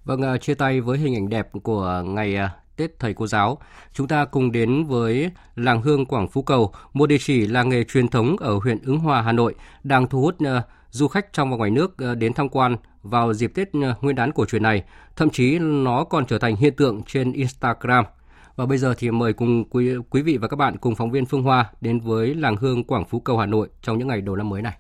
Vâng, 0.09 0.23
à, 0.23 0.37
chia 0.37 0.55
tay 0.55 0.81
với 0.81 0.99
hình 0.99 1.15
ảnh 1.15 1.29
đẹp 1.29 1.49
của 1.63 2.03
ngày 2.07 2.37
à, 2.37 2.51
Tết 2.77 2.99
Thầy 2.99 3.15
Cô 3.15 3.27
Giáo, 3.27 3.59
chúng 3.93 4.09
ta 4.09 4.25
cùng 4.25 4.53
đến 4.53 4.85
với 4.85 5.31
làng 5.57 5.83
hương 5.83 6.07
Quảng 6.07 6.29
Phú 6.29 6.43
Cầu, 6.43 6.73
một 6.93 7.07
địa 7.07 7.19
chỉ 7.21 7.47
làng 7.47 7.69
nghề 7.69 7.85
truyền 7.85 8.09
thống 8.09 8.37
ở 8.37 8.59
huyện 8.59 8.79
Ứng 8.85 8.99
Hòa, 8.99 9.23
Hà 9.23 9.33
Nội, 9.33 9.55
đang 9.85 10.07
thu 10.07 10.21
hút 10.21 10.37
à, 10.45 10.63
du 10.91 11.09
khách 11.09 11.33
trong 11.33 11.51
và 11.51 11.57
ngoài 11.57 11.71
nước 11.71 11.97
đến 12.19 12.33
tham 12.33 12.49
quan 12.49 12.77
vào 13.03 13.35
dịp 13.35 13.53
Tết 13.55 13.69
Nguyên 13.75 14.17
đán 14.17 14.33
cổ 14.33 14.45
truyền 14.45 14.63
này. 14.63 14.85
Thậm 15.17 15.31
chí 15.31 15.59
nó 15.59 16.05
còn 16.05 16.27
trở 16.27 16.39
thành 16.39 16.57
hiện 16.57 16.75
tượng 16.77 17.03
trên 17.03 17.33
Instagram. 17.33 18.05
Và 18.57 18.67
bây 18.67 18.79
giờ 18.79 18.95
thì 18.99 19.11
mời 19.11 19.33
cùng 19.33 19.65
quý, 19.71 19.91
quý 20.11 20.23
vị 20.23 20.37
và 20.37 20.49
các 20.49 20.57
bạn 20.57 20.77
cùng 20.77 20.95
phóng 20.95 21.11
viên 21.11 21.27
Phương 21.27 21.43
Hoa 21.43 21.71
đến 21.81 22.01
với 22.01 22.35
làng 22.35 22.57
hương 22.57 22.85
Quảng 22.85 23.05
Phú 23.05 23.21
Cầu 23.21 23.39
Hà 23.39 23.47
Nội 23.47 23.69
trong 23.83 23.99
những 23.99 24.09
ngày 24.09 24.21
đầu 24.21 24.37
năm 24.37 24.49
mới 24.49 24.63
này. 24.63 24.77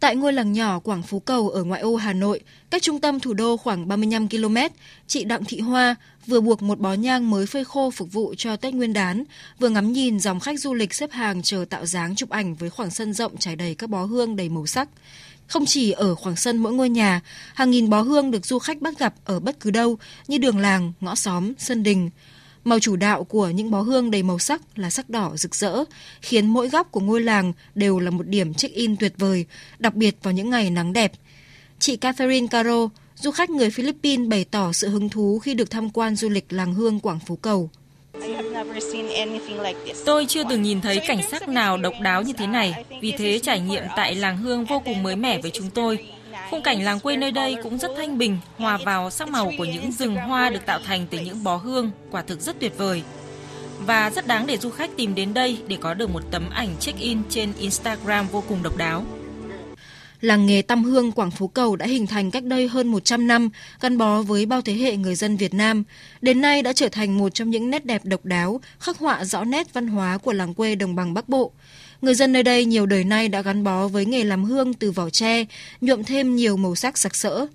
Tại 0.00 0.16
ngôi 0.16 0.32
làng 0.32 0.52
nhỏ 0.52 0.78
Quảng 0.78 1.02
Phú 1.02 1.20
Cầu 1.20 1.48
ở 1.48 1.64
ngoại 1.64 1.80
ô 1.80 1.96
Hà 1.96 2.12
Nội, 2.12 2.40
cách 2.70 2.82
trung 2.82 3.00
tâm 3.00 3.20
thủ 3.20 3.32
đô 3.32 3.56
khoảng 3.56 3.88
35 3.88 4.28
km, 4.28 4.56
chị 5.06 5.24
Đặng 5.24 5.44
Thị 5.44 5.60
Hoa 5.60 5.94
vừa 6.26 6.40
buộc 6.40 6.62
một 6.62 6.78
bó 6.78 6.92
nhang 6.92 7.30
mới 7.30 7.46
phơi 7.46 7.64
khô 7.64 7.90
phục 7.90 8.12
vụ 8.12 8.34
cho 8.36 8.56
Tết 8.56 8.74
Nguyên 8.74 8.92
đán, 8.92 9.24
vừa 9.58 9.68
ngắm 9.68 9.92
nhìn 9.92 10.20
dòng 10.20 10.40
khách 10.40 10.60
du 10.60 10.74
lịch 10.74 10.94
xếp 10.94 11.12
hàng 11.12 11.42
chờ 11.42 11.64
tạo 11.70 11.86
dáng 11.86 12.14
chụp 12.14 12.30
ảnh 12.30 12.54
với 12.54 12.70
khoảng 12.70 12.90
sân 12.90 13.12
rộng 13.12 13.36
trải 13.36 13.56
đầy 13.56 13.74
các 13.74 13.90
bó 13.90 14.04
hương 14.04 14.36
đầy 14.36 14.48
màu 14.48 14.66
sắc. 14.66 14.88
Không 15.46 15.66
chỉ 15.66 15.90
ở 15.90 16.14
khoảng 16.14 16.36
sân 16.36 16.56
mỗi 16.56 16.72
ngôi 16.72 16.88
nhà, 16.88 17.20
hàng 17.54 17.70
nghìn 17.70 17.90
bó 17.90 18.00
hương 18.00 18.30
được 18.30 18.46
du 18.46 18.58
khách 18.58 18.80
bắt 18.80 18.98
gặp 18.98 19.14
ở 19.24 19.40
bất 19.40 19.60
cứ 19.60 19.70
đâu 19.70 19.98
như 20.28 20.38
đường 20.38 20.58
làng, 20.58 20.92
ngõ 21.00 21.14
xóm, 21.14 21.52
sân 21.58 21.82
đình. 21.82 22.10
Màu 22.68 22.78
chủ 22.78 22.96
đạo 22.96 23.24
của 23.24 23.48
những 23.48 23.70
bó 23.70 23.80
hương 23.80 24.10
đầy 24.10 24.22
màu 24.22 24.38
sắc 24.38 24.62
là 24.76 24.90
sắc 24.90 25.10
đỏ 25.10 25.32
rực 25.36 25.54
rỡ, 25.54 25.84
khiến 26.20 26.46
mỗi 26.46 26.68
góc 26.68 26.90
của 26.90 27.00
ngôi 27.00 27.20
làng 27.20 27.52
đều 27.74 27.98
là 27.98 28.10
một 28.10 28.26
điểm 28.26 28.54
check-in 28.54 28.96
tuyệt 28.96 29.12
vời, 29.18 29.44
đặc 29.78 29.94
biệt 29.94 30.16
vào 30.22 30.32
những 30.34 30.50
ngày 30.50 30.70
nắng 30.70 30.92
đẹp. 30.92 31.12
Chị 31.78 31.96
Catherine 31.96 32.46
Caro, 32.46 32.88
du 33.16 33.30
khách 33.30 33.50
người 33.50 33.70
Philippines 33.70 34.28
bày 34.28 34.44
tỏ 34.44 34.72
sự 34.72 34.88
hứng 34.88 35.08
thú 35.08 35.38
khi 35.38 35.54
được 35.54 35.70
tham 35.70 35.90
quan 35.90 36.16
du 36.16 36.28
lịch 36.28 36.44
làng 36.48 36.74
hương 36.74 37.00
Quảng 37.00 37.18
Phú 37.26 37.36
Cầu. 37.36 37.70
Tôi 40.04 40.26
chưa 40.26 40.42
từng 40.48 40.62
nhìn 40.62 40.80
thấy 40.80 41.00
cảnh 41.08 41.20
sắc 41.30 41.48
nào 41.48 41.76
độc 41.76 41.94
đáo 42.02 42.22
như 42.22 42.32
thế 42.32 42.46
này, 42.46 42.84
vì 43.00 43.12
thế 43.18 43.40
trải 43.42 43.60
nghiệm 43.60 43.82
tại 43.96 44.14
làng 44.14 44.36
hương 44.36 44.64
vô 44.64 44.82
cùng 44.84 45.02
mới 45.02 45.16
mẻ 45.16 45.40
với 45.42 45.50
chúng 45.54 45.70
tôi. 45.70 46.06
Khung 46.50 46.62
cảnh 46.62 46.82
làng 46.82 47.00
quê 47.00 47.16
nơi 47.16 47.30
đây 47.30 47.56
cũng 47.62 47.78
rất 47.78 47.90
thanh 47.96 48.18
bình, 48.18 48.38
hòa 48.56 48.78
vào 48.84 49.10
sắc 49.10 49.28
màu 49.28 49.52
của 49.58 49.64
những 49.64 49.92
rừng 49.92 50.16
hoa 50.16 50.50
được 50.50 50.66
tạo 50.66 50.80
thành 50.84 51.06
từ 51.10 51.18
những 51.18 51.44
bó 51.44 51.56
hương, 51.56 51.90
quả 52.10 52.22
thực 52.22 52.40
rất 52.40 52.60
tuyệt 52.60 52.72
vời. 52.78 53.02
Và 53.78 54.10
rất 54.10 54.26
đáng 54.26 54.46
để 54.46 54.56
du 54.56 54.70
khách 54.70 54.90
tìm 54.96 55.14
đến 55.14 55.34
đây 55.34 55.58
để 55.68 55.76
có 55.80 55.94
được 55.94 56.10
một 56.10 56.22
tấm 56.30 56.50
ảnh 56.50 56.76
check-in 56.80 57.18
trên 57.28 57.52
Instagram 57.58 58.28
vô 58.28 58.44
cùng 58.48 58.62
độc 58.62 58.76
đáo. 58.76 59.04
Làng 60.20 60.46
nghề 60.46 60.62
tăm 60.62 60.84
hương 60.84 61.12
Quảng 61.12 61.30
Phú 61.30 61.48
Cầu 61.48 61.76
đã 61.76 61.86
hình 61.86 62.06
thành 62.06 62.30
cách 62.30 62.44
đây 62.44 62.68
hơn 62.68 62.88
100 62.88 63.26
năm, 63.26 63.50
gắn 63.80 63.98
bó 63.98 64.22
với 64.22 64.46
bao 64.46 64.60
thế 64.62 64.72
hệ 64.72 64.96
người 64.96 65.14
dân 65.14 65.36
Việt 65.36 65.54
Nam. 65.54 65.84
Đến 66.20 66.40
nay 66.40 66.62
đã 66.62 66.72
trở 66.72 66.88
thành 66.88 67.18
một 67.18 67.34
trong 67.34 67.50
những 67.50 67.70
nét 67.70 67.84
đẹp 67.84 68.04
độc 68.04 68.24
đáo, 68.24 68.60
khắc 68.80 68.98
họa 68.98 69.24
rõ 69.24 69.44
nét 69.44 69.74
văn 69.74 69.88
hóa 69.88 70.18
của 70.18 70.32
làng 70.32 70.54
quê 70.54 70.74
đồng 70.74 70.94
bằng 70.94 71.14
Bắc 71.14 71.28
Bộ. 71.28 71.52
Người 72.02 72.14
dân 72.14 72.32
nơi 72.32 72.42
đây 72.42 72.64
nhiều 72.64 72.86
đời 72.86 73.04
nay 73.04 73.28
đã 73.28 73.42
gắn 73.42 73.64
bó 73.64 73.88
với 73.88 74.06
nghề 74.06 74.24
làm 74.24 74.44
hương 74.44 74.74
từ 74.74 74.90
vỏ 74.90 75.10
tre, 75.10 75.44
nhuộm 75.80 76.04
thêm 76.04 76.36
nhiều 76.36 76.56
màu 76.56 76.74
sắc 76.74 76.98
sặc 76.98 77.16
sỡ. 77.16 77.46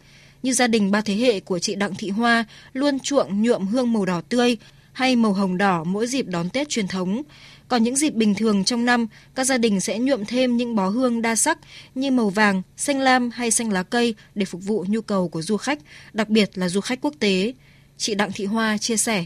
Như 0.43 0.53
gia 0.53 0.67
đình 0.67 0.91
ba 0.91 1.01
thế 1.01 1.15
hệ 1.15 1.39
của 1.39 1.59
chị 1.59 1.75
Đặng 1.75 1.95
Thị 1.95 2.09
Hoa 2.09 2.45
luôn 2.73 2.99
chuộng 2.99 3.41
nhuộm 3.41 3.67
hương 3.67 3.93
màu 3.93 4.05
đỏ 4.05 4.21
tươi 4.29 4.57
hay 4.93 5.15
màu 5.15 5.33
hồng 5.33 5.57
đỏ 5.57 5.83
mỗi 5.83 6.07
dịp 6.07 6.27
đón 6.27 6.49
Tết 6.49 6.69
truyền 6.69 6.87
thống. 6.87 7.21
Còn 7.67 7.83
những 7.83 7.95
dịp 7.95 8.13
bình 8.13 8.35
thường 8.35 8.63
trong 8.63 8.85
năm, 8.85 9.07
các 9.35 9.43
gia 9.43 9.57
đình 9.57 9.79
sẽ 9.79 9.99
nhuộm 9.99 10.25
thêm 10.25 10.57
những 10.57 10.75
bó 10.75 10.87
hương 10.87 11.21
đa 11.21 11.35
sắc 11.35 11.57
như 11.95 12.11
màu 12.11 12.29
vàng, 12.29 12.61
xanh 12.77 12.99
lam 12.99 13.29
hay 13.29 13.51
xanh 13.51 13.71
lá 13.71 13.83
cây 13.83 14.15
để 14.35 14.45
phục 14.45 14.63
vụ 14.63 14.85
nhu 14.87 15.01
cầu 15.01 15.29
của 15.29 15.41
du 15.41 15.57
khách, 15.57 15.79
đặc 16.13 16.29
biệt 16.29 16.57
là 16.57 16.69
du 16.69 16.81
khách 16.81 17.01
quốc 17.01 17.13
tế. 17.19 17.53
Chị 17.97 18.15
Đặng 18.15 18.31
Thị 18.31 18.45
Hoa 18.45 18.77
chia 18.77 18.97
sẻ 18.97 19.25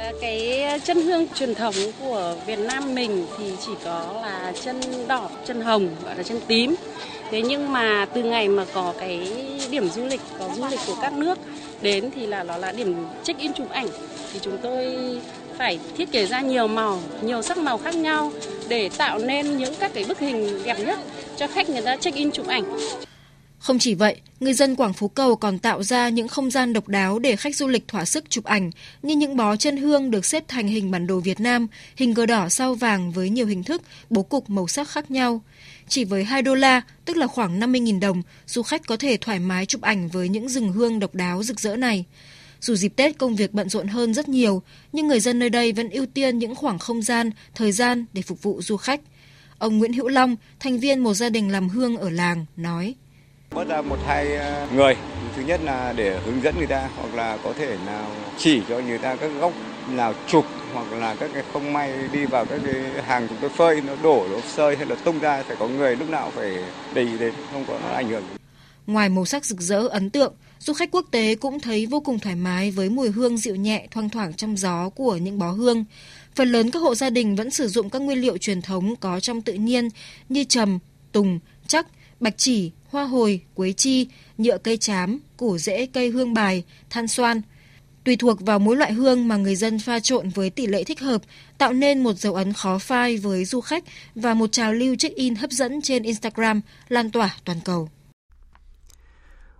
Ờ, 0.00 0.12
cái 0.20 0.64
chân 0.84 1.00
hương 1.02 1.26
truyền 1.34 1.54
thống 1.54 1.74
của 2.00 2.34
Việt 2.46 2.58
Nam 2.58 2.94
mình 2.94 3.26
thì 3.38 3.44
chỉ 3.66 3.72
có 3.84 4.20
là 4.22 4.52
chân 4.64 4.80
đỏ, 5.08 5.30
chân 5.46 5.60
hồng 5.60 5.88
gọi 6.04 6.16
là 6.16 6.22
chân 6.22 6.40
tím. 6.46 6.74
Thế 7.30 7.42
nhưng 7.42 7.72
mà 7.72 8.06
từ 8.14 8.22
ngày 8.22 8.48
mà 8.48 8.64
có 8.74 8.94
cái 8.98 9.28
điểm 9.70 9.88
du 9.90 10.04
lịch, 10.04 10.20
có 10.38 10.48
du 10.56 10.66
lịch 10.70 10.80
của 10.86 10.96
các 11.02 11.12
nước 11.12 11.38
đến 11.82 12.10
thì 12.14 12.26
là 12.26 12.42
nó 12.42 12.56
là 12.56 12.72
điểm 12.72 13.06
check 13.24 13.40
in 13.40 13.52
chụp 13.52 13.70
ảnh 13.70 13.88
thì 14.32 14.38
chúng 14.42 14.58
tôi 14.62 14.96
phải 15.58 15.78
thiết 15.96 16.12
kế 16.12 16.26
ra 16.26 16.40
nhiều 16.40 16.66
màu, 16.66 16.98
nhiều 17.22 17.42
sắc 17.42 17.58
màu 17.58 17.78
khác 17.78 17.94
nhau 17.94 18.32
để 18.68 18.90
tạo 18.98 19.18
nên 19.18 19.56
những 19.56 19.74
các 19.74 19.90
cái 19.94 20.04
bức 20.08 20.18
hình 20.18 20.62
đẹp 20.64 20.76
nhất 20.78 20.98
cho 21.36 21.46
khách 21.46 21.70
người 21.70 21.82
ta 21.82 21.96
check 21.96 22.16
in 22.16 22.30
chụp 22.30 22.46
ảnh. 22.46 22.64
Không 23.62 23.78
chỉ 23.78 23.94
vậy, 23.94 24.20
người 24.40 24.54
dân 24.54 24.76
Quảng 24.76 24.92
Phú 24.92 25.08
Cầu 25.08 25.36
còn 25.36 25.58
tạo 25.58 25.82
ra 25.82 26.08
những 26.08 26.28
không 26.28 26.50
gian 26.50 26.72
độc 26.72 26.88
đáo 26.88 27.18
để 27.18 27.36
khách 27.36 27.56
du 27.56 27.68
lịch 27.68 27.88
thỏa 27.88 28.04
sức 28.04 28.30
chụp 28.30 28.44
ảnh, 28.44 28.70
như 29.02 29.14
những 29.14 29.36
bó 29.36 29.56
chân 29.56 29.76
hương 29.76 30.10
được 30.10 30.24
xếp 30.24 30.44
thành 30.48 30.68
hình 30.68 30.90
bản 30.90 31.06
đồ 31.06 31.20
Việt 31.20 31.40
Nam, 31.40 31.66
hình 31.96 32.14
cờ 32.14 32.26
đỏ 32.26 32.48
sao 32.48 32.74
vàng 32.74 33.12
với 33.12 33.30
nhiều 33.30 33.46
hình 33.46 33.64
thức, 33.64 33.82
bố 34.10 34.22
cục 34.22 34.50
màu 34.50 34.68
sắc 34.68 34.88
khác 34.88 35.10
nhau. 35.10 35.42
Chỉ 35.88 36.04
với 36.04 36.24
2 36.24 36.42
đô 36.42 36.54
la, 36.54 36.80
tức 37.04 37.16
là 37.16 37.26
khoảng 37.26 37.60
50.000 37.60 38.00
đồng, 38.00 38.22
du 38.46 38.62
khách 38.62 38.86
có 38.86 38.96
thể 38.96 39.16
thoải 39.20 39.38
mái 39.38 39.66
chụp 39.66 39.80
ảnh 39.82 40.08
với 40.08 40.28
những 40.28 40.48
rừng 40.48 40.72
hương 40.72 40.98
độc 40.98 41.14
đáo 41.14 41.42
rực 41.42 41.60
rỡ 41.60 41.76
này. 41.76 42.04
Dù 42.60 42.74
dịp 42.74 42.92
Tết 42.96 43.18
công 43.18 43.36
việc 43.36 43.52
bận 43.52 43.68
rộn 43.68 43.88
hơn 43.88 44.14
rất 44.14 44.28
nhiều, 44.28 44.62
nhưng 44.92 45.08
người 45.08 45.20
dân 45.20 45.38
nơi 45.38 45.50
đây 45.50 45.72
vẫn 45.72 45.90
ưu 45.90 46.06
tiên 46.06 46.38
những 46.38 46.54
khoảng 46.54 46.78
không 46.78 47.02
gian, 47.02 47.30
thời 47.54 47.72
gian 47.72 48.04
để 48.12 48.22
phục 48.22 48.42
vụ 48.42 48.62
du 48.62 48.76
khách. 48.76 49.00
Ông 49.58 49.78
Nguyễn 49.78 49.92
Hữu 49.92 50.08
Long, 50.08 50.36
thành 50.60 50.78
viên 50.78 50.98
một 50.98 51.14
gia 51.14 51.28
đình 51.28 51.50
làm 51.50 51.68
hương 51.68 51.96
ở 51.96 52.10
làng, 52.10 52.46
nói. 52.56 52.94
Bớt 53.54 53.68
ra 53.68 53.82
một 53.82 53.98
hai 54.06 54.36
ờ, 54.36 54.66
người. 54.74 54.96
Thứ 55.36 55.42
nhất 55.42 55.60
là 55.64 55.92
để 55.96 56.20
hướng 56.24 56.42
dẫn 56.42 56.54
người 56.58 56.66
ta 56.66 56.88
hoặc 56.96 57.14
là 57.14 57.38
có 57.44 57.52
thể 57.52 57.76
nào 57.86 58.06
chỉ 58.38 58.62
cho 58.68 58.80
người 58.80 58.98
ta 58.98 59.16
các 59.16 59.30
góc 59.40 59.52
nào 59.88 60.14
chụp 60.28 60.44
hoặc 60.74 60.92
là 60.92 61.14
các 61.14 61.30
cái 61.34 61.42
không 61.52 61.72
may 61.72 61.92
đi 62.12 62.24
vào 62.24 62.44
các 62.44 62.60
cái 62.64 63.02
hàng 63.02 63.28
chúng 63.28 63.38
tôi 63.40 63.50
phơi 63.50 63.80
nó 63.80 63.92
đổ 64.02 64.26
nó 64.30 64.40
sơi 64.40 64.76
hay 64.76 64.86
là 64.86 64.94
tung 64.94 65.18
ra 65.18 65.42
phải 65.42 65.56
có 65.56 65.68
người 65.68 65.96
lúc 65.96 66.10
nào 66.10 66.30
phải 66.34 66.50
để 66.94 67.02
ý 67.02 67.18
đến 67.18 67.34
không 67.52 67.64
có 67.68 67.78
nó 67.82 67.94
ảnh 67.94 68.08
hưởng. 68.08 68.22
Ngoài 68.86 69.08
màu 69.08 69.24
sắc 69.24 69.44
rực 69.44 69.60
rỡ 69.60 69.86
ấn 69.88 70.10
tượng, 70.10 70.34
du 70.58 70.72
khách 70.72 70.90
quốc 70.90 71.06
tế 71.10 71.34
cũng 71.34 71.60
thấy 71.60 71.86
vô 71.86 72.00
cùng 72.00 72.18
thoải 72.18 72.36
mái 72.36 72.70
với 72.70 72.88
mùi 72.88 73.10
hương 73.10 73.36
dịu 73.36 73.56
nhẹ 73.56 73.86
thoang 73.90 74.08
thoảng 74.08 74.34
trong 74.34 74.56
gió 74.56 74.88
của 74.88 75.16
những 75.16 75.38
bó 75.38 75.50
hương. 75.50 75.84
Phần 76.34 76.52
lớn 76.52 76.70
các 76.70 76.78
hộ 76.78 76.94
gia 76.94 77.10
đình 77.10 77.36
vẫn 77.36 77.50
sử 77.50 77.68
dụng 77.68 77.90
các 77.90 78.02
nguyên 78.02 78.18
liệu 78.18 78.38
truyền 78.38 78.62
thống 78.62 78.96
có 78.96 79.20
trong 79.20 79.42
tự 79.42 79.52
nhiên 79.52 79.88
như 80.28 80.44
trầm, 80.44 80.78
tùng, 81.12 81.38
chắc, 81.66 81.86
bạch 82.20 82.34
chỉ, 82.36 82.70
hoa 82.92 83.04
hồi, 83.04 83.40
quế 83.54 83.72
chi, 83.72 84.06
nhựa 84.38 84.58
cây 84.58 84.76
chám, 84.76 85.18
củ 85.36 85.58
rễ 85.58 85.86
cây 85.86 86.10
hương 86.10 86.34
bài, 86.34 86.64
than 86.90 87.08
xoan. 87.08 87.42
Tùy 88.04 88.16
thuộc 88.16 88.40
vào 88.40 88.58
mỗi 88.58 88.76
loại 88.76 88.92
hương 88.92 89.28
mà 89.28 89.36
người 89.36 89.56
dân 89.56 89.78
pha 89.78 90.00
trộn 90.00 90.28
với 90.28 90.50
tỷ 90.50 90.66
lệ 90.66 90.84
thích 90.84 91.00
hợp, 91.00 91.22
tạo 91.58 91.72
nên 91.72 92.02
một 92.02 92.12
dấu 92.12 92.34
ấn 92.34 92.52
khó 92.52 92.78
phai 92.78 93.16
với 93.16 93.44
du 93.44 93.60
khách 93.60 93.84
và 94.14 94.34
một 94.34 94.52
trào 94.52 94.72
lưu 94.72 94.96
check-in 94.96 95.34
hấp 95.34 95.50
dẫn 95.50 95.82
trên 95.82 96.02
Instagram, 96.02 96.60
lan 96.88 97.10
tỏa 97.10 97.36
toàn 97.44 97.58
cầu. 97.64 97.88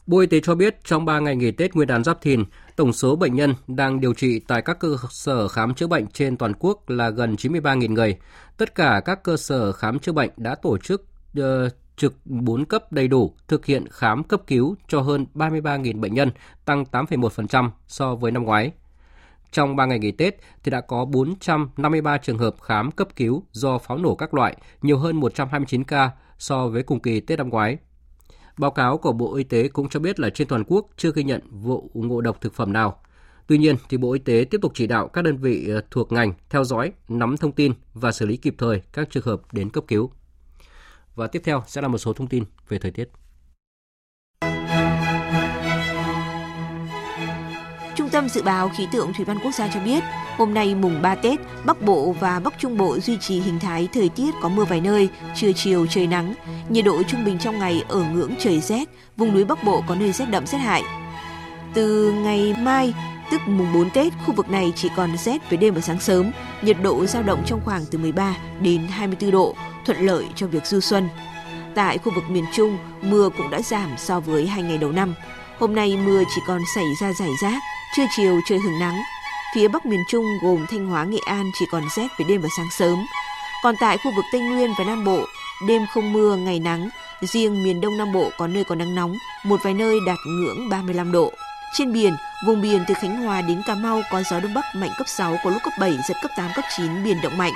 Bộ 0.07 0.18
Y 0.18 0.27
tế 0.27 0.40
cho 0.40 0.55
biết 0.55 0.77
trong 0.85 1.05
3 1.05 1.21
ngày 1.21 1.37
nghỉ 1.37 1.51
Tết 1.51 1.75
Nguyên 1.75 1.88
đán 1.88 2.05
Giáp 2.05 2.23
Thìn, 2.23 2.45
tổng 2.77 2.92
số 2.92 3.16
bệnh 3.16 3.35
nhân 3.35 3.55
đang 3.66 4.01
điều 4.01 4.14
trị 4.14 4.40
tại 4.49 4.62
các 4.62 4.79
cơ 4.79 4.97
sở 5.11 5.49
khám 5.49 5.75
chữa 5.75 5.87
bệnh 5.87 6.07
trên 6.07 6.37
toàn 6.37 6.53
quốc 6.59 6.90
là 6.90 7.11
gần 7.11 7.35
93.000 7.35 7.92
người. 7.92 8.16
Tất 8.57 8.75
cả 8.75 9.03
các 9.05 9.23
cơ 9.23 9.37
sở 9.37 9.73
khám 9.73 9.99
chữa 9.99 10.12
bệnh 10.12 10.31
đã 10.37 10.55
tổ 10.55 10.79
chức 10.79 11.07
ờ, 11.37 11.68
trực 12.03 12.15
4 12.25 12.65
cấp 12.65 12.93
đầy 12.93 13.09
đủ, 13.09 13.35
thực 13.49 13.67
hiện 13.67 13.85
khám 13.91 14.25
cấp 14.25 14.43
cứu 14.47 14.77
cho 14.88 15.01
hơn 15.01 15.27
33.000 15.35 16.01
bệnh 16.01 16.15
nhân, 16.15 16.31
tăng 16.65 16.85
8,1% 16.93 17.71
so 17.88 18.15
với 18.15 18.33
năm 18.33 18.43
ngoái. 18.45 18.73
Trong 19.53 19.77
3 19.77 19.87
ngày 19.87 19.99
nghỉ 19.99 20.11
Tết 20.11 20.37
thì 20.62 20.71
đã 20.71 20.81
có 20.81 21.05
453 21.05 22.19
trường 22.19 22.38
hợp 22.38 22.55
khám 22.62 22.91
cấp 22.91 23.09
cứu 23.17 23.43
do 23.53 23.79
pháo 23.79 23.99
nổ 23.99 24.15
các 24.15 24.35
loại, 24.35 24.57
nhiều 24.83 24.99
hơn 24.99 25.17
129 25.17 25.85
ca 25.85 26.11
so 26.38 26.69
với 26.69 26.83
cùng 26.83 27.01
kỳ 27.01 27.21
Tết 27.21 27.38
năm 27.38 27.49
ngoái. 27.49 27.77
Báo 28.59 28.71
cáo 28.71 28.99
của 28.99 29.12
Bộ 29.12 29.35
Y 29.35 29.45
tế 29.45 29.69
cũng 29.69 29.88
cho 29.88 30.01
biết 30.01 30.21
là 30.21 30.31
trên 30.31 30.49
toàn 30.49 30.65
quốc 30.67 30.87
chưa 30.97 31.12
ghi 31.15 31.25
nhận 31.25 31.41
vụ 31.51 31.91
ngộ 31.95 32.21
độc 32.21 32.41
thực 32.41 32.55
phẩm 32.55 32.73
nào. 32.73 33.01
Tuy 33.47 33.59
nhiên, 33.59 33.77
thì 33.88 33.97
Bộ 33.97 34.12
Y 34.12 34.19
tế 34.19 34.45
tiếp 34.51 34.59
tục 34.62 34.73
chỉ 34.75 34.87
đạo 34.87 35.09
các 35.09 35.23
đơn 35.23 35.37
vị 35.37 35.69
ờ, 35.69 35.83
thuộc 35.91 36.12
ngành 36.12 36.33
theo 36.51 36.65
dõi, 36.65 36.93
nắm 37.09 37.37
thông 37.37 37.53
tin 37.53 37.73
và 37.95 38.12
xử 38.12 38.27
lý 38.27 38.37
kịp 38.37 38.55
thời 38.59 38.83
các 38.93 39.11
trường 39.11 39.25
hợp 39.27 39.41
đến 39.53 39.71
cấp 39.71 39.85
cứu. 39.88 40.11
Và 41.14 41.27
tiếp 41.27 41.42
theo 41.44 41.62
sẽ 41.66 41.81
là 41.81 41.88
một 41.88 41.98
số 41.98 42.12
thông 42.12 42.27
tin 42.27 42.44
về 42.68 42.79
thời 42.79 42.90
tiết. 42.90 43.09
Trung 47.96 48.09
tâm 48.09 48.29
Dự 48.29 48.42
báo 48.42 48.70
Khí 48.77 48.87
tượng 48.92 49.12
Thủy 49.12 49.25
văn 49.25 49.38
Quốc 49.44 49.55
gia 49.55 49.68
cho 49.68 49.81
biết, 49.81 50.03
hôm 50.37 50.55
nay 50.55 50.75
mùng 50.75 51.03
3 51.03 51.14
Tết, 51.14 51.40
Bắc 51.64 51.83
Bộ 51.83 52.12
và 52.20 52.40
Bắc 52.40 52.55
Trung 52.59 52.77
Bộ 52.77 52.98
duy 52.98 53.18
trì 53.18 53.40
hình 53.40 53.59
thái 53.61 53.88
thời 53.92 54.09
tiết 54.09 54.31
có 54.42 54.48
mưa 54.48 54.64
vài 54.64 54.81
nơi, 54.81 55.09
trưa 55.35 55.53
chiều 55.53 55.87
trời 55.87 56.07
nắng. 56.07 56.35
Nhiệt 56.68 56.85
độ 56.85 57.03
trung 57.03 57.25
bình 57.25 57.38
trong 57.38 57.59
ngày 57.59 57.85
ở 57.88 58.05
ngưỡng 58.05 58.35
trời 58.38 58.61
rét, 58.61 58.88
vùng 59.16 59.35
núi 59.35 59.44
Bắc 59.44 59.64
Bộ 59.64 59.85
có 59.88 59.94
nơi 59.94 60.12
rét 60.12 60.27
đậm 60.27 60.46
rét 60.46 60.59
hại. 60.59 60.83
Từ 61.75 62.12
ngày 62.12 62.55
mai, 62.59 62.94
tức 63.33 63.40
mùng 63.47 63.73
4 63.73 63.90
Tết, 63.90 64.12
khu 64.27 64.35
vực 64.35 64.51
này 64.51 64.73
chỉ 64.77 64.88
còn 64.97 65.16
rét 65.16 65.51
với 65.51 65.59
đêm 65.59 65.75
và 65.75 65.81
sáng 65.81 66.01
sớm, 66.01 66.31
nhiệt 66.62 66.77
độ 66.83 67.07
dao 67.07 67.23
động 67.23 67.42
trong 67.47 67.61
khoảng 67.64 67.85
từ 67.90 67.99
13 67.99 68.37
đến 68.61 68.87
24 68.90 69.31
độ, 69.31 69.55
thuận 69.87 69.99
lợi 70.07 70.27
cho 70.35 70.47
việc 70.47 70.66
du 70.66 70.81
xuân. 70.81 71.09
Tại 71.75 71.99
khu 71.99 72.12
vực 72.14 72.25
miền 72.31 72.45
Trung, 72.53 72.79
mưa 73.03 73.29
cũng 73.37 73.51
đã 73.51 73.62
giảm 73.62 73.90
so 73.97 74.21
với 74.21 74.47
hai 74.47 74.62
ngày 74.62 74.79
đầu 74.79 74.92
năm. 74.92 75.14
Hôm 75.59 75.75
nay 75.75 75.97
mưa 75.97 76.23
chỉ 76.35 76.40
còn 76.47 76.61
xảy 76.75 76.85
ra 77.01 77.12
rải 77.12 77.31
rác, 77.42 77.59
trưa 77.97 78.07
chiều 78.16 78.40
trời 78.49 78.59
hứng 78.59 78.79
nắng. 78.81 79.03
Phía 79.55 79.68
Bắc 79.68 79.87
miền 79.87 80.01
Trung 80.09 80.25
gồm 80.42 80.66
Thanh 80.71 80.87
Hóa, 80.87 81.05
Nghệ 81.05 81.21
An 81.27 81.51
chỉ 81.59 81.66
còn 81.71 81.83
rét 81.97 82.09
về 82.18 82.25
đêm 82.29 82.40
và 82.40 82.49
sáng 82.57 82.71
sớm. 82.79 82.99
Còn 83.62 83.75
tại 83.81 83.99
khu 83.99 84.12
vực 84.16 84.25
Tây 84.33 84.40
Nguyên 84.40 84.71
và 84.79 84.85
Nam 84.85 85.05
Bộ, 85.05 85.25
đêm 85.68 85.87
không 85.95 86.12
mưa, 86.12 86.37
ngày 86.37 86.61
nắng. 86.61 86.88
Riêng 87.21 87.62
miền 87.62 87.81
Đông 87.81 87.99
Nam 87.99 88.12
Bộ 88.12 88.31
có 88.38 88.47
nơi 88.47 88.64
có 88.64 88.75
nắng 88.75 88.95
nóng, 88.95 89.16
một 89.45 89.61
vài 89.62 89.75
nơi 89.75 89.99
đạt 90.07 90.18
ngưỡng 90.27 90.68
35 90.68 91.12
độ. 91.12 91.33
Trên 91.73 91.93
biển, 91.93 92.17
vùng 92.47 92.61
biển 92.61 92.85
từ 92.89 92.95
Khánh 92.95 93.17
Hòa 93.17 93.41
đến 93.41 93.63
Cà 93.67 93.75
Mau 93.75 94.03
có 94.11 94.23
gió 94.31 94.41
Đông 94.41 94.55
Bắc 94.55 94.65
mạnh 94.75 94.91
cấp 94.99 95.09
6, 95.09 95.37
có 95.45 95.51
lúc 95.51 95.63
cấp 95.63 95.73
7, 95.81 95.99
giật 96.09 96.15
cấp 96.23 96.31
8, 96.37 96.51
cấp 96.55 96.65
9, 96.77 97.05
biển 97.05 97.17
động 97.23 97.39
mạnh. 97.39 97.53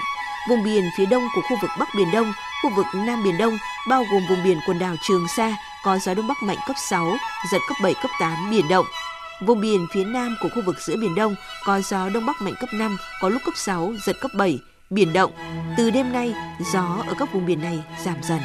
Vùng 0.49 0.65
biển 0.65 0.85
phía 0.97 1.07
đông 1.07 1.23
của 1.35 1.41
khu 1.41 1.57
vực 1.63 1.71
Bắc 1.79 1.89
Biển 1.97 2.09
Đông, 2.13 2.33
khu 2.63 2.71
vực 2.77 2.87
Nam 2.95 3.25
Biển 3.25 3.39
Đông, 3.39 3.59
bao 3.89 4.05
gồm 4.13 4.23
vùng 4.29 4.45
biển 4.45 4.59
quần 4.67 4.79
đảo 4.79 4.97
Trường 5.03 5.27
Sa, 5.37 5.57
có 5.85 5.99
gió 5.99 6.15
Đông 6.15 6.29
Bắc 6.29 6.43
mạnh 6.43 6.57
cấp 6.67 6.77
6, 6.91 7.17
giật 7.53 7.59
cấp 7.69 7.77
7, 7.83 7.95
cấp 8.03 8.11
8, 8.21 8.51
biển 8.51 8.69
động. 8.69 8.87
Vùng 9.41 9.61
biển 9.61 9.87
phía 9.93 10.05
nam 10.05 10.37
của 10.41 10.49
khu 10.49 10.63
vực 10.67 10.77
giữa 10.81 10.97
Biển 10.97 11.15
Đông 11.15 11.35
có 11.65 11.81
gió 11.81 12.09
Đông 12.09 12.27
Bắc 12.27 12.43
mạnh 12.43 12.55
cấp 12.61 12.69
5, 12.73 12.97
có 13.21 13.29
lúc 13.29 13.43
cấp 13.45 13.55
6, 13.57 13.93
giật 14.07 14.17
cấp 14.21 14.31
7, 14.35 14.59
biển 14.91 15.13
động. 15.13 15.33
Từ 15.77 15.91
đêm 15.91 16.13
nay, 16.13 16.35
gió 16.73 17.03
ở 17.07 17.15
các 17.19 17.33
vùng 17.33 17.47
biển 17.47 17.63
này 17.63 17.83
giảm 18.05 18.17
dần. 18.23 18.41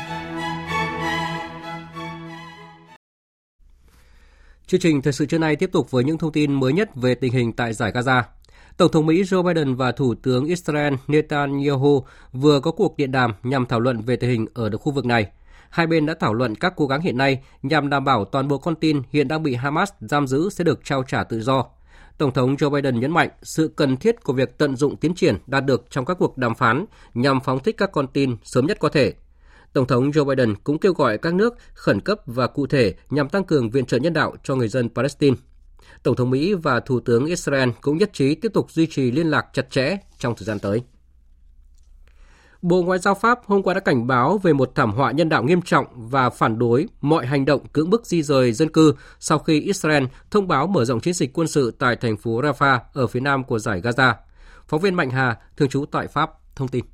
Chương 4.72 4.82
trình 4.82 5.02
thời 5.02 5.14
sự 5.14 5.26
trưa 5.26 5.38
nay 5.38 5.56
tiếp 5.56 5.70
tục 5.74 5.92
với 5.92 6.04
những 6.04 6.18
thông 6.18 6.32
tin 6.32 6.54
mới 6.54 6.74
nhất 6.74 6.90
về 6.96 7.16
tình 7.16 7.34
hình 7.34 7.54
tại 7.54 7.74
giải 7.74 7.92
Gaza. 7.92 8.24
Tổng 8.78 8.92
thống 8.92 9.06
Mỹ 9.06 9.24
Joe 9.24 9.44
Biden 9.44 9.76
và 9.76 9.92
Thủ 9.92 10.16
tướng 10.16 10.46
Israel 10.46 10.94
Netanyahu 11.08 12.06
vừa 12.34 12.60
có 12.60 12.72
cuộc 12.72 12.98
điện 12.98 13.12
đàm 13.12 13.34
nhằm 13.44 13.66
thảo 13.66 13.80
luận 13.80 14.02
về 14.02 14.16
tình 14.16 14.30
hình 14.30 14.46
ở 14.54 14.78
khu 14.78 14.92
vực 14.92 15.06
này. 15.06 15.28
Hai 15.70 15.88
bên 15.88 16.06
đã 16.06 16.14
thảo 16.20 16.34
luận 16.34 16.56
các 16.56 16.74
cố 16.76 16.88
gắng 16.88 17.02
hiện 17.02 17.18
nay 17.18 17.42
nhằm 17.62 17.90
đảm 17.90 18.06
bảo 18.06 18.26
toàn 18.26 18.48
bộ 18.48 18.58
con 18.58 18.76
tin 18.76 19.02
hiện 19.10 19.28
đang 19.28 19.44
bị 19.44 19.56
Hamas 19.56 19.90
giam 20.00 20.28
giữ 20.28 20.50
sẽ 20.50 20.64
được 20.64 20.80
trao 20.84 21.04
trả 21.04 21.24
tự 21.24 21.42
do. 21.42 21.66
Tổng 22.18 22.34
thống 22.34 22.56
Joe 22.56 22.70
Biden 22.70 23.00
nhấn 23.00 23.12
mạnh 23.12 23.30
sự 23.42 23.74
cần 23.76 23.98
thiết 23.98 24.24
của 24.24 24.34
việc 24.34 24.58
tận 24.58 24.76
dụng 24.76 24.98
tiến 24.98 25.16
triển 25.16 25.38
đạt 25.48 25.66
được 25.66 25.86
trong 25.90 26.06
các 26.06 26.18
cuộc 26.20 26.38
đàm 26.38 26.56
phán 26.56 26.86
nhằm 27.14 27.40
phóng 27.40 27.60
thích 27.60 27.76
các 27.78 27.92
con 27.92 28.08
tin 28.08 28.36
sớm 28.44 28.66
nhất 28.66 28.80
có 28.80 28.90
thể. 28.90 29.14
Tổng 29.74 29.88
thống 29.88 30.12
Joe 30.12 30.26
Biden 30.26 30.56
cũng 30.56 30.80
kêu 30.80 30.94
gọi 30.94 31.18
các 31.18 31.34
nước 31.34 31.56
khẩn 31.74 32.00
cấp 32.02 32.20
và 32.26 32.48
cụ 32.48 32.68
thể 32.68 32.94
nhằm 33.10 33.30
tăng 33.30 33.44
cường 33.44 33.70
viện 33.70 33.86
trợ 33.86 33.98
nhân 33.98 34.14
đạo 34.14 34.36
cho 34.44 34.56
người 34.56 34.68
dân 34.68 34.90
Palestine. 34.90 35.36
Tổng 36.04 36.16
thống 36.16 36.30
Mỹ 36.30 36.54
và 36.54 36.80
Thủ 36.80 37.00
tướng 37.00 37.26
Israel 37.26 37.70
cũng 37.82 37.98
nhất 37.98 38.14
trí 38.14 38.36
tiếp 38.36 38.52
tục 38.54 38.72
duy 38.72 38.88
trì 38.88 39.12
liên 39.12 39.28
lạc 39.28 39.46
chặt 39.54 39.70
chẽ 39.70 39.98
trong 40.20 40.36
thời 40.36 40.46
gian 40.46 40.60
tới. 40.60 40.82
Bộ 42.62 42.84
Ngoại 42.84 43.00
giao 43.00 43.16
Pháp 43.16 43.40
hôm 43.46 43.64
qua 43.64 43.74
đã 43.74 43.80
cảnh 43.80 44.08
báo 44.08 44.38
về 44.38 44.54
một 44.54 44.72
thảm 44.76 44.92
họa 44.92 45.12
nhân 45.12 45.30
đạo 45.30 45.44
nghiêm 45.44 45.62
trọng 45.62 45.86
và 45.96 46.30
phản 46.30 46.60
đối 46.60 46.88
mọi 47.02 47.26
hành 47.26 47.46
động 47.46 47.68
cưỡng 47.68 47.90
bức 47.90 48.06
di 48.06 48.24
rời 48.24 48.54
dân 48.54 48.70
cư 48.70 48.94
sau 49.20 49.40
khi 49.40 49.62
Israel 49.62 50.04
thông 50.32 50.48
báo 50.48 50.68
mở 50.68 50.86
rộng 50.86 51.00
chiến 51.00 51.14
dịch 51.14 51.34
quân 51.34 51.48
sự 51.48 51.72
tại 51.80 51.96
thành 51.96 52.18
phố 52.18 52.42
Rafah 52.42 52.80
ở 52.94 53.08
phía 53.08 53.20
nam 53.20 53.44
của 53.44 53.60
giải 53.60 53.82
Gaza. 53.82 54.14
Phóng 54.68 54.82
viên 54.82 54.96
Mạnh 54.96 55.10
Hà, 55.10 55.38
thường 55.58 55.70
trú 55.70 55.86
tại 55.86 56.08
Pháp, 56.08 56.32
thông 56.56 56.68
tin. 56.68 56.86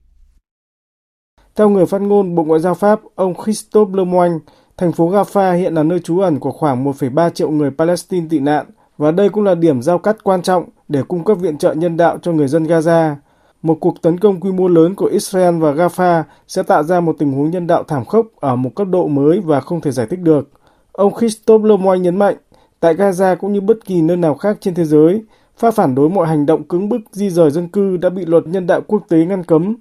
Theo 1.58 1.70
người 1.70 1.86
phát 1.86 2.02
ngôn 2.02 2.36
Bộ 2.36 2.44
Ngoại 2.44 2.60
giao 2.60 2.74
Pháp, 2.74 3.00
ông 3.16 3.34
Christophe 3.44 3.94
Lemoyne, 3.98 4.36
thành 4.78 4.92
phố 4.92 5.12
Rafah 5.12 5.58
hiện 5.58 5.74
là 5.74 5.84
nơi 5.84 6.00
trú 6.00 6.20
ẩn 6.20 6.40
của 6.40 6.52
khoảng 6.52 6.86
1,3 6.86 7.30
triệu 7.30 7.50
người 7.50 7.72
Palestine 7.78 8.28
tị 8.30 8.40
nạn 8.40 8.66
và 8.98 9.12
đây 9.12 9.30
cũng 9.30 9.44
là 9.44 9.56
điểm 9.56 9.82
giao 9.82 9.98
cắt 9.98 10.24
quan 10.24 10.42
trọng 10.42 10.64
để 10.88 11.04
cung 11.08 11.24
cấp 11.24 11.38
viện 11.40 11.58
trợ 11.58 11.74
nhân 11.74 11.98
đạo 11.98 12.18
cho 12.22 12.32
người 12.32 12.48
dân 12.48 12.64
Gaza. 12.64 13.16
Một 13.62 13.78
cuộc 13.80 14.02
tấn 14.02 14.18
công 14.18 14.40
quy 14.40 14.52
mô 14.52 14.68
lớn 14.68 14.96
của 14.96 15.06
Israel 15.06 15.58
và 15.60 15.72
Rafah 15.72 16.24
sẽ 16.48 16.64
tạo 16.64 16.84
ra 16.84 17.00
một 17.00 17.16
tình 17.20 17.32
huống 17.32 17.52
nhân 17.52 17.68
đạo 17.68 17.84
thảm 17.84 18.06
khốc 18.06 18.28
ở 18.40 18.56
một 18.56 18.76
cấp 18.76 18.88
độ 18.88 19.08
mới 19.08 19.40
và 19.40 19.60
không 19.60 19.82
thể 19.82 19.92
giải 19.92 20.08
thích 20.10 20.20
được. 20.20 20.50
Ông 20.92 21.14
Christophe 21.20 21.70
Lemoyne 21.70 22.04
nhấn 22.04 22.20
mạnh, 22.20 22.36
tại 22.80 22.96
Gaza 22.96 23.36
cũng 23.36 23.54
như 23.54 23.62
bất 23.62 23.86
kỳ 23.86 24.02
nơi 24.02 24.18
nào 24.18 24.36
khác 24.36 24.58
trên 24.62 24.76
thế 24.76 24.86
giới, 24.86 25.24
Pháp 25.58 25.72
phản 25.72 25.96
đối 25.96 26.10
mọi 26.10 26.28
hành 26.28 26.46
động 26.46 26.64
cưỡng 26.64 26.90
bức 26.90 27.02
di 27.12 27.30
rời 27.30 27.52
dân 27.52 27.68
cư 27.68 27.98
đã 27.98 28.10
bị 28.10 28.26
luật 28.26 28.48
nhân 28.48 28.68
đạo 28.68 28.82
quốc 28.88 29.04
tế 29.10 29.18
ngăn 29.26 29.44
cấm. 29.44 29.76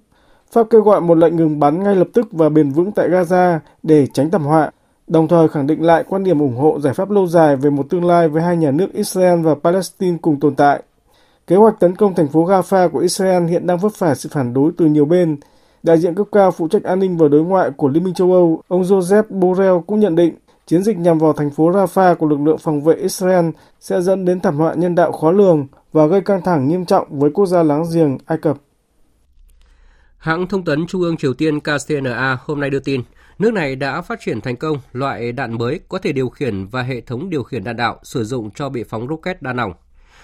Pháp 0.57 0.66
kêu 0.71 0.83
gọi 0.83 1.01
một 1.01 1.19
lệnh 1.19 1.37
ngừng 1.37 1.61
bắn 1.61 1.83
ngay 1.83 1.97
lập 1.97 2.09
tức 2.12 2.29
và 2.33 2.49
bền 2.49 2.71
vững 2.71 2.92
tại 2.92 3.09
Gaza 3.09 3.59
để 3.83 4.07
tránh 4.07 4.31
thảm 4.31 4.45
họa, 4.45 4.71
đồng 5.07 5.29
thời 5.29 5.49
khẳng 5.49 5.66
định 5.66 5.83
lại 5.83 6.05
quan 6.09 6.25
điểm 6.25 6.38
ủng 6.38 6.57
hộ 6.57 6.81
giải 6.81 6.95
pháp 6.95 7.11
lâu 7.11 7.27
dài 7.27 7.57
về 7.57 7.71
một 7.71 7.87
tương 7.90 8.05
lai 8.05 8.29
với 8.29 8.42
hai 8.42 8.57
nhà 8.57 8.71
nước 8.71 8.92
Israel 8.92 9.42
và 9.42 9.55
Palestine 9.55 10.16
cùng 10.23 10.40
tồn 10.40 10.55
tại. 10.55 10.83
Kế 11.47 11.57
hoạch 11.57 11.81
tấn 11.81 11.97
công 11.97 12.14
thành 12.14 12.29
phố 12.29 12.47
Rafah 12.47 12.88
của 12.88 12.99
Israel 12.99 13.47
hiện 13.47 13.66
đang 13.66 13.79
vấp 13.79 13.92
phải 13.92 14.14
sự 14.14 14.29
phản 14.33 14.55
đối 14.55 14.73
từ 14.77 14.87
nhiều 14.87 15.05
bên. 15.05 15.37
Đại 15.83 15.99
diện 15.99 16.14
cấp 16.14 16.27
cao 16.33 16.51
phụ 16.51 16.69
trách 16.69 16.83
an 16.83 16.99
ninh 16.99 17.16
và 17.16 17.29
đối 17.29 17.42
ngoại 17.42 17.71
của 17.71 17.88
Liên 17.88 18.05
minh 18.05 18.14
châu 18.14 18.33
Âu, 18.33 18.62
ông 18.69 18.83
Joseph 18.83 19.25
Borrell 19.31 19.77
cũng 19.87 20.01
nhận 20.01 20.16
định 20.16 20.35
chiến 20.66 20.83
dịch 20.83 20.99
nhằm 20.99 21.19
vào 21.19 21.33
thành 21.33 21.51
phố 21.51 21.71
Rafah 21.71 22.14
của 22.14 22.27
lực 22.27 22.40
lượng 22.40 22.59
phòng 22.59 22.81
vệ 22.81 22.95
Israel 22.95 23.49
sẽ 23.81 24.01
dẫn 24.01 24.25
đến 24.25 24.40
thảm 24.40 24.57
họa 24.57 24.75
nhân 24.75 24.95
đạo 24.95 25.12
khó 25.12 25.31
lường 25.31 25.66
và 25.92 26.07
gây 26.07 26.21
căng 26.21 26.42
thẳng 26.42 26.69
nghiêm 26.69 26.85
trọng 26.85 27.07
với 27.11 27.31
quốc 27.31 27.47
gia 27.47 27.62
láng 27.62 27.85
giềng 27.95 28.19
Ai 28.27 28.38
Cập. 28.38 28.57
Hãng 30.27 30.47
thông 30.47 30.65
tấn 30.65 30.87
Trung 30.87 31.01
ương 31.03 31.17
Triều 31.17 31.35
Tiên 31.35 31.61
KCNA 31.61 32.39
hôm 32.41 32.61
nay 32.61 32.71
đưa 32.71 32.79
tin, 32.79 33.03
nước 33.39 33.53
này 33.53 33.77
đã 33.77 34.03
phát 34.03 34.21
triển 34.21 34.41
thành 34.41 34.57
công 34.57 34.79
loại 34.93 35.33
đạn 35.33 35.59
mới 35.59 35.81
có 35.89 35.99
thể 35.99 36.12
điều 36.12 36.29
khiển 36.29 36.67
và 36.67 36.83
hệ 36.83 37.01
thống 37.01 37.31
điều 37.31 37.43
khiển 37.43 37.65
đạn 37.65 37.77
đạo 37.77 38.01
sử 38.03 38.25
dụng 38.25 38.51
cho 38.51 38.69
bị 38.69 38.85
phóng 38.85 39.09
rocket 39.09 39.43
đa 39.43 39.53
nòng. 39.53 39.73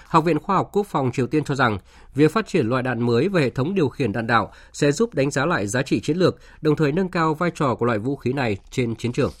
Học 0.07 0.23
viện 0.23 0.39
Khoa 0.39 0.55
học 0.55 0.69
Quốc 0.73 0.87
phòng 0.87 1.11
Triều 1.11 1.27
Tiên 1.27 1.43
cho 1.43 1.55
rằng 1.55 1.77
việc 2.15 2.31
phát 2.31 2.47
triển 2.47 2.67
loại 2.67 2.83
đạn 2.83 3.01
mới 3.01 3.27
và 3.27 3.41
hệ 3.41 3.49
thống 3.49 3.75
điều 3.75 3.89
khiển 3.89 4.11
đạn 4.11 4.27
đạo 4.27 4.51
sẽ 4.73 4.91
giúp 4.91 5.13
đánh 5.13 5.31
giá 5.31 5.45
lại 5.45 5.67
giá 5.67 5.81
trị 5.81 5.99
chiến 5.99 6.17
lược, 6.17 6.37
đồng 6.61 6.75
thời 6.75 6.91
nâng 6.91 7.09
cao 7.09 7.33
vai 7.33 7.51
trò 7.55 7.75
của 7.75 7.85
loại 7.85 7.99
vũ 7.99 8.15
khí 8.15 8.33
này 8.33 8.57
trên 8.69 8.95
chiến 8.95 9.11
trường. 9.11 9.31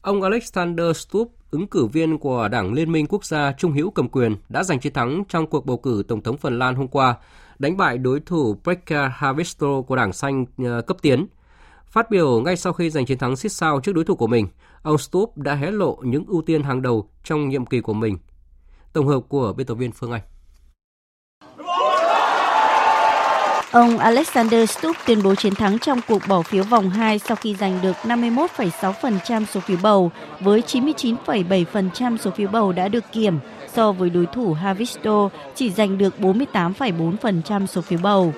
Ông 0.00 0.22
Alexander 0.22 0.96
Stubb, 0.96 1.32
ứng 1.50 1.66
cử 1.66 1.86
viên 1.86 2.18
của 2.18 2.48
Đảng 2.48 2.72
Liên 2.72 2.92
minh 2.92 3.06
Quốc 3.06 3.24
gia 3.24 3.52
Trung 3.52 3.72
hữu 3.72 3.90
cầm 3.90 4.08
quyền, 4.08 4.36
đã 4.48 4.64
giành 4.64 4.80
chiến 4.80 4.92
thắng 4.92 5.24
trong 5.28 5.46
cuộc 5.46 5.66
bầu 5.66 5.76
cử 5.76 6.02
Tổng 6.08 6.22
thống 6.22 6.36
Phần 6.36 6.58
Lan 6.58 6.74
hôm 6.74 6.88
qua, 6.88 7.14
đánh 7.64 7.76
bại 7.76 7.98
đối 7.98 8.20
thủ 8.20 8.56
Pekka 8.64 9.08
Haavisto 9.08 9.82
của 9.86 9.96
Đảng 9.96 10.12
Xanh 10.12 10.44
ờ, 10.58 10.82
cấp 10.82 10.96
tiến. 11.02 11.26
Phát 11.86 12.10
biểu 12.10 12.40
ngay 12.40 12.56
sau 12.56 12.72
khi 12.72 12.90
giành 12.90 13.06
chiến 13.06 13.18
thắng 13.18 13.36
xít 13.36 13.48
sao 13.48 13.80
trước 13.80 13.92
đối 13.92 14.04
thủ 14.04 14.14
của 14.14 14.26
mình, 14.26 14.48
ông 14.82 14.98
Stubb 14.98 15.36
đã 15.36 15.54
hé 15.54 15.70
lộ 15.70 15.98
những 16.02 16.24
ưu 16.28 16.42
tiên 16.42 16.62
hàng 16.62 16.82
đầu 16.82 17.08
trong 17.24 17.48
nhiệm 17.48 17.66
kỳ 17.66 17.80
của 17.80 17.92
mình 17.92 18.18
Tổng 18.92 19.06
hợp 19.06 19.20
của 19.28 19.52
biên 19.52 19.66
tập 19.66 19.74
viên 19.74 19.92
Phương 19.92 20.12
Anh. 20.12 20.20
Ông 23.72 23.98
Alexander 23.98 24.70
Stubb 24.70 24.96
tuyên 25.06 25.22
bố 25.22 25.34
chiến 25.34 25.54
thắng 25.54 25.78
trong 25.78 26.00
cuộc 26.08 26.22
bỏ 26.28 26.42
phiếu 26.42 26.64
vòng 26.64 26.90
2 26.90 27.18
sau 27.18 27.36
khi 27.36 27.54
giành 27.54 27.78
được 27.82 27.96
51,6% 28.02 29.44
số 29.44 29.60
phiếu 29.60 29.78
bầu, 29.82 30.10
với 30.40 30.62
99,7% 30.66 32.16
số 32.16 32.30
phiếu 32.30 32.48
bầu 32.48 32.72
đã 32.72 32.88
được 32.88 33.04
kiểm, 33.12 33.38
so 33.74 33.92
với 33.92 34.10
đối 34.10 34.26
thủ 34.26 34.52
Havisto 34.52 35.28
chỉ 35.54 35.70
giành 35.70 35.98
được 35.98 36.14
48,4% 36.20 37.66
số 37.66 37.80
phiếu 37.80 37.98
bầu. 38.02 38.32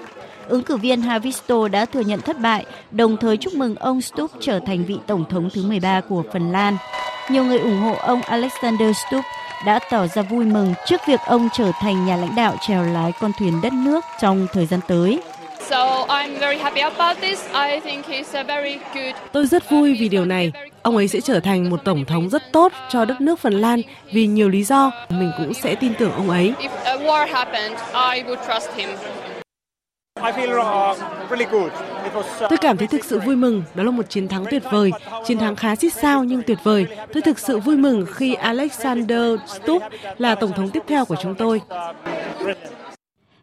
Ứng 0.49 0.62
cử 0.62 0.77
viên 0.77 1.03
Havisto 1.03 1.68
đã 1.68 1.85
thừa 1.85 2.01
nhận 2.01 2.20
thất 2.20 2.40
bại, 2.40 2.64
đồng 2.90 3.16
thời 3.16 3.37
chúc 3.37 3.55
mừng 3.55 3.75
ông 3.75 4.01
Stubb 4.01 4.31
trở 4.40 4.61
thành 4.66 4.85
vị 4.85 4.96
tổng 5.07 5.25
thống 5.31 5.49
thứ 5.55 5.62
13 5.66 6.01
của 6.01 6.22
Phần 6.33 6.53
Lan. 6.53 6.77
Nhiều 7.31 7.44
người 7.44 7.59
ủng 7.59 7.81
hộ 7.81 7.94
ông 7.94 8.22
Alexander 8.22 8.96
Stubb 8.96 9.25
đã 9.66 9.79
tỏ 9.90 10.07
ra 10.07 10.22
vui 10.22 10.44
mừng 10.44 10.75
trước 10.87 11.01
việc 11.07 11.20
ông 11.27 11.49
trở 11.53 11.72
thành 11.81 12.07
nhà 12.07 12.16
lãnh 12.16 12.35
đạo 12.37 12.57
chèo 12.66 12.83
lái 12.83 13.12
con 13.20 13.33
thuyền 13.38 13.61
đất 13.62 13.72
nước 13.72 14.05
trong 14.20 14.46
thời 14.53 14.66
gian 14.66 14.81
tới. 14.88 15.20
Tôi 19.33 19.46
rất 19.46 19.70
vui 19.70 19.96
vì 20.01 20.09
điều 20.09 20.25
này. 20.25 20.53
Ông 20.87 20.96
ấy 20.96 21.09
sẽ 21.09 21.20
trở 21.20 21.40
thành 21.40 21.70
một 21.70 21.85
tổng 21.85 22.05
thống 22.05 22.29
rất 22.29 22.42
tốt 22.53 22.72
cho 22.88 23.05
đất 23.05 23.20
nước 23.20 23.39
Phần 23.39 23.53
Lan 23.53 23.80
vì 24.12 24.26
nhiều 24.26 24.49
lý 24.49 24.64
do. 24.64 24.91
Mình 25.09 25.30
cũng 25.39 25.55
sẽ 25.55 25.74
tin 25.74 25.93
tưởng 25.99 26.12
ông 26.12 26.30
ấy. 26.30 26.55
Tôi 32.49 32.59
cảm 32.61 32.76
thấy 32.76 32.87
thực 32.87 33.05
sự 33.05 33.20
vui 33.20 33.37
mừng, 33.37 33.62
đó 33.74 33.84
là 33.84 33.91
một 33.91 34.11
chiến 34.11 34.28
thắng 34.28 34.45
tuyệt 34.51 34.62
vời, 34.70 34.93
chiến 35.24 35.39
thắng 35.39 35.57
khá 35.57 35.76
xít 35.76 35.93
sao 35.93 36.24
nhưng 36.24 36.43
tuyệt 36.43 36.59
vời. 36.62 36.87
Tôi 37.12 37.22
thực 37.22 37.39
sự 37.39 37.59
vui 37.59 37.76
mừng 37.76 38.07
khi 38.14 38.34
Alexander 38.34 39.41
Stubb 39.47 39.82
là 40.18 40.34
tổng 40.34 40.53
thống 40.53 40.70
tiếp 40.70 40.82
theo 40.87 41.05
của 41.05 41.16
chúng 41.22 41.34
tôi. 41.34 41.61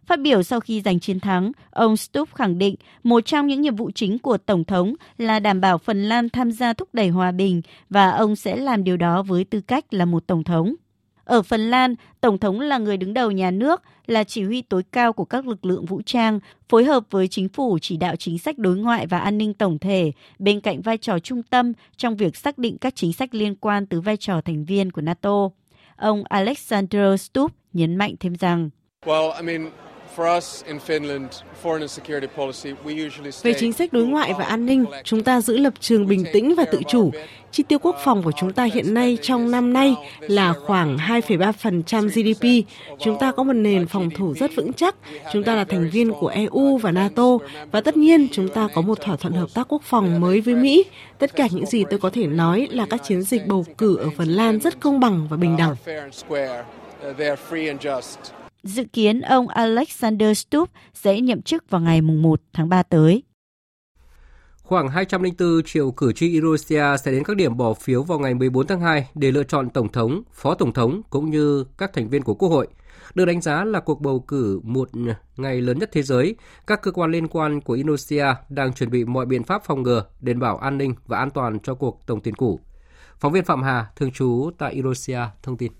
Phát 0.05 0.19
biểu 0.19 0.43
sau 0.43 0.59
khi 0.59 0.81
giành 0.81 0.99
chiến 0.99 1.19
thắng, 1.19 1.51
ông 1.71 1.97
Stubb 1.97 2.33
khẳng 2.33 2.57
định 2.57 2.75
một 3.03 3.25
trong 3.25 3.47
những 3.47 3.61
nhiệm 3.61 3.75
vụ 3.75 3.91
chính 3.95 4.19
của 4.19 4.37
Tổng 4.37 4.63
thống 4.63 4.93
là 5.17 5.39
đảm 5.39 5.61
bảo 5.61 5.77
Phần 5.77 6.03
Lan 6.03 6.29
tham 6.29 6.51
gia 6.51 6.73
thúc 6.73 6.89
đẩy 6.93 7.09
hòa 7.09 7.31
bình 7.31 7.61
và 7.89 8.09
ông 8.11 8.35
sẽ 8.35 8.55
làm 8.55 8.83
điều 8.83 8.97
đó 8.97 9.23
với 9.23 9.43
tư 9.43 9.61
cách 9.61 9.93
là 9.93 10.05
một 10.05 10.27
Tổng 10.27 10.43
thống. 10.43 10.75
Ở 11.23 11.41
Phần 11.41 11.61
Lan, 11.69 11.95
Tổng 12.21 12.37
thống 12.37 12.59
là 12.59 12.77
người 12.77 12.97
đứng 12.97 13.13
đầu 13.13 13.31
nhà 13.31 13.51
nước, 13.51 13.81
là 14.05 14.23
chỉ 14.23 14.43
huy 14.43 14.61
tối 14.61 14.83
cao 14.91 15.13
của 15.13 15.25
các 15.25 15.47
lực 15.47 15.65
lượng 15.65 15.85
vũ 15.85 16.01
trang, 16.05 16.39
phối 16.69 16.85
hợp 16.85 17.03
với 17.09 17.27
chính 17.27 17.49
phủ 17.49 17.77
chỉ 17.81 17.97
đạo 17.97 18.15
chính 18.15 18.39
sách 18.39 18.57
đối 18.57 18.77
ngoại 18.77 19.07
và 19.07 19.19
an 19.19 19.37
ninh 19.37 19.53
tổng 19.53 19.79
thể, 19.79 20.11
bên 20.39 20.61
cạnh 20.61 20.81
vai 20.81 20.97
trò 20.97 21.19
trung 21.19 21.43
tâm 21.43 21.73
trong 21.97 22.15
việc 22.15 22.35
xác 22.35 22.57
định 22.57 22.77
các 22.77 22.95
chính 22.95 23.13
sách 23.13 23.35
liên 23.35 23.55
quan 23.55 23.85
tới 23.85 24.01
vai 24.01 24.17
trò 24.17 24.41
thành 24.41 24.65
viên 24.65 24.91
của 24.91 25.01
NATO. 25.01 25.49
Ông 25.95 26.23
Alexander 26.29 27.21
Stubb 27.21 27.53
nhấn 27.73 27.95
mạnh 27.95 28.15
thêm 28.19 28.33
rằng, 28.35 28.69
well, 29.05 29.31
I 29.35 29.41
mean, 29.41 29.71
về 33.43 33.53
chính 33.59 33.74
sách 33.74 33.93
đối 33.93 34.05
ngoại 34.05 34.34
và 34.38 34.45
an 34.45 34.66
ninh, 34.66 34.86
chúng 35.03 35.24
ta 35.24 35.41
giữ 35.41 35.57
lập 35.57 35.74
trường 35.80 36.07
bình 36.07 36.26
tĩnh 36.34 36.55
và 36.55 36.66
tự 36.66 36.80
chủ. 36.88 37.11
Chi 37.51 37.64
tiêu 37.64 37.80
quốc 37.80 37.95
phòng 38.03 38.24
của 38.24 38.32
chúng 38.32 38.53
ta 38.53 38.64
hiện 38.64 38.93
nay 38.93 39.18
trong 39.22 39.51
năm 39.51 39.74
nay 39.74 39.95
là 40.20 40.53
khoảng 40.66 40.97
2,3% 40.97 42.07
GDP. 42.07 42.68
Chúng 42.99 43.20
ta 43.20 43.32
có 43.32 43.43
một 43.43 43.53
nền 43.53 43.88
phòng 43.88 44.09
thủ 44.09 44.34
rất 44.34 44.51
vững 44.55 44.74
chắc. 44.74 44.95
Chúng 45.34 45.43
ta 45.43 45.55
là 45.55 45.64
thành 45.64 45.89
viên 45.89 46.11
của 46.11 46.28
EU 46.28 46.78
và 46.78 46.91
NATO. 46.91 47.38
Và 47.72 47.82
tất 47.82 47.97
nhiên 47.97 48.28
chúng 48.32 48.49
ta 48.49 48.68
có 48.74 48.82
một 48.82 49.01
thỏa 49.01 49.16
thuận 49.16 49.34
hợp 49.34 49.49
tác 49.53 49.68
quốc 49.70 49.82
phòng 49.86 50.20
mới 50.20 50.41
với 50.41 50.55
Mỹ. 50.55 50.86
Tất 51.18 51.36
cả 51.36 51.47
những 51.51 51.66
gì 51.66 51.84
tôi 51.89 51.99
có 51.99 52.09
thể 52.09 52.28
nói 52.28 52.68
là 52.72 52.86
các 52.89 53.01
chiến 53.03 53.22
dịch 53.22 53.47
bầu 53.47 53.66
cử 53.78 53.97
ở 53.97 54.09
Phần 54.18 54.30
Lan 54.30 54.59
rất 54.59 54.80
công 54.80 54.99
bằng 54.99 55.28
và 55.30 55.38
bình 55.38 55.57
đẳng. 55.57 55.76
Dự 58.64 58.84
kiến 58.84 59.22
ông 59.22 59.47
Alexander 59.47 60.38
Stubb 60.38 60.72
sẽ 60.93 61.22
nhậm 61.22 61.41
chức 61.41 61.70
vào 61.70 61.82
ngày 61.82 62.01
1 62.01 62.41
tháng 62.53 62.70
3 62.70 62.84
tới. 62.84 63.24
Khoảng 64.61 64.89
204 64.89 65.64
triệu 65.66 65.91
cử 65.91 66.14
tri 66.14 66.32
Indonesia 66.32 66.97
sẽ 67.03 67.11
đến 67.11 67.24
các 67.24 67.38
điểm 67.38 67.57
bỏ 67.57 67.74
phiếu 67.74 68.03
vào 68.03 68.20
ngày 68.20 68.34
14 68.34 68.68
tháng 68.68 68.82
2 68.82 69.07
để 69.16 69.32
lựa 69.32 69.43
chọn 69.43 69.70
Tổng 69.70 69.91
thống, 69.91 70.24
Phó 70.34 70.53
Tổng 70.53 70.74
thống 70.74 71.01
cũng 71.09 71.30
như 71.30 71.66
các 71.78 71.93
thành 71.93 72.09
viên 72.09 72.22
của 72.22 72.34
Quốc 72.34 72.49
hội. 72.49 72.68
Được 73.16 73.26
đánh 73.26 73.41
giá 73.41 73.64
là 73.64 73.80
cuộc 73.80 74.01
bầu 74.01 74.20
cử 74.20 74.59
một 74.64 74.89
ngày 75.38 75.61
lớn 75.61 75.80
nhất 75.80 75.89
thế 75.91 76.03
giới, 76.03 76.36
các 76.68 76.82
cơ 76.82 76.91
quan 76.91 77.11
liên 77.11 77.28
quan 77.28 77.61
của 77.61 77.74
Indonesia 77.74 78.26
đang 78.49 78.74
chuẩn 78.74 78.89
bị 78.89 79.05
mọi 79.05 79.26
biện 79.26 79.43
pháp 79.43 79.64
phòng 79.66 79.84
ngừa, 79.84 80.05
đảm 80.22 80.39
bảo 80.39 80.57
an 80.57 80.78
ninh 80.78 80.95
và 81.07 81.18
an 81.18 81.30
toàn 81.30 81.59
cho 81.59 81.76
cuộc 81.76 81.99
tổng 82.05 82.22
tuyển 82.24 82.36
cử. 82.36 82.55
Phóng 83.20 83.34
viên 83.34 83.45
Phạm 83.45 83.64
Hà, 83.64 83.88
thường 83.95 84.11
trú 84.11 84.49
tại 84.57 84.74
Indonesia, 84.74 85.20
thông 85.43 85.57
tin. 85.57 85.72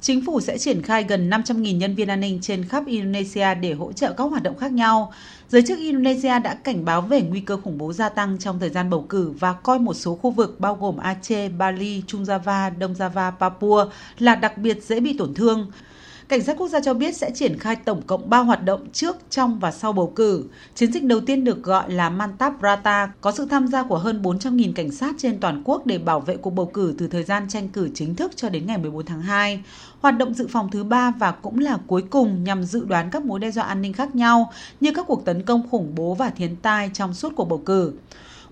Chính 0.00 0.24
phủ 0.24 0.40
sẽ 0.40 0.58
triển 0.58 0.82
khai 0.82 1.04
gần 1.04 1.30
500.000 1.30 1.76
nhân 1.76 1.94
viên 1.94 2.08
an 2.08 2.20
ninh 2.20 2.38
trên 2.42 2.64
khắp 2.64 2.86
Indonesia 2.86 3.54
để 3.54 3.72
hỗ 3.72 3.92
trợ 3.92 4.12
các 4.12 4.24
hoạt 4.24 4.42
động 4.42 4.58
khác 4.58 4.72
nhau. 4.72 5.12
Giới 5.48 5.62
chức 5.62 5.78
Indonesia 5.78 6.38
đã 6.38 6.54
cảnh 6.54 6.84
báo 6.84 7.00
về 7.00 7.22
nguy 7.22 7.40
cơ 7.40 7.56
khủng 7.56 7.78
bố 7.78 7.92
gia 7.92 8.08
tăng 8.08 8.38
trong 8.38 8.58
thời 8.58 8.70
gian 8.70 8.90
bầu 8.90 9.06
cử 9.08 9.32
và 9.38 9.52
coi 9.52 9.78
một 9.78 9.94
số 9.94 10.14
khu 10.14 10.30
vực 10.30 10.60
bao 10.60 10.74
gồm 10.74 10.96
Aceh, 10.96 11.52
Bali, 11.58 12.02
Trung 12.06 12.24
Java, 12.24 12.78
Đông 12.78 12.94
Java, 12.94 13.32
Papua 13.40 13.84
là 14.18 14.34
đặc 14.34 14.58
biệt 14.58 14.82
dễ 14.84 15.00
bị 15.00 15.16
tổn 15.18 15.34
thương. 15.34 15.70
Cảnh 16.28 16.42
sát 16.42 16.56
quốc 16.58 16.68
gia 16.68 16.80
cho 16.80 16.94
biết 16.94 17.16
sẽ 17.16 17.30
triển 17.30 17.58
khai 17.58 17.76
tổng 17.76 18.02
cộng 18.02 18.30
3 18.30 18.38
hoạt 18.38 18.64
động 18.64 18.86
trước, 18.92 19.16
trong 19.30 19.58
và 19.58 19.70
sau 19.70 19.92
bầu 19.92 20.12
cử. 20.16 20.44
Chiến 20.74 20.92
dịch 20.92 21.04
đầu 21.04 21.20
tiên 21.20 21.44
được 21.44 21.62
gọi 21.62 21.90
là 21.90 22.10
Mantap 22.10 22.52
Rata, 22.62 23.12
có 23.20 23.32
sự 23.32 23.46
tham 23.50 23.68
gia 23.68 23.82
của 23.82 23.98
hơn 23.98 24.22
400.000 24.22 24.72
cảnh 24.72 24.90
sát 24.90 25.14
trên 25.18 25.40
toàn 25.40 25.62
quốc 25.64 25.86
để 25.86 25.98
bảo 25.98 26.20
vệ 26.20 26.36
cuộc 26.36 26.50
bầu 26.50 26.66
cử 26.66 26.94
từ 26.98 27.08
thời 27.08 27.24
gian 27.24 27.48
tranh 27.48 27.68
cử 27.68 27.88
chính 27.94 28.14
thức 28.14 28.32
cho 28.36 28.48
đến 28.48 28.66
ngày 28.66 28.78
14 28.78 29.04
tháng 29.06 29.22
2. 29.22 29.62
Hoạt 30.00 30.18
động 30.18 30.34
dự 30.34 30.46
phòng 30.50 30.70
thứ 30.70 30.84
ba 30.84 31.12
và 31.18 31.30
cũng 31.30 31.58
là 31.58 31.78
cuối 31.86 32.02
cùng 32.10 32.44
nhằm 32.44 32.64
dự 32.64 32.84
đoán 32.84 33.10
các 33.10 33.24
mối 33.24 33.40
đe 33.40 33.50
dọa 33.50 33.64
an 33.64 33.82
ninh 33.82 33.92
khác 33.92 34.14
nhau 34.14 34.52
như 34.80 34.92
các 34.94 35.06
cuộc 35.06 35.24
tấn 35.24 35.42
công 35.42 35.68
khủng 35.70 35.94
bố 35.94 36.14
và 36.14 36.30
thiên 36.30 36.56
tai 36.56 36.90
trong 36.94 37.14
suốt 37.14 37.32
cuộc 37.36 37.44
bầu 37.44 37.62
cử. 37.66 37.92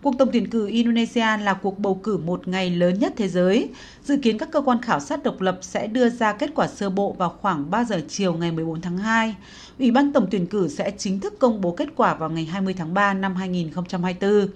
Cuộc 0.02 0.14
tổng 0.18 0.28
tuyển 0.32 0.50
cử 0.50 0.66
Indonesia 0.66 1.20
là 1.20 1.54
cuộc 1.62 1.78
bầu 1.78 2.00
cử 2.02 2.16
một 2.16 2.48
ngày 2.48 2.70
lớn 2.70 2.98
nhất 2.98 3.12
thế 3.16 3.28
giới. 3.28 3.70
Dự 4.04 4.16
kiến 4.22 4.38
các 4.38 4.48
cơ 4.52 4.60
quan 4.60 4.82
khảo 4.82 5.00
sát 5.00 5.22
độc 5.22 5.40
lập 5.40 5.58
sẽ 5.62 5.86
đưa 5.86 6.08
ra 6.08 6.32
kết 6.32 6.50
quả 6.54 6.68
sơ 6.68 6.90
bộ 6.90 7.12
vào 7.12 7.36
khoảng 7.40 7.70
3 7.70 7.84
giờ 7.84 8.00
chiều 8.08 8.34
ngày 8.34 8.52
14 8.52 8.80
tháng 8.80 8.98
2. 8.98 9.36
Ủy 9.78 9.90
ban 9.90 10.12
tổng 10.12 10.26
tuyển 10.30 10.46
cử 10.46 10.68
sẽ 10.68 10.90
chính 10.98 11.20
thức 11.20 11.38
công 11.38 11.60
bố 11.60 11.72
kết 11.72 11.88
quả 11.96 12.14
vào 12.14 12.30
ngày 12.30 12.44
20 12.44 12.74
tháng 12.78 12.94
3 12.94 13.14
năm 13.14 13.34
2024. 13.34 14.48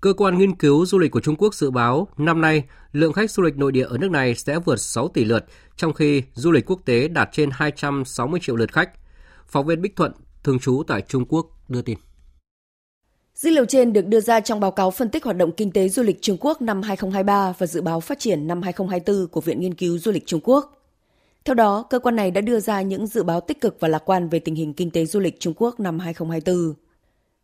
Cơ 0.00 0.12
quan 0.12 0.38
nghiên 0.38 0.54
cứu 0.54 0.86
du 0.86 0.98
lịch 0.98 1.10
của 1.10 1.20
Trung 1.20 1.36
Quốc 1.36 1.54
dự 1.54 1.70
báo 1.70 2.08
năm 2.16 2.40
nay 2.40 2.64
lượng 2.92 3.12
khách 3.12 3.30
du 3.30 3.42
lịch 3.42 3.56
nội 3.56 3.72
địa 3.72 3.84
ở 3.84 3.98
nước 3.98 4.10
này 4.10 4.34
sẽ 4.34 4.58
vượt 4.58 4.76
6 4.76 5.08
tỷ 5.08 5.24
lượt, 5.24 5.44
trong 5.76 5.92
khi 5.92 6.22
du 6.34 6.50
lịch 6.50 6.70
quốc 6.70 6.80
tế 6.84 7.08
đạt 7.08 7.28
trên 7.32 7.50
260 7.52 8.40
triệu 8.42 8.56
lượt 8.56 8.72
khách. 8.72 8.90
Phóng 9.46 9.66
viên 9.66 9.82
Bích 9.82 9.96
Thuận, 9.96 10.12
thường 10.44 10.58
trú 10.58 10.82
tại 10.86 11.02
Trung 11.08 11.24
Quốc, 11.28 11.46
đưa 11.68 11.82
tin. 11.82 11.98
Dữ 13.34 13.50
liệu 13.50 13.64
trên 13.64 13.92
được 13.92 14.06
đưa 14.06 14.20
ra 14.20 14.40
trong 14.40 14.60
báo 14.60 14.70
cáo 14.70 14.90
phân 14.90 15.08
tích 15.08 15.24
hoạt 15.24 15.36
động 15.36 15.52
kinh 15.52 15.70
tế 15.70 15.88
du 15.88 16.02
lịch 16.02 16.22
Trung 16.22 16.36
Quốc 16.40 16.62
năm 16.62 16.82
2023 16.82 17.54
và 17.58 17.66
dự 17.66 17.80
báo 17.80 18.00
phát 18.00 18.18
triển 18.18 18.46
năm 18.46 18.62
2024 18.62 19.28
của 19.28 19.40
Viện 19.40 19.60
Nghiên 19.60 19.74
cứu 19.74 19.98
Du 19.98 20.12
lịch 20.12 20.26
Trung 20.26 20.40
Quốc. 20.44 20.82
Theo 21.44 21.54
đó, 21.54 21.82
cơ 21.90 21.98
quan 21.98 22.16
này 22.16 22.30
đã 22.30 22.40
đưa 22.40 22.60
ra 22.60 22.82
những 22.82 23.06
dự 23.06 23.22
báo 23.22 23.40
tích 23.40 23.60
cực 23.60 23.76
và 23.80 23.88
lạc 23.88 24.02
quan 24.06 24.28
về 24.28 24.38
tình 24.38 24.54
hình 24.54 24.74
kinh 24.74 24.90
tế 24.90 25.06
du 25.06 25.20
lịch 25.20 25.40
Trung 25.40 25.54
Quốc 25.56 25.80
năm 25.80 25.98
2024. 25.98 26.74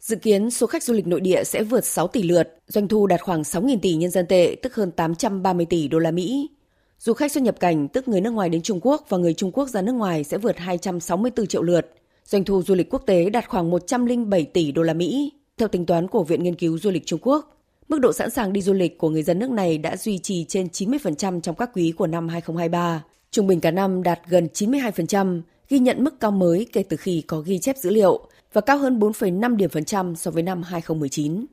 Dự 0.00 0.16
kiến 0.16 0.50
số 0.50 0.66
khách 0.66 0.82
du 0.82 0.94
lịch 0.94 1.06
nội 1.06 1.20
địa 1.20 1.44
sẽ 1.44 1.62
vượt 1.62 1.84
6 1.84 2.08
tỷ 2.08 2.22
lượt, 2.22 2.58
doanh 2.66 2.88
thu 2.88 3.06
đạt 3.06 3.20
khoảng 3.20 3.42
6.000 3.42 3.78
tỷ 3.82 3.94
nhân 3.94 4.10
dân 4.10 4.26
tệ, 4.26 4.56
tức 4.62 4.74
hơn 4.74 4.90
830 4.90 5.66
tỷ 5.70 5.88
đô 5.88 5.98
la 5.98 6.10
Mỹ. 6.10 6.50
Du 6.98 7.12
khách 7.12 7.32
xuất 7.32 7.42
nhập 7.42 7.60
cảnh, 7.60 7.88
tức 7.88 8.08
người 8.08 8.20
nước 8.20 8.30
ngoài 8.30 8.48
đến 8.48 8.62
Trung 8.62 8.80
Quốc 8.82 9.06
và 9.08 9.18
người 9.18 9.34
Trung 9.34 9.52
Quốc 9.52 9.68
ra 9.68 9.82
nước 9.82 9.92
ngoài 9.92 10.24
sẽ 10.24 10.38
vượt 10.38 10.58
264 10.58 11.46
triệu 11.46 11.62
lượt. 11.62 11.90
Doanh 12.24 12.44
thu 12.44 12.62
du 12.62 12.74
lịch 12.74 12.90
quốc 12.90 13.02
tế 13.06 13.30
đạt 13.30 13.48
khoảng 13.48 13.70
107 13.70 14.44
tỷ 14.44 14.72
đô 14.72 14.82
la 14.82 14.94
Mỹ. 14.94 15.32
Theo 15.60 15.68
tính 15.68 15.86
toán 15.86 16.08
của 16.08 16.24
Viện 16.24 16.42
Nghiên 16.42 16.54
cứu 16.54 16.78
Du 16.78 16.90
lịch 16.90 17.06
Trung 17.06 17.20
Quốc, 17.22 17.56
mức 17.88 17.98
độ 17.98 18.12
sẵn 18.12 18.30
sàng 18.30 18.52
đi 18.52 18.62
du 18.62 18.72
lịch 18.72 18.98
của 18.98 19.08
người 19.08 19.22
dân 19.22 19.38
nước 19.38 19.50
này 19.50 19.78
đã 19.78 19.96
duy 19.96 20.18
trì 20.18 20.44
trên 20.44 20.66
90% 20.66 21.40
trong 21.40 21.56
các 21.56 21.70
quý 21.74 21.92
của 21.96 22.06
năm 22.06 22.28
2023. 22.28 23.04
Trung 23.30 23.46
bình 23.46 23.60
cả 23.60 23.70
năm 23.70 24.02
đạt 24.02 24.20
gần 24.28 24.48
92%, 24.54 25.40
ghi 25.68 25.78
nhận 25.78 26.04
mức 26.04 26.20
cao 26.20 26.30
mới 26.30 26.66
kể 26.72 26.82
từ 26.82 26.96
khi 26.96 27.24
có 27.26 27.40
ghi 27.40 27.58
chép 27.58 27.76
dữ 27.76 27.90
liệu 27.90 28.28
và 28.52 28.60
cao 28.60 28.78
hơn 28.78 28.98
4,5 28.98 29.56
điểm 29.56 29.70
phần 29.70 29.84
trăm 29.84 30.16
so 30.16 30.30
với 30.30 30.42
năm 30.42 30.62
2019. 30.62 31.46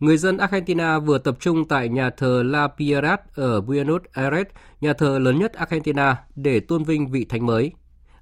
Người 0.00 0.16
dân 0.16 0.36
Argentina 0.36 0.98
vừa 0.98 1.18
tập 1.18 1.36
trung 1.40 1.68
tại 1.68 1.88
nhà 1.88 2.10
thờ 2.10 2.42
La 2.46 2.68
Piedad 2.68 3.18
ở 3.34 3.60
Buenos 3.60 4.02
Aires, 4.12 4.46
nhà 4.80 4.92
thờ 4.92 5.18
lớn 5.18 5.38
nhất 5.38 5.52
Argentina, 5.52 6.16
để 6.36 6.60
tôn 6.60 6.84
vinh 6.84 7.10
vị 7.10 7.26
thánh 7.28 7.46
mới. 7.46 7.72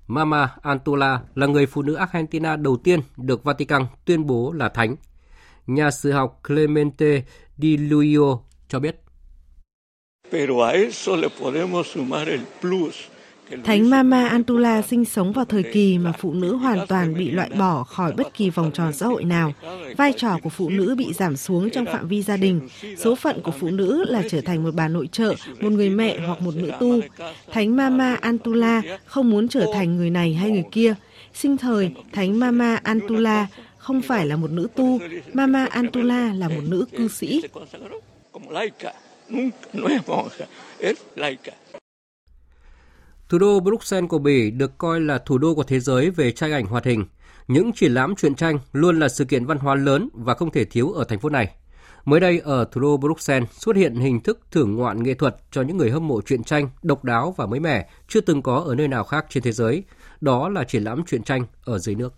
Mama 0.06 0.56
Antula 0.62 1.20
là 1.34 1.46
người 1.46 1.66
phụ 1.66 1.82
nữ 1.82 1.94
Argentina 1.94 2.56
đầu 2.56 2.76
tiên 2.76 3.00
được 3.16 3.44
Vatican 3.44 3.86
tuyên 4.04 4.26
bố 4.26 4.52
là 4.52 4.68
thánh. 4.68 4.96
Nhà 5.66 5.90
sử 5.90 6.12
học 6.12 6.40
Clemente 6.48 7.22
Di 7.58 7.76
Luio 7.76 8.38
cho 8.68 8.80
biết. 8.80 9.02
Pero 10.30 10.64
a 10.64 10.72
eso 10.72 11.16
le 11.16 11.28
podemos 11.40 11.86
sumar 11.86 12.28
el 12.28 12.40
plus 12.60 12.94
Thánh 13.64 13.90
Mama 13.90 14.28
Antula 14.28 14.82
sinh 14.82 15.04
sống 15.04 15.32
vào 15.32 15.44
thời 15.44 15.62
kỳ 15.62 15.98
mà 15.98 16.12
phụ 16.18 16.32
nữ 16.32 16.56
hoàn 16.56 16.86
toàn 16.86 17.14
bị 17.14 17.30
loại 17.30 17.50
bỏ 17.58 17.82
khỏi 17.84 18.12
bất 18.12 18.34
kỳ 18.34 18.50
vòng 18.50 18.70
tròn 18.74 18.92
xã 18.92 19.06
hội 19.06 19.24
nào. 19.24 19.52
Vai 19.96 20.12
trò 20.16 20.38
của 20.42 20.50
phụ 20.50 20.68
nữ 20.68 20.94
bị 20.98 21.12
giảm 21.12 21.36
xuống 21.36 21.70
trong 21.70 21.86
phạm 21.86 22.08
vi 22.08 22.22
gia 22.22 22.36
đình. 22.36 22.68
Số 22.98 23.14
phận 23.14 23.42
của 23.42 23.52
phụ 23.60 23.70
nữ 23.70 24.04
là 24.08 24.22
trở 24.30 24.40
thành 24.40 24.64
một 24.64 24.74
bà 24.74 24.88
nội 24.88 25.08
trợ, 25.12 25.34
một 25.60 25.72
người 25.72 25.90
mẹ 25.90 26.18
hoặc 26.26 26.40
một 26.40 26.56
nữ 26.56 26.70
tu. 26.80 27.00
Thánh 27.52 27.76
Mama 27.76 28.14
Antula 28.14 28.82
không 29.06 29.30
muốn 29.30 29.48
trở 29.48 29.66
thành 29.74 29.96
người 29.96 30.10
này 30.10 30.34
hay 30.34 30.50
người 30.50 30.64
kia. 30.72 30.94
Sinh 31.34 31.56
thời, 31.56 31.90
Thánh 32.12 32.38
Mama 32.38 32.80
Antula 32.82 33.46
không 33.78 34.02
phải 34.02 34.26
là 34.26 34.36
một 34.36 34.50
nữ 34.50 34.68
tu, 34.74 34.98
Mama 35.32 35.66
Antula 35.66 36.32
là 36.32 36.48
một 36.48 36.62
nữ 36.68 36.84
cư 36.96 37.08
sĩ. 37.08 37.42
Thủ 43.28 43.38
đô 43.38 43.60
Bruxelles 43.60 44.08
của 44.08 44.18
Bỉ 44.18 44.50
được 44.50 44.78
coi 44.78 45.00
là 45.00 45.18
thủ 45.18 45.38
đô 45.38 45.54
của 45.54 45.62
thế 45.62 45.80
giới 45.80 46.10
về 46.10 46.32
tranh 46.32 46.52
ảnh 46.52 46.66
hoạt 46.66 46.84
hình. 46.84 47.04
Những 47.48 47.72
triển 47.72 47.94
lãm 47.94 48.14
truyện 48.14 48.34
tranh 48.34 48.58
luôn 48.72 49.00
là 49.00 49.08
sự 49.08 49.24
kiện 49.24 49.46
văn 49.46 49.58
hóa 49.58 49.74
lớn 49.74 50.08
và 50.12 50.34
không 50.34 50.50
thể 50.50 50.64
thiếu 50.64 50.92
ở 50.92 51.04
thành 51.04 51.18
phố 51.18 51.28
này. 51.28 51.54
Mới 52.04 52.20
đây 52.20 52.38
ở 52.38 52.64
thủ 52.72 52.80
đô 52.80 52.96
Bruxelles 52.96 53.50
xuất 53.52 53.76
hiện 53.76 53.94
hình 53.94 54.20
thức 54.20 54.40
thưởng 54.50 54.76
ngoạn 54.76 55.02
nghệ 55.02 55.14
thuật 55.14 55.36
cho 55.50 55.62
những 55.62 55.76
người 55.76 55.90
hâm 55.90 56.08
mộ 56.08 56.20
truyện 56.20 56.44
tranh 56.44 56.68
độc 56.82 57.04
đáo 57.04 57.34
và 57.36 57.46
mới 57.46 57.60
mẻ 57.60 57.88
chưa 58.08 58.20
từng 58.20 58.42
có 58.42 58.56
ở 58.56 58.74
nơi 58.74 58.88
nào 58.88 59.04
khác 59.04 59.26
trên 59.28 59.42
thế 59.42 59.52
giới. 59.52 59.84
Đó 60.20 60.48
là 60.48 60.64
triển 60.64 60.84
lãm 60.84 61.04
truyện 61.04 61.22
tranh 61.22 61.46
ở 61.64 61.78
dưới 61.78 61.94
nước. 61.94 62.14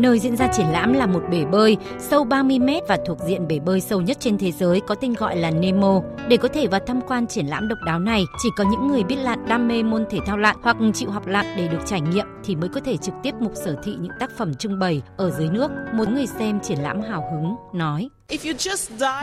Nơi 0.00 0.18
diễn 0.18 0.36
ra 0.36 0.46
triển 0.46 0.66
lãm 0.66 0.92
là 0.92 1.06
một 1.06 1.22
bể 1.30 1.44
bơi 1.44 1.76
sâu 1.98 2.24
30 2.24 2.58
mét 2.58 2.82
và 2.88 2.98
thuộc 3.06 3.18
diện 3.26 3.48
bể 3.48 3.58
bơi 3.58 3.80
sâu 3.80 4.00
nhất 4.00 4.16
trên 4.20 4.38
thế 4.38 4.52
giới 4.52 4.80
có 4.80 4.94
tên 4.94 5.14
gọi 5.14 5.36
là 5.36 5.50
Nemo. 5.50 6.00
Để 6.28 6.36
có 6.36 6.48
thể 6.48 6.66
vào 6.66 6.80
tham 6.86 7.00
quan 7.08 7.26
triển 7.26 7.46
lãm 7.46 7.68
độc 7.68 7.78
đáo 7.86 7.98
này, 7.98 8.24
chỉ 8.42 8.48
có 8.56 8.64
những 8.70 8.88
người 8.88 9.04
biết 9.04 9.16
lặn 9.16 9.48
đam 9.48 9.68
mê 9.68 9.82
môn 9.82 10.04
thể 10.10 10.18
thao 10.26 10.38
lặn 10.38 10.56
hoặc 10.62 10.76
chịu 10.94 11.10
học 11.10 11.26
lặn 11.26 11.46
để 11.56 11.68
được 11.68 11.78
trải 11.86 12.00
nghiệm 12.00 12.26
thì 12.44 12.56
mới 12.56 12.68
có 12.68 12.80
thể 12.80 12.96
trực 12.96 13.14
tiếp 13.22 13.34
mục 13.40 13.52
sở 13.54 13.76
thị 13.82 13.96
những 14.00 14.12
tác 14.20 14.30
phẩm 14.38 14.54
trưng 14.54 14.78
bày 14.78 15.02
ở 15.16 15.30
dưới 15.30 15.48
nước. 15.48 15.70
Một 15.94 16.08
người 16.08 16.26
xem 16.26 16.60
triển 16.60 16.78
lãm 16.78 17.02
hào 17.02 17.24
hứng 17.32 17.56
nói. 17.72 18.08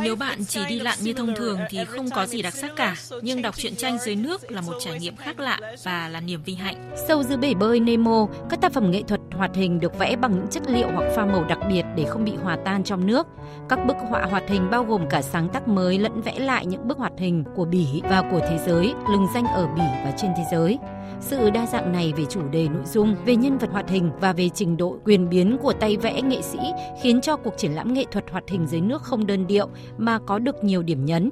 Nếu 0.01 0.15
bạn 0.15 0.45
chỉ 0.45 0.59
đi 0.69 0.79
lặn 0.79 0.97
như 1.01 1.13
thông 1.13 1.35
thường 1.35 1.59
thì 1.69 1.85
không 1.85 2.09
có 2.09 2.25
gì 2.25 2.41
đặc 2.41 2.53
sắc 2.53 2.71
cả, 2.75 2.95
nhưng 3.21 3.41
đọc 3.41 3.55
truyện 3.57 3.75
tranh 3.75 3.97
dưới 4.05 4.15
nước 4.15 4.51
là 4.51 4.61
một 4.61 4.73
trải 4.79 4.99
nghiệm 4.99 5.15
khác 5.15 5.39
lạ 5.39 5.59
và 5.83 6.09
là 6.09 6.19
niềm 6.19 6.43
vinh 6.43 6.57
hạnh. 6.57 6.91
Sâu 7.07 7.23
dưới 7.23 7.37
bể 7.37 7.53
bơi 7.53 7.79
Nemo, 7.79 8.27
các 8.49 8.61
tác 8.61 8.73
phẩm 8.73 8.91
nghệ 8.91 9.03
thuật 9.07 9.21
hoạt 9.31 9.55
hình 9.55 9.79
được 9.79 9.99
vẽ 9.99 10.15
bằng 10.15 10.31
những 10.35 10.47
chất 10.47 10.63
liệu 10.67 10.87
hoặc 10.95 11.11
pha 11.15 11.25
màu 11.25 11.43
đặc 11.43 11.59
biệt 11.69 11.83
để 11.95 12.05
không 12.09 12.25
bị 12.25 12.33
hòa 12.43 12.57
tan 12.65 12.83
trong 12.83 13.07
nước. 13.07 13.27
Các 13.69 13.79
bức 13.87 13.97
họa 14.09 14.21
hoạt 14.21 14.43
hình 14.47 14.69
bao 14.71 14.83
gồm 14.83 15.09
cả 15.09 15.21
sáng 15.21 15.49
tác 15.49 15.67
mới 15.67 15.99
lẫn 15.99 16.21
vẽ 16.21 16.39
lại 16.39 16.65
những 16.65 16.87
bức 16.87 16.97
hoạt 16.97 17.13
hình 17.17 17.43
của 17.55 17.65
Bỉ 17.65 18.01
và 18.03 18.21
của 18.31 18.39
thế 18.49 18.59
giới, 18.65 18.93
lừng 19.11 19.27
danh 19.33 19.45
ở 19.45 19.67
Bỉ 19.67 19.81
và 20.03 20.13
trên 20.17 20.31
thế 20.37 20.43
giới. 20.51 20.77
Sự 21.21 21.49
đa 21.49 21.65
dạng 21.65 21.91
này 21.91 22.13
về 22.17 22.23
chủ 22.29 22.41
đề 22.51 22.67
nội 22.67 22.83
dung, 22.85 23.15
về 23.25 23.35
nhân 23.35 23.57
vật 23.57 23.69
hoạt 23.71 23.89
hình 23.89 24.11
và 24.19 24.33
về 24.33 24.49
trình 24.49 24.77
độ 24.77 24.97
quyền 25.05 25.29
biến 25.29 25.57
của 25.61 25.73
tay 25.73 25.97
vẽ 25.97 26.21
nghệ 26.21 26.41
sĩ 26.41 26.57
khiến 27.01 27.21
cho 27.21 27.35
cuộc 27.35 27.53
triển 27.57 27.71
lãm 27.71 27.93
nghệ 27.93 28.03
thuật 28.11 28.25
hoạt 28.31 28.43
hình 28.47 28.67
dưới 28.67 28.81
nước 28.81 29.01
không 29.01 29.27
đơn 29.27 29.47
điệu 29.47 29.67
mà 29.97 30.19
có 30.25 30.39
được 30.39 30.63
nhiều 30.63 30.83
điểm 30.83 31.05
nhấn. 31.05 31.29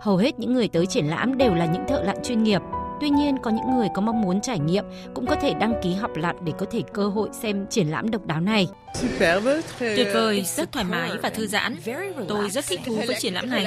Hầu 0.00 0.16
hết 0.16 0.38
những 0.38 0.54
người 0.54 0.68
tới 0.68 0.86
triển 0.86 1.06
lãm 1.06 1.38
đều 1.38 1.54
là 1.54 1.66
những 1.66 1.84
thợ 1.88 2.02
lặn 2.02 2.16
chuyên 2.22 2.42
nghiệp. 2.42 2.60
Tuy 3.00 3.10
nhiên, 3.10 3.36
có 3.42 3.50
những 3.50 3.76
người 3.76 3.88
có 3.94 4.02
mong 4.02 4.22
muốn 4.22 4.40
trải 4.40 4.58
nghiệm 4.58 4.84
cũng 5.14 5.26
có 5.26 5.36
thể 5.36 5.54
đăng 5.54 5.74
ký 5.82 5.94
học 5.94 6.16
lặn 6.16 6.36
để 6.44 6.52
có 6.58 6.66
thể 6.70 6.82
cơ 6.92 7.08
hội 7.08 7.28
xem 7.32 7.66
triển 7.70 7.86
lãm 7.86 8.10
độc 8.10 8.26
đáo 8.26 8.40
này. 8.40 8.68
Tuyệt 9.78 10.08
vời, 10.14 10.42
rất 10.46 10.72
thoải 10.72 10.84
mái 10.84 11.10
và 11.22 11.30
thư 11.30 11.46
giãn. 11.46 11.76
Tôi 12.28 12.50
rất 12.50 12.64
thích 12.68 12.80
thú 12.86 12.96
với 13.06 13.16
triển 13.18 13.34
lãm 13.34 13.50
này. 13.50 13.66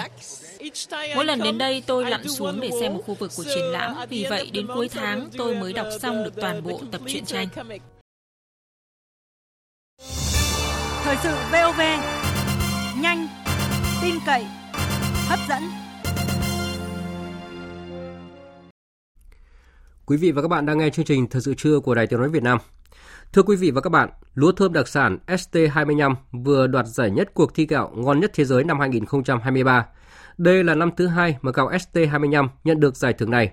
Mỗi 1.15 1.25
lần 1.25 1.39
đến 1.43 1.57
đây 1.57 1.83
tôi 1.87 2.09
lặn 2.09 2.27
xuống 2.27 2.59
để 2.61 2.69
xem 2.79 2.93
một 2.93 3.01
khu 3.05 3.13
vực 3.13 3.31
của 3.37 3.43
triển 3.43 3.65
lãm, 3.71 3.95
vì 4.09 4.25
vậy 4.29 4.49
đến 4.53 4.67
cuối 4.67 4.89
tháng 4.89 5.29
tôi 5.37 5.55
mới 5.55 5.73
đọc 5.73 5.87
xong 6.01 6.23
được 6.23 6.33
toàn 6.35 6.63
bộ 6.63 6.81
tập 6.91 7.01
truyện 7.07 7.25
tranh. 7.25 7.47
Thời 11.03 11.15
sự 11.23 11.35
VOV, 11.51 11.79
nhanh, 13.01 13.27
tin 14.01 14.15
cậy, 14.25 14.45
hấp 15.27 15.39
dẫn. 15.49 15.63
Quý 20.05 20.17
vị 20.17 20.31
và 20.31 20.41
các 20.41 20.47
bạn 20.47 20.65
đang 20.65 20.77
nghe 20.77 20.89
chương 20.89 21.05
trình 21.05 21.27
Thời 21.29 21.41
sự 21.41 21.53
trưa 21.57 21.79
của 21.79 21.95
Đài 21.95 22.07
Tiếng 22.07 22.19
nói 22.19 22.29
Việt 22.29 22.43
Nam. 22.43 22.57
Thưa 23.33 23.43
quý 23.43 23.55
vị 23.55 23.71
và 23.71 23.81
các 23.81 23.89
bạn, 23.89 24.09
lúa 24.33 24.51
thơm 24.51 24.73
đặc 24.73 24.87
sản 24.87 25.17
ST25 25.27 26.15
vừa 26.31 26.67
đoạt 26.67 26.85
giải 26.85 27.11
nhất 27.11 27.33
cuộc 27.33 27.55
thi 27.55 27.65
gạo 27.65 27.91
ngon 27.95 28.19
nhất 28.19 28.31
thế 28.33 28.45
giới 28.45 28.63
năm 28.63 28.79
2023. 28.79 29.85
Đây 30.37 30.63
là 30.63 30.75
năm 30.75 30.91
thứ 30.97 31.07
hai 31.07 31.37
mà 31.41 31.51
gạo 31.51 31.69
ST25 31.69 32.47
nhận 32.63 32.79
được 32.79 32.95
giải 32.95 33.13
thưởng 33.13 33.31
này. 33.31 33.51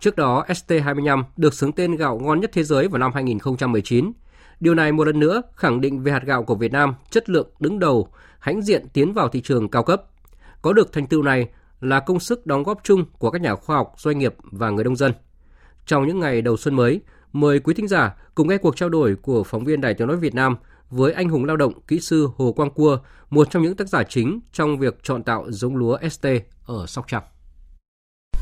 Trước 0.00 0.16
đó, 0.16 0.44
ST25 0.48 1.22
được 1.36 1.54
xướng 1.54 1.72
tên 1.72 1.96
gạo 1.96 2.18
ngon 2.22 2.40
nhất 2.40 2.50
thế 2.52 2.62
giới 2.62 2.88
vào 2.88 2.98
năm 2.98 3.12
2019. 3.14 4.12
Điều 4.60 4.74
này 4.74 4.92
một 4.92 5.04
lần 5.04 5.20
nữa 5.20 5.42
khẳng 5.56 5.80
định 5.80 6.02
về 6.02 6.12
hạt 6.12 6.22
gạo 6.24 6.42
của 6.42 6.54
Việt 6.54 6.72
Nam 6.72 6.94
chất 7.10 7.30
lượng 7.30 7.48
đứng 7.60 7.78
đầu, 7.78 8.08
hãnh 8.38 8.62
diện 8.62 8.86
tiến 8.92 9.12
vào 9.12 9.28
thị 9.28 9.40
trường 9.40 9.68
cao 9.68 9.82
cấp. 9.82 10.02
Có 10.62 10.72
được 10.72 10.92
thành 10.92 11.06
tựu 11.06 11.22
này 11.22 11.48
là 11.80 12.00
công 12.00 12.20
sức 12.20 12.46
đóng 12.46 12.62
góp 12.62 12.80
chung 12.84 13.04
của 13.18 13.30
các 13.30 13.42
nhà 13.42 13.54
khoa 13.54 13.76
học, 13.76 13.94
doanh 13.96 14.18
nghiệp 14.18 14.34
và 14.42 14.70
người 14.70 14.84
nông 14.84 14.96
dân. 14.96 15.12
Trong 15.86 16.06
những 16.06 16.20
ngày 16.20 16.42
đầu 16.42 16.56
xuân 16.56 16.74
mới, 16.74 17.00
mời 17.32 17.60
quý 17.60 17.74
thính 17.74 17.88
giả 17.88 18.14
cùng 18.34 18.48
nghe 18.48 18.58
cuộc 18.58 18.76
trao 18.76 18.88
đổi 18.88 19.16
của 19.16 19.44
phóng 19.44 19.64
viên 19.64 19.80
Đài 19.80 19.94
Tiếng 19.94 20.08
nói 20.08 20.16
Việt 20.16 20.34
Nam 20.34 20.56
với 20.94 21.12
anh 21.12 21.28
hùng 21.28 21.44
lao 21.44 21.56
động 21.56 21.72
kỹ 21.88 22.00
sư 22.00 22.28
Hồ 22.36 22.52
Quang 22.52 22.70
Cua, 22.70 22.98
một 23.30 23.48
trong 23.50 23.62
những 23.62 23.76
tác 23.76 23.88
giả 23.88 24.02
chính 24.08 24.40
trong 24.52 24.78
việc 24.78 24.98
chọn 25.02 25.22
tạo 25.22 25.46
giống 25.48 25.76
lúa 25.76 25.98
ST 26.10 26.26
ở 26.66 26.86
Sóc 26.86 27.04
Trăng. 27.08 27.22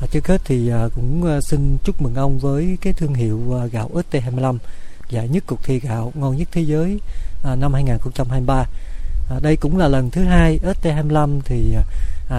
À, 0.01 0.07
trước 0.11 0.27
hết 0.27 0.41
thì 0.45 0.69
à, 0.69 0.87
cũng 0.95 1.23
à, 1.25 1.41
xin 1.41 1.77
chúc 1.83 2.01
mừng 2.01 2.15
ông 2.15 2.39
với 2.39 2.77
cái 2.81 2.93
thương 2.93 3.13
hiệu 3.13 3.39
gạo 3.71 3.89
ST25 3.93 4.57
giải 5.09 5.27
dạ, 5.27 5.33
nhất 5.33 5.43
cuộc 5.47 5.63
thi 5.63 5.79
gạo 5.79 6.11
ngon 6.15 6.37
nhất 6.37 6.47
thế 6.51 6.61
giới 6.61 6.99
năm 7.57 7.73
2023. 7.73 8.65
Đây 9.41 9.55
cũng 9.55 9.77
là 9.77 9.87
lần 9.87 10.09
thứ 10.09 10.23
hai 10.23 10.59
ST25 10.63 11.41
thì 11.45 11.75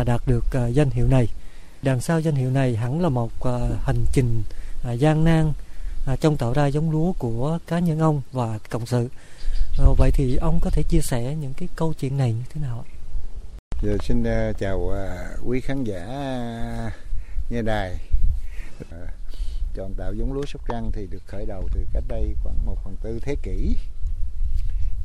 đạt 0.07 0.21
được 0.27 0.45
danh 0.73 0.91
hiệu 0.91 1.09
này. 1.09 1.29
Đằng 1.83 2.01
sau 2.01 2.21
danh 2.21 2.35
hiệu 2.35 2.51
này 2.51 2.77
hẳn 2.77 3.01
là 3.01 3.09
một 3.09 3.31
hành 3.83 4.05
trình 4.13 4.43
gian 4.99 5.25
nan 5.25 5.53
trong 6.21 6.37
tạo 6.37 6.53
ra 6.53 6.67
giống 6.67 6.91
lúa 6.91 7.13
của 7.13 7.59
cá 7.67 7.79
nhân 7.79 7.99
ông 7.99 8.23
và 8.33 8.59
cộng 8.71 8.87
sự. 8.87 9.09
Vậy 9.77 10.11
thì 10.11 10.37
ông 10.37 10.61
có 10.61 10.71
thể 10.71 10.83
chia 10.83 11.01
sẻ 11.01 11.35
những 11.35 11.55
cái 11.55 11.69
câu 11.77 11.95
chuyện 11.95 12.19
này 12.19 12.33
như 12.33 12.43
thế 12.51 12.61
nào 12.61 12.85
ạ? 12.89 12.89
Giờ 13.83 13.97
xin 14.03 14.25
ờ, 14.25 14.53
chào 14.53 14.89
ờ, 14.89 15.37
quý 15.45 15.61
khán 15.61 15.85
giả 15.85 16.05
ờ, 16.07 16.91
nghe 17.51 17.63
đài. 17.63 17.99
Chọn 19.75 19.95
tạo 19.95 20.15
giống 20.15 20.33
lúa 20.33 20.45
sóc 20.47 20.63
trăng 20.69 20.91
thì 20.93 21.07
được 21.07 21.23
khởi 21.27 21.47
đầu 21.47 21.69
từ 21.75 21.87
cách 21.93 22.05
đây 22.09 22.35
khoảng 22.43 22.67
một 22.67 22.77
phần 22.85 22.97
tư 23.03 23.21
thế 23.23 23.37
kỷ. 23.43 23.77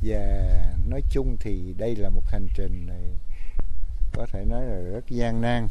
Và 0.02 0.46
nói 0.90 1.02
chung 1.12 1.38
thì 1.40 1.74
đây 1.78 1.96
là 1.96 2.10
một 2.10 2.24
hành 2.26 2.48
trình 2.56 2.88
này 2.88 3.04
có 4.14 4.26
thể 4.34 4.46
nói 4.46 4.66
là 4.66 4.92
rất 4.94 5.10
gian 5.10 5.42
nan 5.42 5.68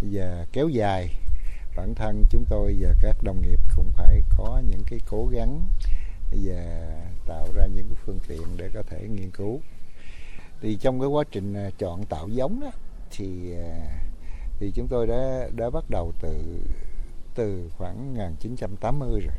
và 0.00 0.46
kéo 0.52 0.68
dài. 0.68 1.08
Bản 1.76 1.94
thân 1.94 2.24
chúng 2.30 2.44
tôi 2.48 2.76
và 2.80 2.94
các 3.02 3.16
đồng 3.22 3.42
nghiệp 3.42 3.60
cũng 3.76 3.92
phải 3.92 4.22
có 4.36 4.62
những 4.68 4.84
cái 4.84 5.00
cố 5.06 5.26
gắng 5.26 5.68
và 6.44 6.88
tạo 7.26 7.48
ra 7.54 7.66
những 7.66 7.94
phương 8.06 8.18
tiện 8.28 8.42
để 8.56 8.70
có 8.74 8.82
thể 8.90 9.08
nghiên 9.08 9.30
cứu 9.30 9.60
thì 10.62 10.78
trong 10.80 11.00
cái 11.00 11.08
quá 11.08 11.24
trình 11.30 11.54
à, 11.54 11.70
chọn 11.78 12.04
tạo 12.04 12.28
giống 12.28 12.60
đó 12.60 12.70
thì 13.10 13.26
à, 13.56 14.02
thì 14.60 14.72
chúng 14.74 14.88
tôi 14.88 15.06
đã 15.06 15.48
đã 15.56 15.70
bắt 15.70 15.84
đầu 15.90 16.12
từ 16.22 16.34
từ 17.34 17.70
khoảng 17.78 18.14
1980 18.14 19.20
rồi. 19.20 19.34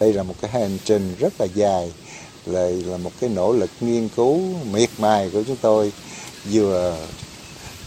Đây 0.00 0.12
là 0.12 0.22
một 0.22 0.34
cái 0.40 0.50
hành 0.50 0.78
trình 0.84 1.14
rất 1.18 1.32
là 1.38 1.46
dài, 1.54 1.92
là 2.46 2.68
là 2.68 2.96
một 2.96 3.10
cái 3.20 3.30
nỗ 3.30 3.52
lực 3.52 3.70
nghiên 3.80 4.08
cứu 4.08 4.40
miệt 4.72 4.90
mài 4.98 5.30
của 5.30 5.42
chúng 5.46 5.56
tôi 5.62 5.92
vừa 6.50 6.96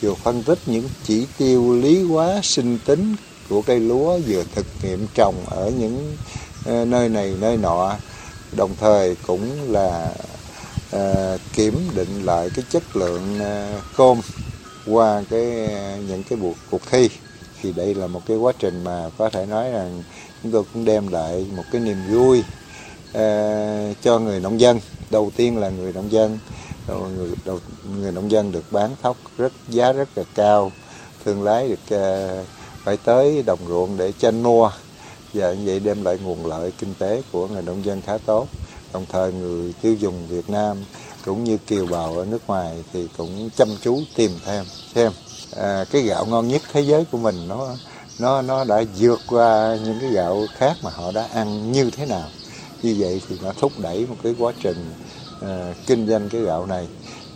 vừa 0.02 0.14
phân 0.14 0.44
tích 0.44 0.60
những 0.66 0.90
chỉ 1.04 1.28
tiêu 1.38 1.82
lý 1.82 2.04
hóa 2.04 2.40
sinh 2.44 2.78
tính 2.86 3.16
của 3.50 3.62
cây 3.62 3.80
lúa 3.80 4.20
vừa 4.28 4.44
thực 4.56 4.66
nghiệm 4.84 5.08
trồng 5.14 5.36
ở 5.46 5.72
những 5.80 6.18
à, 6.66 6.86
nơi 6.86 7.10
này 7.10 7.36
nơi 7.40 7.58
nọ 7.58 7.96
đồng 8.52 8.76
thời 8.80 9.16
cũng 9.28 9.72
là 9.72 10.14
à, 10.92 11.38
kiểm 11.54 11.80
định 11.96 12.26
lại 12.26 12.50
cái 12.56 12.66
chất 12.70 12.84
lượng 12.96 13.40
à, 13.40 13.82
cơm 13.98 14.22
qua 14.86 15.24
cái 15.30 15.68
ờ, 15.68 15.98
những 16.08 16.24
cái 16.24 16.40
buộc 16.40 16.56
cuộc 16.72 16.82
thi. 16.92 17.10
Thì 17.62 17.74
đây 17.74 17.96
là 17.96 18.08
một 18.08 18.22
cái 18.28 18.38
quá 18.38 18.54
trình 18.60 18.84
mà 18.84 19.10
có 19.18 19.30
thể 19.30 19.46
nói 19.46 19.72
rằng 19.72 20.04
chúng 20.44 20.52
tôi 20.52 20.64
cũng 20.74 20.86
đem 20.86 21.08
lại 21.08 21.46
một 21.56 21.64
cái 21.72 21.82
niềm 21.82 21.98
vui 22.12 22.44
à, 23.14 23.94
cho 24.02 24.20
người 24.20 24.40
nông 24.40 24.60
dân. 24.60 24.80
Đầu 25.10 25.32
tiên 25.36 25.58
là 25.58 25.70
người 25.70 25.94
nông 25.94 26.12
dân 26.12 26.40
người 26.88 27.32
đầu, 27.46 27.60
người 28.02 28.12
nông 28.12 28.32
dân 28.32 28.52
được 28.52 28.72
bán 28.72 28.96
thóc 29.02 29.18
rất 29.38 29.54
giá 29.70 29.92
rất 29.92 30.10
là 30.18 30.24
cao 30.36 30.72
thương 31.26 31.44
lái 31.44 31.68
được 31.68 31.98
à, 31.98 32.44
phải 32.84 32.98
tới 32.98 33.44
đồng 33.46 33.60
ruộng 33.68 33.98
để 33.98 34.12
tranh 34.12 34.44
mua 34.44 34.72
và 35.34 35.54
như 35.54 35.64
vậy 35.66 35.80
đem 35.80 36.04
lại 36.04 36.18
nguồn 36.24 36.46
lợi 36.46 36.72
kinh 36.78 36.94
tế 37.00 37.22
của 37.32 37.48
người 37.48 37.62
nông 37.62 37.86
dân 37.86 38.02
khá 38.02 38.18
tốt. 38.18 38.48
Đồng 38.94 39.06
thời 39.12 39.34
người 39.34 39.74
tiêu 39.82 39.94
dùng 39.94 40.28
Việt 40.28 40.50
Nam 40.50 40.78
cũng 41.26 41.44
như 41.44 41.58
kiều 41.58 41.86
bào 41.86 42.18
ở 42.18 42.26
nước 42.26 42.42
ngoài 42.48 42.84
thì 42.94 43.08
cũng 43.18 43.50
chăm 43.56 43.68
chú 43.82 44.00
tìm 44.16 44.32
thêm 44.46 44.66
xem. 44.96 45.12
À, 45.56 45.86
cái 45.92 46.02
gạo 46.02 46.26
ngon 46.26 46.48
nhất 46.48 46.62
thế 46.72 46.82
giới 46.82 47.06
của 47.12 47.18
mình 47.18 47.48
nó 47.48 47.68
nó 48.20 48.42
nó 48.42 48.64
đã 48.64 48.84
vượt 48.98 49.20
qua 49.28 49.78
những 49.86 50.00
cái 50.02 50.10
gạo 50.10 50.46
khác 50.58 50.74
mà 50.84 50.92
họ 50.92 51.12
đã 51.12 51.28
ăn 51.34 51.72
như 51.72 51.90
thế 51.92 52.06
nào. 52.06 52.30
Như 52.84 52.96
vậy 53.00 53.22
thì 53.30 53.36
nó 53.44 53.54
thúc 53.60 53.72
đẩy 53.78 54.06
một 54.06 54.16
cái 54.24 54.36
quá 54.40 54.54
trình 54.64 54.92
à, 55.42 55.74
kinh 55.88 56.08
doanh 56.08 56.30
cái 56.30 56.42
gạo 56.42 56.66
này. 56.66 56.88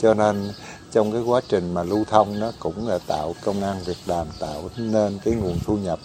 Cho 0.01 0.13
nên 0.13 0.51
trong 0.91 1.11
cái 1.11 1.21
quá 1.21 1.41
trình 1.49 1.73
mà 1.73 1.83
lưu 1.83 2.03
thông 2.09 2.39
nó 2.39 2.51
cũng 2.59 2.87
là 2.87 2.97
tạo 3.07 3.35
công 3.43 3.63
an 3.63 3.83
việc 3.85 3.97
làm 4.05 4.27
tạo 4.39 4.69
nên 4.77 5.19
cái 5.25 5.33
nguồn 5.33 5.59
thu 5.65 5.77
nhập 5.77 5.99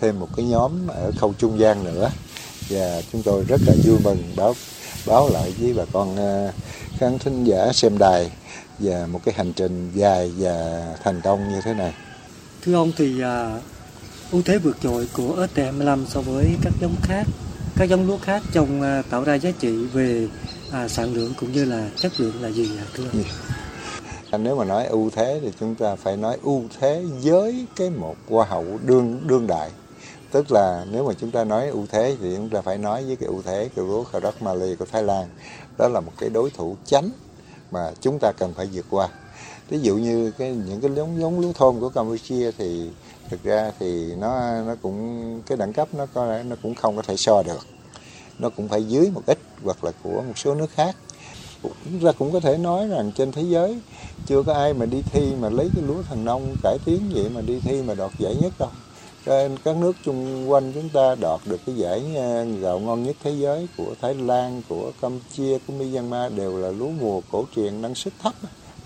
thêm 0.00 0.20
một 0.20 0.28
cái 0.36 0.46
nhóm 0.46 0.86
ở 0.86 1.12
khâu 1.18 1.34
trung 1.38 1.58
gian 1.58 1.84
nữa 1.84 2.10
và 2.70 3.02
chúng 3.12 3.22
tôi 3.22 3.44
rất 3.48 3.60
là 3.66 3.74
vui 3.84 3.98
mừng 4.04 4.32
báo 4.36 4.54
báo 5.06 5.28
lại 5.28 5.54
với 5.58 5.74
bà 5.74 5.84
con 5.92 6.16
à, 6.16 6.52
khán 6.98 7.18
thính 7.18 7.44
giả 7.44 7.72
xem 7.72 7.98
đài 7.98 8.30
và 8.78 9.06
một 9.06 9.20
cái 9.24 9.34
hành 9.34 9.52
trình 9.52 9.90
dài 9.94 10.32
và 10.38 10.86
thành 11.02 11.20
công 11.20 11.48
như 11.48 11.60
thế 11.64 11.74
này. 11.74 11.94
Thưa 12.62 12.74
ông 12.74 12.92
thì 12.96 13.22
à, 13.22 13.60
ưu 14.30 14.42
thế 14.42 14.58
vượt 14.58 14.76
trội 14.82 15.08
của 15.16 15.46
ST25 15.54 16.06
so 16.06 16.20
với 16.20 16.46
các 16.62 16.72
giống 16.80 16.94
khác, 17.02 17.26
các 17.76 17.84
giống 17.84 18.06
lúa 18.06 18.18
khác 18.18 18.42
trong 18.52 18.82
à, 18.82 19.02
tạo 19.10 19.24
ra 19.24 19.34
giá 19.34 19.50
trị 19.50 19.86
về 19.92 20.28
à, 20.72 20.88
sản 20.88 21.14
lượng 21.14 21.32
cũng 21.40 21.52
như 21.52 21.64
là 21.64 21.88
chất 21.96 22.20
lượng 22.20 22.42
là 22.42 22.48
gì 22.48 22.70
à, 22.78 22.84
thưa 22.94 23.04
ông? 23.04 23.14
Yeah. 23.14 23.26
Dạ. 24.32 24.38
Nếu 24.38 24.56
mà 24.56 24.64
nói 24.64 24.86
ưu 24.86 25.10
thế 25.10 25.40
thì 25.42 25.48
chúng 25.60 25.74
ta 25.74 25.96
phải 25.96 26.16
nói 26.16 26.36
ưu 26.42 26.62
thế 26.80 27.04
với 27.22 27.66
cái 27.76 27.90
một 27.90 28.16
hoa 28.28 28.46
hậu 28.46 28.64
đương 28.86 29.20
đương 29.26 29.46
đại 29.46 29.70
tức 30.34 30.52
là 30.52 30.86
nếu 30.90 31.04
mà 31.04 31.14
chúng 31.20 31.30
ta 31.30 31.44
nói 31.44 31.68
ưu 31.68 31.86
thế 31.90 32.16
thì 32.20 32.36
chúng 32.36 32.48
ta 32.48 32.60
phải 32.60 32.78
nói 32.78 33.04
với 33.04 33.16
cái 33.16 33.26
ưu 33.26 33.42
thế 33.42 33.68
của 33.76 33.82
lúa 33.82 34.04
khao 34.04 34.20
đất 34.20 34.42
Mali 34.42 34.74
của 34.76 34.84
Thái 34.92 35.02
Lan. 35.02 35.28
Đó 35.78 35.88
là 35.88 36.00
một 36.00 36.12
cái 36.18 36.30
đối 36.30 36.50
thủ 36.50 36.76
chánh 36.84 37.10
mà 37.70 37.92
chúng 38.00 38.18
ta 38.18 38.32
cần 38.38 38.54
phải 38.54 38.68
vượt 38.72 38.86
qua. 38.90 39.08
Ví 39.68 39.78
dụ 39.80 39.96
như 39.96 40.30
cái, 40.30 40.54
những 40.54 40.80
cái 40.80 40.90
giống 40.94 41.20
giống 41.20 41.40
lúa 41.40 41.52
thôn 41.52 41.80
của 41.80 41.88
Campuchia 41.88 42.50
thì 42.58 42.90
thực 43.30 43.42
ra 43.42 43.72
thì 43.78 44.14
nó 44.14 44.60
nó 44.66 44.74
cũng, 44.82 45.40
cái 45.46 45.58
đẳng 45.58 45.72
cấp 45.72 45.88
nó 45.92 46.06
có 46.14 46.42
nó 46.42 46.56
cũng 46.62 46.74
không 46.74 46.96
có 46.96 47.02
thể 47.02 47.16
so 47.16 47.42
được. 47.42 47.66
Nó 48.38 48.50
cũng 48.56 48.68
phải 48.68 48.84
dưới 48.84 49.10
một 49.10 49.22
ít 49.26 49.38
hoặc 49.64 49.84
là 49.84 49.92
của 50.02 50.22
một 50.26 50.38
số 50.38 50.54
nước 50.54 50.70
khác. 50.70 50.96
Chúng 51.62 52.00
ta 52.04 52.12
cũng 52.18 52.32
có 52.32 52.40
thể 52.40 52.58
nói 52.58 52.88
rằng 52.88 53.12
trên 53.12 53.32
thế 53.32 53.42
giới 53.42 53.78
chưa 54.26 54.42
có 54.42 54.54
ai 54.54 54.74
mà 54.74 54.86
đi 54.86 55.02
thi 55.12 55.32
mà 55.40 55.48
lấy 55.50 55.70
cái 55.74 55.84
lúa 55.86 56.02
thần 56.02 56.24
nông 56.24 56.56
cải 56.62 56.78
tiến 56.84 57.10
vậy 57.14 57.28
mà 57.34 57.40
đi 57.40 57.60
thi 57.60 57.82
mà 57.82 57.94
đoạt 57.94 58.10
giải 58.18 58.36
nhất 58.42 58.52
đâu 58.58 58.70
các 59.64 59.76
nước 59.76 59.92
chung 60.04 60.50
quanh 60.50 60.72
chúng 60.74 60.88
ta 60.88 61.14
đoạt 61.20 61.40
được 61.44 61.60
cái 61.66 61.76
giải 61.76 62.02
à, 62.16 62.44
gạo 62.60 62.78
ngon 62.78 63.02
nhất 63.02 63.16
thế 63.22 63.30
giới 63.30 63.68
của 63.76 63.94
Thái 64.02 64.14
Lan, 64.14 64.62
của 64.68 64.92
Campuchia, 65.00 65.58
của 65.66 65.72
Myanmar 65.72 66.32
đều 66.32 66.56
là 66.56 66.70
lúa 66.70 66.90
mùa 67.00 67.20
cổ 67.32 67.44
truyền 67.56 67.82
năng 67.82 67.94
suất 67.94 68.14
thấp, 68.22 68.32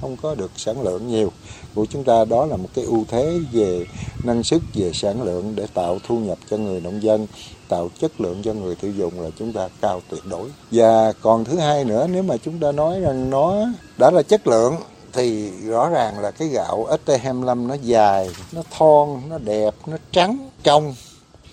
không 0.01 0.17
có 0.23 0.35
được 0.35 0.51
sản 0.57 0.83
lượng 0.83 1.09
nhiều. 1.09 1.33
Của 1.75 1.87
chúng 1.87 2.05
ta 2.05 2.25
đó 2.25 2.47
là 2.47 2.57
một 2.57 2.69
cái 2.75 2.85
ưu 2.85 3.05
thế 3.09 3.39
về 3.53 3.87
năng 4.25 4.43
suất, 4.43 4.61
về 4.75 4.91
sản 4.95 5.23
lượng 5.23 5.53
để 5.57 5.67
tạo 5.75 5.99
thu 6.07 6.19
nhập 6.19 6.39
cho 6.51 6.57
người 6.57 6.81
nông 6.81 7.03
dân, 7.03 7.27
tạo 7.69 7.89
chất 8.01 8.21
lượng 8.21 8.43
cho 8.43 8.53
người 8.53 8.75
tiêu 8.75 8.93
dùng 8.93 9.21
là 9.21 9.31
chúng 9.39 9.53
ta 9.53 9.69
cao 9.81 10.03
tuyệt 10.09 10.23
đối. 10.31 10.49
Và 10.71 11.13
còn 11.21 11.45
thứ 11.45 11.59
hai 11.59 11.85
nữa 11.85 12.07
nếu 12.13 12.23
mà 12.23 12.37
chúng 12.37 12.59
ta 12.59 12.73
nói 12.73 13.01
rằng 13.01 13.31
nó 13.31 13.67
đã 13.99 14.11
là 14.11 14.23
chất 14.23 14.47
lượng 14.47 14.75
thì 15.13 15.51
rõ 15.51 15.89
ràng 15.89 16.19
là 16.19 16.31
cái 16.31 16.49
gạo 16.49 16.89
ST25 17.05 17.67
nó 17.67 17.75
dài, 17.75 18.31
nó 18.53 18.63
thon, 18.79 19.23
nó 19.29 19.39
đẹp, 19.39 19.75
nó 19.87 19.97
trắng, 20.13 20.51
trong, 20.63 20.95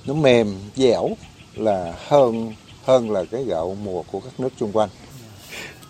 nó 0.05 0.13
mềm, 0.13 0.55
dẻo 0.75 1.09
là 1.55 1.93
hơn 2.07 2.53
hơn 2.85 3.11
là 3.11 3.23
cái 3.31 3.43
gạo 3.43 3.77
mùa 3.83 4.03
của 4.11 4.19
các 4.19 4.39
nước 4.39 4.49
xung 4.59 4.71
quanh. 4.71 4.89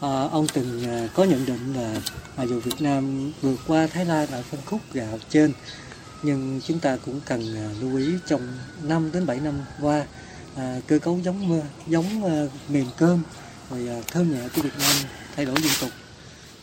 À, 0.01 0.27
ông 0.31 0.47
từng 0.53 0.83
ờ, 0.87 1.07
có 1.15 1.23
nhận 1.23 1.45
định 1.45 1.73
là 1.75 2.01
mặc 2.37 2.43
dù 2.43 2.59
Việt 2.59 2.81
Nam 2.81 3.31
vượt 3.41 3.57
qua 3.67 3.87
Thái 3.87 4.05
Lan 4.05 4.27
ở 4.31 4.43
phân 4.51 4.59
khúc 4.65 4.79
gạo 4.93 5.17
trên 5.29 5.53
nhưng 6.23 6.61
chúng 6.67 6.79
ta 6.79 6.97
cũng 7.05 7.21
cần 7.25 7.55
ờ, 7.55 7.69
lưu 7.81 7.97
ý 7.97 8.13
trong 8.27 8.41
5 8.81 9.11
đến 9.13 9.25
7 9.25 9.39
năm 9.39 9.53
qua 9.81 10.05
à, 10.55 10.79
cơ 10.87 10.99
cấu 10.99 11.19
giống 11.23 11.61
giống 11.87 12.23
à, 12.23 12.47
miền 12.67 12.85
cơm 12.97 13.21
rồi 13.71 13.87
à, 13.89 13.97
thơm 14.11 14.31
nhẹ 14.31 14.49
của 14.55 14.61
Việt 14.61 14.77
Nam 14.79 14.95
thay 15.35 15.45
đổi 15.45 15.55
liên 15.61 15.71
tục 15.81 15.89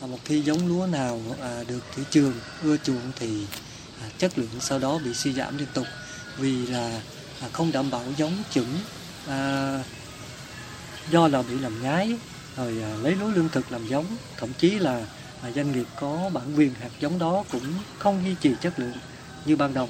À, 0.03 0.07
một 0.07 0.19
khi 0.25 0.41
giống 0.41 0.69
lúa 0.69 0.87
nào 0.87 1.21
à, 1.41 1.65
được 1.69 1.81
thị 1.95 2.03
trường 2.11 2.33
ưa 2.63 2.77
chuộng 2.77 3.13
thì 3.17 3.47
à, 4.01 4.11
chất 4.19 4.39
lượng 4.39 4.61
sau 4.61 4.79
đó 4.79 4.99
bị 5.05 5.15
suy 5.15 5.33
giảm 5.33 5.59
liên 5.59 5.69
tục. 5.75 5.87
Vì 6.39 6.67
là 6.67 7.01
à, 7.41 7.49
không 7.53 7.73
đảm 7.73 7.91
bảo 7.91 8.03
giống 8.17 8.33
chuẩn 8.53 8.67
à, 9.29 9.79
do 11.11 11.29
là 11.29 11.43
bị 11.43 11.59
làm 11.59 11.83
nhái 11.83 12.17
rồi 12.57 12.83
à, 12.83 12.97
lấy 13.03 13.15
lúa 13.15 13.29
lương 13.29 13.49
thực 13.49 13.73
làm 13.73 13.89
giống. 13.89 14.07
Thậm 14.37 14.53
chí 14.59 14.71
là 14.71 15.07
à, 15.43 15.51
doanh 15.51 15.73
nghiệp 15.73 15.87
có 16.01 16.31
bản 16.33 16.55
quyền 16.57 16.75
hạt 16.75 16.91
giống 17.01 17.19
đó 17.19 17.45
cũng 17.53 17.75
không 17.99 18.25
duy 18.25 18.35
trì 18.41 18.55
chất 18.61 18.79
lượng 18.79 18.97
như 19.45 19.57
ban 19.57 19.75
đầu. 19.75 19.89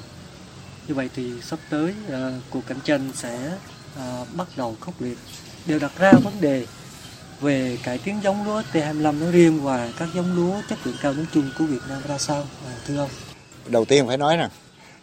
Như 0.87 0.93
vậy 0.93 1.09
thì 1.15 1.31
sắp 1.41 1.59
tới 1.69 1.93
à, 2.11 2.31
cuộc 2.49 2.67
cạnh 2.67 2.79
tranh 2.83 3.11
sẽ 3.15 3.57
à, 3.97 4.25
bắt 4.33 4.47
đầu 4.55 4.77
khốc 4.79 5.01
liệt. 5.01 5.17
Đều 5.65 5.79
đặt 5.79 5.91
ra 5.99 6.11
vấn 6.11 6.41
đề 6.41 6.65
về 7.43 7.77
cải 7.83 7.97
tiến 7.97 8.19
giống 8.23 8.45
lúa 8.45 8.61
T25 8.73 9.19
nói 9.19 9.31
riêng 9.31 9.63
và 9.63 9.91
các 9.97 10.09
giống 10.15 10.35
lúa 10.35 10.61
chất 10.69 10.79
lượng 10.83 10.95
cao 11.01 11.13
nói 11.13 11.25
chung 11.33 11.49
của 11.59 11.65
Việt 11.65 11.81
Nam 11.89 12.01
ra 12.07 12.17
sao 12.17 12.47
à, 12.65 12.73
thưa 12.87 12.97
ông? 12.97 13.09
Đầu 13.67 13.85
tiên 13.85 14.07
phải 14.07 14.17
nói 14.17 14.37
rằng 14.37 14.49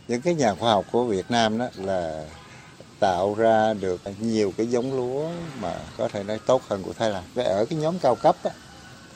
những 0.08 0.20
cái 0.20 0.34
nhà 0.34 0.54
khoa 0.54 0.72
học 0.72 0.84
của 0.92 1.04
Việt 1.04 1.30
Nam 1.30 1.58
đó 1.58 1.68
là 1.76 2.24
tạo 3.00 3.34
ra 3.34 3.74
được 3.74 4.00
nhiều 4.20 4.52
cái 4.56 4.66
giống 4.66 4.96
lúa 4.96 5.28
mà 5.60 5.74
có 5.98 6.08
thể 6.08 6.22
nói 6.22 6.38
tốt 6.46 6.62
hơn 6.68 6.82
của 6.82 6.92
Thái 6.92 7.10
Lan. 7.10 7.22
Và 7.34 7.44
ở 7.44 7.64
cái 7.64 7.78
nhóm 7.78 7.98
cao 7.98 8.14
cấp 8.14 8.36
á, 8.44 8.50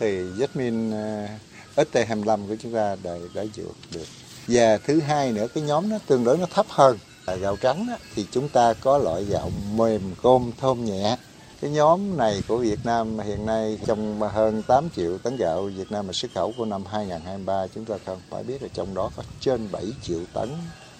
thì 0.00 0.18
Jasmine 0.22 0.92
à, 0.94 1.38
ST25 1.76 2.48
của 2.48 2.56
chúng 2.62 2.74
ta 2.74 2.96
đã, 3.02 3.14
đã 3.34 3.44
dược 3.54 3.76
được. 3.92 4.06
Và 4.48 4.78
thứ 4.86 5.00
hai 5.00 5.32
nữa 5.32 5.46
cái 5.54 5.62
nhóm 5.62 5.88
nó 5.88 5.98
tương 6.06 6.24
đối 6.24 6.38
nó 6.38 6.46
thấp 6.54 6.66
hơn. 6.68 6.98
Là 7.26 7.34
gạo 7.34 7.56
trắng 7.56 7.86
á, 7.90 7.96
thì 8.14 8.26
chúng 8.30 8.48
ta 8.48 8.74
có 8.80 8.98
loại 8.98 9.24
gạo 9.24 9.50
mềm 9.74 10.14
gom 10.22 10.50
thơm 10.60 10.84
nhẹ 10.84 11.16
cái 11.60 11.70
nhóm 11.70 12.16
này 12.16 12.42
của 12.48 12.56
Việt 12.56 12.78
Nam 12.84 13.18
hiện 13.18 13.46
nay 13.46 13.78
trong 13.86 14.20
hơn 14.20 14.62
8 14.62 14.88
triệu 14.96 15.18
tấn 15.18 15.36
gạo 15.36 15.62
Việt 15.62 15.92
Nam 15.92 16.06
mà 16.06 16.12
xuất 16.12 16.30
khẩu 16.34 16.52
của 16.56 16.64
năm 16.64 16.84
2023 16.86 17.66
chúng 17.74 17.84
ta 17.84 17.98
cần 18.04 18.20
phải 18.30 18.42
biết 18.42 18.62
là 18.62 18.68
trong 18.74 18.94
đó 18.94 19.10
có 19.16 19.22
trên 19.40 19.68
7 19.72 19.84
triệu 20.02 20.20
tấn 20.32 20.48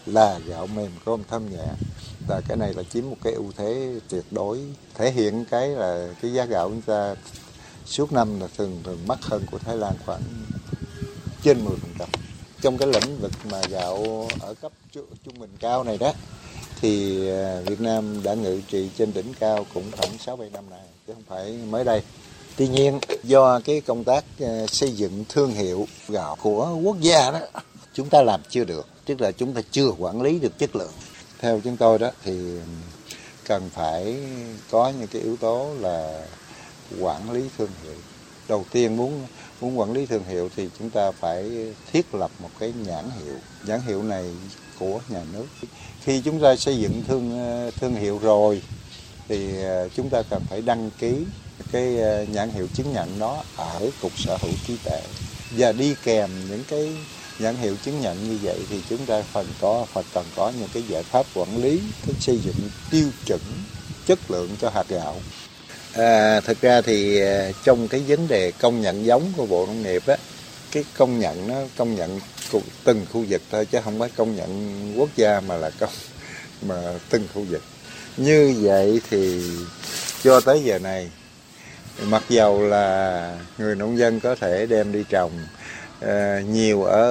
là 0.07 0.39
gạo 0.39 0.67
mềm 0.67 0.91
cơm 1.05 1.25
thơm 1.25 1.51
nhẹ. 1.51 1.67
Và 2.29 2.41
cái 2.49 2.57
này 2.57 2.75
là 2.75 2.83
chiếm 2.83 3.11
một 3.11 3.17
cái 3.25 3.33
ưu 3.33 3.53
thế 3.57 4.01
tuyệt 4.09 4.25
đối. 4.31 4.61
Thể 4.95 5.11
hiện 5.11 5.45
cái 5.51 5.69
là 5.69 6.09
cái 6.23 6.33
giá 6.33 6.45
gạo 6.45 6.69
chúng 6.69 6.83
ta 6.83 7.15
suốt 7.87 8.13
năm 8.13 8.41
là 8.41 8.47
thường 8.57 8.81
thường 8.85 8.99
mắc 9.07 9.19
hơn 9.23 9.47
của 9.51 9.59
Thái 9.59 9.77
Lan 9.77 9.93
khoảng 10.07 10.23
trên 11.43 11.65
10% 11.65 12.07
trong 12.61 12.79
cái 12.79 12.89
lĩnh 12.89 13.19
vực 13.21 13.33
mà 13.51 13.61
gạo 13.71 14.29
ở 14.41 14.55
cấp 14.55 14.73
trung 14.95 15.39
bình 15.39 15.51
cao 15.61 15.85
này 15.85 15.99
đó 15.99 16.13
thì 16.85 17.29
à, 17.29 17.61
Việt 17.67 17.81
Nam 17.81 18.23
đã 18.23 18.35
ngự 18.35 18.61
trị 18.69 18.89
trên 18.99 19.13
đỉnh 19.13 19.35
cao 19.41 19.67
cũng 19.75 19.85
khoảng 19.97 20.19
6 20.19 20.37
7 20.37 20.51
năm 20.51 20.65
nay 20.71 20.81
chứ 21.07 21.13
không 21.13 21.23
phải 21.29 21.59
mới 21.71 21.85
đây. 21.85 22.03
Tuy 22.57 22.69
nhiên 22.69 22.99
do 23.23 23.61
cái 23.65 23.81
công 23.81 24.05
tác 24.05 24.25
à, 24.41 24.67
xây 24.67 24.93
dựng 24.93 25.25
thương 25.29 25.51
hiệu 25.51 25.87
gạo 26.09 26.37
của 26.43 26.79
quốc 26.85 26.97
gia 27.01 27.31
đó 27.31 27.39
chúng 27.93 28.09
ta 28.09 28.23
làm 28.23 28.41
chưa 28.49 28.65
được, 28.65 28.89
tức 29.05 29.21
là 29.21 29.33
chúng 29.33 29.53
ta 29.53 29.61
chưa 29.71 29.89
quản 29.99 30.23
lý 30.23 30.39
được 30.39 30.59
chất 30.59 30.77
lượng. 30.77 30.93
Theo 31.39 31.61
chúng 31.65 31.77
tôi 31.77 31.99
đó 31.99 32.11
thì 32.25 32.33
cần 33.47 33.71
phải 33.71 34.17
có 34.71 34.93
những 34.99 35.09
cái 35.09 35.23
yếu 35.23 35.37
tố 35.37 35.75
là 35.81 36.27
quản 37.01 37.31
lý 37.31 37.43
thương 37.59 37.71
hiệu. 37.85 37.97
Đầu 38.49 38.65
tiên 38.73 38.97
muốn 38.97 39.27
muốn 39.61 39.79
quản 39.79 39.93
lý 39.93 40.07
thương 40.07 40.25
hiệu 40.25 40.49
thì 40.57 40.69
chúng 40.79 40.91
ta 40.91 41.11
phải 41.11 41.51
thiết 41.93 42.15
lập 42.15 42.31
một 42.39 42.51
cái 42.59 42.73
nhãn 42.87 43.05
hiệu. 43.19 43.35
Nhãn 43.67 43.81
hiệu 43.87 44.03
này 44.03 44.31
của 44.79 45.01
nhà 45.09 45.23
nước 45.33 45.47
khi 46.05 46.21
chúng 46.25 46.41
ta 46.41 46.57
xây 46.57 46.77
dựng 46.77 47.03
thương 47.09 47.39
ờ, 47.39 47.71
thương 47.81 47.95
hiệu 47.95 48.19
rồi 48.23 48.61
thì 49.29 49.63
ờ, 49.63 49.89
chúng 49.97 50.11
ta 50.11 50.23
cần 50.31 50.43
phải 50.51 50.63
đăng 50.63 50.91
ký 50.99 51.15
cái 51.73 52.01
ờ, 52.01 52.25
nhãn 52.25 52.51
hiệu 52.51 52.67
chứng 52.75 52.93
nhận 52.93 53.19
đó 53.19 53.43
ở 53.57 53.91
cục 54.03 54.13
sở 54.19 54.37
hữu 54.41 54.51
trí 54.67 54.75
tuệ. 54.85 55.01
Và 55.59 55.73
đi 55.73 55.95
kèm 56.05 56.31
những 56.51 56.63
cái 56.69 56.89
nhãn 57.39 57.57
hiệu 57.57 57.75
chứng 57.85 58.01
nhận 58.01 58.17
như 58.29 58.39
vậy 58.43 58.57
thì 58.71 58.77
chúng 58.89 59.07
ta 59.07 59.23
phần 59.33 59.47
có 59.61 59.87
phần 59.93 60.05
cần 60.15 60.25
có 60.37 60.53
những 60.61 60.69
cái 60.75 60.83
giải 60.89 61.03
pháp 61.03 61.27
quản 61.35 61.63
lý 61.63 61.81
cái 62.07 62.15
xây 62.21 62.39
dựng 62.39 62.71
tiêu 62.91 63.09
chuẩn 63.27 63.41
chất 64.07 64.19
lượng 64.29 64.49
cho 64.61 64.71
hạt 64.71 64.85
gạo. 64.89 65.15
À, 65.93 66.41
thực 66.41 66.61
ra 66.61 66.81
thì 66.81 67.21
trong 67.65 67.89
cái 67.89 68.01
vấn 68.09 68.29
đề 68.29 68.53
công 68.61 68.81
nhận 68.81 69.07
giống 69.07 69.33
của 69.37 69.47
bộ 69.47 69.67
nông 69.67 69.83
nghiệp 69.83 70.03
á 70.07 70.17
cái 70.75 70.85
công 70.97 71.19
nhận 71.19 71.49
nó 71.49 71.55
công 71.77 71.95
nhận 71.95 72.21
từng 72.85 73.07
khu 73.13 73.25
vực 73.29 73.43
thôi 73.51 73.67
chứ 73.67 73.79
không 73.85 73.99
phải 73.99 74.09
công 74.17 74.37
nhận 74.37 74.93
quốc 74.99 75.09
gia 75.17 75.41
mà 75.41 75.57
là 75.57 75.71
công 75.81 75.91
mà 76.63 76.99
từng 77.11 77.29
khu 77.35 77.43
vực. 77.43 77.63
Như 78.17 78.55
vậy 78.61 79.01
thì 79.11 79.51
cho 80.23 80.41
tới 80.41 80.63
giờ 80.65 80.79
này 80.79 81.11
mặc 82.03 82.23
dầu 82.29 82.63
là 82.63 83.39
người 83.59 83.75
nông 83.75 83.99
dân 83.99 84.21
có 84.21 84.35
thể 84.35 84.67
đem 84.67 84.93
đi 84.93 85.05
trồng 85.09 85.33
uh, 86.05 86.09
nhiều 86.49 86.85
ở 86.85 87.11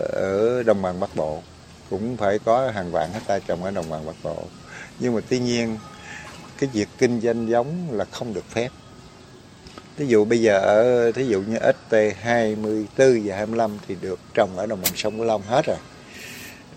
ở 0.00 0.62
đồng 0.62 0.82
bằng 0.82 1.00
bắc 1.00 1.16
bộ 1.16 1.42
cũng 1.90 2.16
phải 2.16 2.38
có 2.38 2.70
hàng 2.74 2.92
vạn 2.92 3.12
hecta 3.12 3.38
trồng 3.38 3.64
ở 3.64 3.70
đồng 3.70 3.90
bằng 3.90 4.06
bắc 4.06 4.16
bộ. 4.22 4.44
Nhưng 4.98 5.14
mà 5.14 5.20
tuy 5.28 5.38
nhiên 5.38 5.78
cái 6.58 6.70
việc 6.72 6.88
kinh 6.98 7.20
doanh 7.20 7.48
giống 7.48 7.88
là 7.92 8.04
không 8.04 8.34
được 8.34 8.44
phép 8.50 8.68
thí 9.96 10.06
dụ 10.06 10.24
bây 10.24 10.40
giờ 10.40 10.58
ở, 10.58 11.12
thí 11.12 11.26
dụ 11.26 11.40
như 11.40 11.56
ST24 11.90 13.20
và 13.24 13.36
25 13.36 13.78
thì 13.88 13.96
được 14.00 14.18
trồng 14.34 14.56
ở 14.56 14.66
đồng 14.66 14.80
bằng 14.82 14.92
sông 14.96 15.16
Cửu 15.16 15.24
Long 15.24 15.42
hết 15.42 15.62
rồi. 15.66 15.76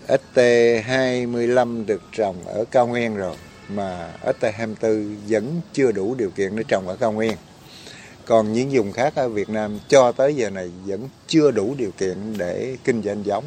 ST25 0.08 1.86
được 1.86 2.02
trồng 2.12 2.36
ở 2.46 2.64
cao 2.70 2.86
nguyên 2.86 3.16
rồi, 3.16 3.36
mà 3.68 4.12
ST24 4.24 5.14
vẫn 5.28 5.60
chưa 5.72 5.92
đủ 5.92 6.14
điều 6.14 6.30
kiện 6.30 6.56
để 6.56 6.62
trồng 6.68 6.88
ở 6.88 6.96
cao 7.00 7.12
nguyên. 7.12 7.32
Còn 8.26 8.52
những 8.52 8.68
vùng 8.72 8.92
khác 8.92 9.12
ở 9.16 9.28
Việt 9.28 9.48
Nam 9.48 9.78
cho 9.88 10.12
tới 10.12 10.34
giờ 10.34 10.50
này 10.50 10.70
vẫn 10.86 11.08
chưa 11.26 11.50
đủ 11.50 11.74
điều 11.78 11.90
kiện 11.90 12.38
để 12.38 12.76
kinh 12.84 13.02
doanh 13.02 13.26
giống. 13.26 13.44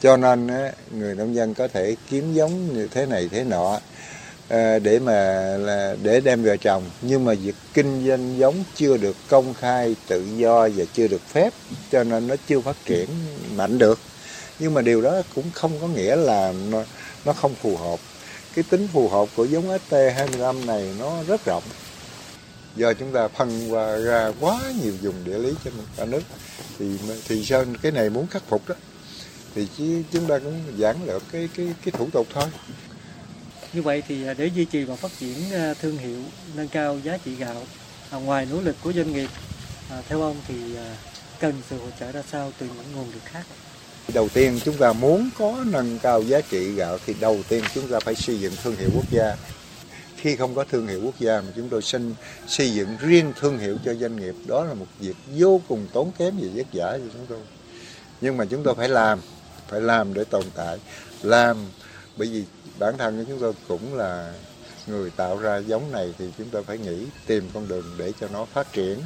Cho 0.00 0.16
nên 0.16 0.50
người 0.90 1.14
nông 1.14 1.34
dân 1.34 1.54
có 1.54 1.68
thể 1.68 1.96
kiếm 2.10 2.34
giống 2.34 2.74
như 2.74 2.88
thế 2.90 3.06
này 3.06 3.28
thế 3.32 3.44
nọ 3.44 3.78
Ờ, 4.52 4.78
để 4.78 4.98
mà 4.98 5.12
là 5.58 5.96
để 6.02 6.20
đem 6.20 6.42
về 6.42 6.56
trồng. 6.56 6.82
Nhưng 7.02 7.24
mà 7.24 7.34
việc 7.34 7.54
kinh 7.74 8.08
doanh 8.08 8.38
giống 8.38 8.64
chưa 8.74 8.96
được 8.96 9.16
công 9.28 9.54
khai 9.54 9.96
tự 10.08 10.24
do 10.36 10.68
và 10.76 10.84
chưa 10.94 11.08
được 11.08 11.20
phép 11.28 11.52
cho 11.92 12.04
nên 12.04 12.26
nó 12.28 12.34
chưa 12.48 12.60
phát 12.60 12.76
triển 12.84 13.08
mạnh 13.56 13.78
được. 13.78 13.98
Nhưng 14.58 14.74
mà 14.74 14.82
điều 14.82 15.02
đó 15.02 15.22
cũng 15.34 15.44
không 15.54 15.72
có 15.80 15.86
nghĩa 15.86 16.16
là 16.16 16.52
nó, 16.70 16.84
nó 17.24 17.32
không 17.32 17.54
phù 17.54 17.76
hợp. 17.76 18.00
Cái 18.54 18.64
tính 18.70 18.88
phù 18.92 19.08
hợp 19.08 19.28
của 19.36 19.44
giống 19.44 19.78
ST25 19.90 20.66
này 20.66 20.94
nó 20.98 21.22
rất 21.22 21.44
rộng. 21.44 21.62
Giờ 22.76 22.94
chúng 22.98 23.12
ta 23.12 23.28
phân 23.28 23.72
qua 23.72 23.96
ra 23.96 24.32
quá 24.40 24.60
nhiều 24.82 24.92
vùng 25.02 25.24
địa 25.24 25.38
lý 25.38 25.52
trên 25.64 25.72
cả 25.96 26.04
nước 26.04 26.22
thì 26.78 26.86
thì 27.28 27.44
sơn 27.44 27.76
cái 27.82 27.92
này 27.92 28.10
muốn 28.10 28.26
khắc 28.26 28.42
phục 28.48 28.68
đó? 28.68 28.74
Thì 29.54 29.66
chứ 29.78 30.02
chúng 30.12 30.26
ta 30.26 30.38
cũng 30.38 30.60
giản 30.76 30.96
lược 31.06 31.22
cái 31.32 31.48
cái 31.56 31.66
cái 31.84 31.92
thủ 31.92 32.08
tục 32.12 32.26
thôi 32.34 32.44
như 33.72 33.82
vậy 33.82 34.02
thì 34.08 34.26
à, 34.26 34.34
để 34.34 34.46
duy 34.46 34.64
trì 34.64 34.84
và 34.84 34.96
phát 34.96 35.10
triển 35.18 35.52
à, 35.52 35.74
thương 35.74 35.98
hiệu, 35.98 36.20
nâng 36.56 36.68
cao 36.68 36.98
giá 37.04 37.18
trị 37.24 37.34
gạo, 37.34 37.62
à, 38.10 38.18
ngoài 38.18 38.46
nỗ 38.50 38.60
lực 38.60 38.76
của 38.82 38.92
doanh 38.92 39.12
nghiệp, 39.12 39.28
theo 40.08 40.22
ông 40.22 40.36
thì 40.48 40.54
cần 41.40 41.54
sự 41.70 41.78
hỗ 41.78 41.86
trợ 42.00 42.12
ra 42.12 42.22
sao 42.30 42.52
từ 42.58 42.66
những 42.66 42.96
nguồn 42.96 43.12
lực 43.12 43.24
khác? 43.24 43.42
Đầu 44.14 44.28
tiên 44.28 44.60
chúng 44.64 44.76
ta 44.76 44.92
muốn 44.92 45.30
có 45.38 45.64
nâng 45.66 45.98
cao 45.98 46.22
giá 46.22 46.40
trị 46.40 46.72
gạo 46.72 46.98
thì 47.06 47.14
đầu 47.20 47.40
tiên 47.48 47.64
chúng 47.74 47.88
ta 47.88 48.00
phải 48.00 48.14
xây 48.14 48.40
dựng 48.40 48.52
thương 48.62 48.76
hiệu 48.76 48.88
quốc 48.94 49.10
gia. 49.10 49.36
Khi 50.16 50.36
không 50.36 50.54
có 50.54 50.64
thương 50.64 50.86
hiệu 50.86 51.00
quốc 51.04 51.14
gia 51.18 51.40
mà 51.40 51.46
chúng 51.56 51.68
tôi 51.68 51.82
xin 51.82 52.14
xây 52.46 52.70
dựng 52.70 52.96
riêng 53.00 53.32
thương 53.40 53.58
hiệu 53.58 53.76
cho 53.84 53.94
doanh 53.94 54.16
nghiệp 54.16 54.34
đó 54.46 54.64
là 54.64 54.74
một 54.74 54.86
việc 55.00 55.16
vô 55.36 55.60
cùng 55.68 55.86
tốn 55.92 56.12
kém 56.18 56.34
và 56.40 56.48
vất 56.54 56.66
vả 56.72 56.98
cho 56.98 57.12
chúng 57.12 57.26
tôi. 57.28 57.38
Nhưng 58.20 58.36
mà 58.36 58.44
chúng 58.44 58.62
tôi 58.62 58.74
phải 58.74 58.88
làm, 58.88 59.18
phải 59.68 59.80
làm 59.80 60.14
để 60.14 60.24
tồn 60.24 60.44
tại, 60.54 60.78
làm 61.22 61.56
bởi 62.16 62.28
vì 62.28 62.44
bản 62.82 62.98
thân 62.98 63.18
của 63.18 63.24
chúng 63.28 63.38
tôi 63.40 63.52
cũng 63.68 63.94
là 63.94 64.32
người 64.86 65.10
tạo 65.10 65.38
ra 65.38 65.56
giống 65.56 65.92
này 65.92 66.14
thì 66.18 66.32
chúng 66.38 66.48
tôi 66.50 66.62
phải 66.64 66.78
nghĩ 66.78 67.06
tìm 67.26 67.44
con 67.54 67.68
đường 67.68 67.84
để 67.98 68.12
cho 68.20 68.28
nó 68.32 68.44
phát 68.44 68.72
triển 68.72 68.98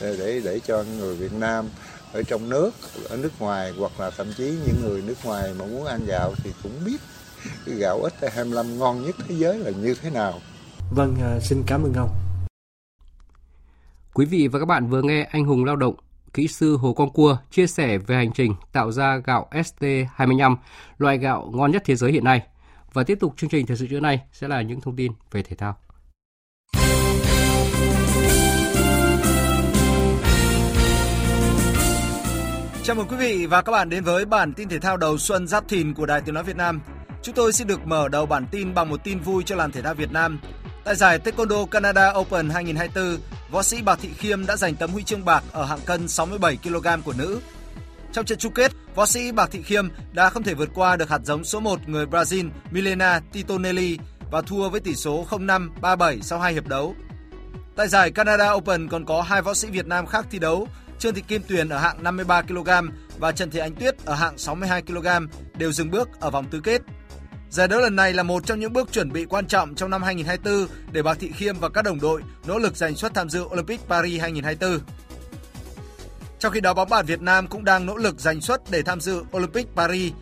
để 0.00 0.16
để, 0.18 0.40
để 0.44 0.60
cho 0.66 0.84
người 0.98 1.16
Việt 1.16 1.32
Nam 1.32 1.68
ở 2.12 2.22
trong 2.22 2.48
nước 2.48 2.70
ở 3.08 3.16
nước 3.16 3.32
ngoài 3.38 3.72
hoặc 3.78 4.00
là 4.00 4.10
thậm 4.10 4.26
chí 4.36 4.44
những 4.66 4.76
người 4.82 5.02
nước 5.02 5.14
ngoài 5.24 5.50
mà 5.58 5.64
muốn 5.64 5.84
ăn 5.84 6.00
gạo 6.06 6.34
thì 6.44 6.50
cũng 6.62 6.72
biết 6.86 6.96
cái 7.66 7.74
gạo 7.74 8.00
ST25 8.20 8.78
ngon 8.78 9.02
nhất 9.02 9.16
thế 9.28 9.34
giới 9.34 9.58
là 9.58 9.70
như 9.70 9.94
thế 10.02 10.10
nào. 10.10 10.40
Vâng, 10.90 11.16
à, 11.22 11.40
xin 11.40 11.62
cảm 11.66 11.82
ơn 11.82 11.92
ông. 11.94 12.10
Quý 14.14 14.26
vị 14.26 14.48
và 14.48 14.58
các 14.58 14.66
bạn 14.66 14.90
vừa 14.90 15.02
nghe 15.02 15.22
Anh 15.24 15.44
hùng 15.44 15.64
lao 15.64 15.76
động 15.76 15.94
kỹ 16.34 16.48
sư 16.48 16.76
Hồ 16.76 16.92
Quang 16.92 17.10
Cua 17.10 17.38
chia 17.50 17.66
sẻ 17.66 17.98
về 17.98 18.16
hành 18.16 18.32
trình 18.32 18.54
tạo 18.72 18.92
ra 18.92 19.16
gạo 19.16 19.48
ST25, 19.50 20.56
loại 20.98 21.18
gạo 21.18 21.50
ngon 21.54 21.70
nhất 21.70 21.82
thế 21.86 21.96
giới 21.96 22.12
hiện 22.12 22.24
nay. 22.24 22.42
Và 22.92 23.04
tiếp 23.04 23.18
tục 23.20 23.34
chương 23.36 23.50
trình 23.50 23.66
thời 23.66 23.76
sự 23.76 23.86
trưa 23.90 24.00
nay 24.00 24.20
sẽ 24.32 24.48
là 24.48 24.62
những 24.62 24.80
thông 24.80 24.96
tin 24.96 25.12
về 25.30 25.42
thể 25.42 25.56
thao. 25.56 25.76
Chào 32.84 32.96
mừng 32.96 33.08
quý 33.08 33.16
vị 33.16 33.46
và 33.46 33.62
các 33.62 33.72
bạn 33.72 33.90
đến 33.90 34.04
với 34.04 34.24
bản 34.24 34.52
tin 34.52 34.68
thể 34.68 34.78
thao 34.78 34.96
đầu 34.96 35.18
xuân 35.18 35.48
Giáp 35.48 35.68
Thìn 35.68 35.94
của 35.94 36.06
Đài 36.06 36.20
Tiếng 36.20 36.34
nói 36.34 36.44
Việt 36.44 36.56
Nam. 36.56 36.80
Chúng 37.22 37.34
tôi 37.34 37.52
xin 37.52 37.66
được 37.66 37.86
mở 37.86 38.08
đầu 38.08 38.26
bản 38.26 38.46
tin 38.50 38.74
bằng 38.74 38.90
một 38.90 39.04
tin 39.04 39.20
vui 39.20 39.42
cho 39.46 39.56
làng 39.56 39.72
thể 39.72 39.82
thao 39.82 39.94
Việt 39.94 40.12
Nam. 40.12 40.38
Tại 40.84 40.96
giải 40.96 41.18
Taekwondo 41.18 41.66
Canada 41.66 42.12
Open 42.12 42.50
2024, 42.50 43.18
võ 43.50 43.62
sĩ 43.62 43.82
Bạc 43.82 43.98
Thị 44.02 44.08
Khiêm 44.16 44.46
đã 44.46 44.56
giành 44.56 44.74
tấm 44.74 44.90
huy 44.90 45.02
chương 45.02 45.24
bạc 45.24 45.44
ở 45.52 45.64
hạng 45.64 45.80
cân 45.86 46.08
67 46.08 46.56
kg 46.56 47.02
của 47.04 47.12
nữ. 47.18 47.40
Trong 48.12 48.24
trận 48.24 48.38
chung 48.38 48.52
kết, 48.52 48.72
võ 48.94 49.06
sĩ 49.06 49.32
Bạc 49.32 49.48
Thị 49.52 49.62
Khiêm 49.62 49.88
đã 50.12 50.30
không 50.30 50.42
thể 50.42 50.54
vượt 50.54 50.68
qua 50.74 50.96
được 50.96 51.10
hạt 51.10 51.20
giống 51.24 51.44
số 51.44 51.60
1 51.60 51.88
người 51.88 52.06
Brazil 52.06 52.50
Milena 52.70 53.20
Titonelli 53.32 53.98
và 54.30 54.42
thua 54.42 54.68
với 54.68 54.80
tỷ 54.80 54.94
số 54.94 55.26
0-5-3-7 55.30 56.20
sau 56.20 56.38
hai 56.38 56.52
hiệp 56.52 56.68
đấu. 56.68 56.94
Tại 57.76 57.88
giải 57.88 58.10
Canada 58.10 58.52
Open 58.52 58.88
còn 58.88 59.04
có 59.04 59.22
hai 59.22 59.42
võ 59.42 59.54
sĩ 59.54 59.68
Việt 59.68 59.86
Nam 59.86 60.06
khác 60.06 60.26
thi 60.30 60.38
đấu, 60.38 60.68
Trương 60.98 61.14
Thị 61.14 61.22
Kim 61.28 61.42
Tuyền 61.42 61.68
ở 61.68 61.78
hạng 61.78 62.02
53 62.02 62.42
kg 62.42 62.70
và 63.18 63.32
Trần 63.32 63.50
Thị 63.50 63.58
Ánh 63.58 63.74
Tuyết 63.74 64.04
ở 64.04 64.14
hạng 64.14 64.38
62 64.38 64.82
kg 64.82 65.06
đều 65.54 65.72
dừng 65.72 65.90
bước 65.90 66.08
ở 66.20 66.30
vòng 66.30 66.46
tứ 66.50 66.60
kết. 66.60 66.82
Giải 67.50 67.68
đấu 67.68 67.80
lần 67.80 67.96
này 67.96 68.12
là 68.12 68.22
một 68.22 68.46
trong 68.46 68.60
những 68.60 68.72
bước 68.72 68.92
chuẩn 68.92 69.12
bị 69.12 69.24
quan 69.24 69.46
trọng 69.46 69.74
trong 69.74 69.90
năm 69.90 70.02
2024 70.02 70.92
để 70.92 71.02
Bạc 71.02 71.16
Thị 71.20 71.32
Khiêm 71.36 71.58
và 71.58 71.68
các 71.68 71.82
đồng 71.82 72.00
đội 72.00 72.22
nỗ 72.46 72.58
lực 72.58 72.76
giành 72.76 72.96
suất 72.96 73.14
tham 73.14 73.30
dự 73.30 73.42
Olympic 73.42 73.80
Paris 73.88 74.20
2024. 74.20 74.80
Trong 76.42 76.52
khi 76.52 76.60
đó, 76.60 76.74
bóng 76.74 76.88
bàn 76.88 77.06
Việt 77.06 77.22
Nam 77.22 77.46
cũng 77.46 77.64
đang 77.64 77.86
nỗ 77.86 77.96
lực 77.96 78.20
giành 78.20 78.40
suất 78.40 78.62
để 78.70 78.82
tham 78.82 79.00
dự 79.00 79.24
Olympic 79.36 79.66
Paris. 79.76 80.12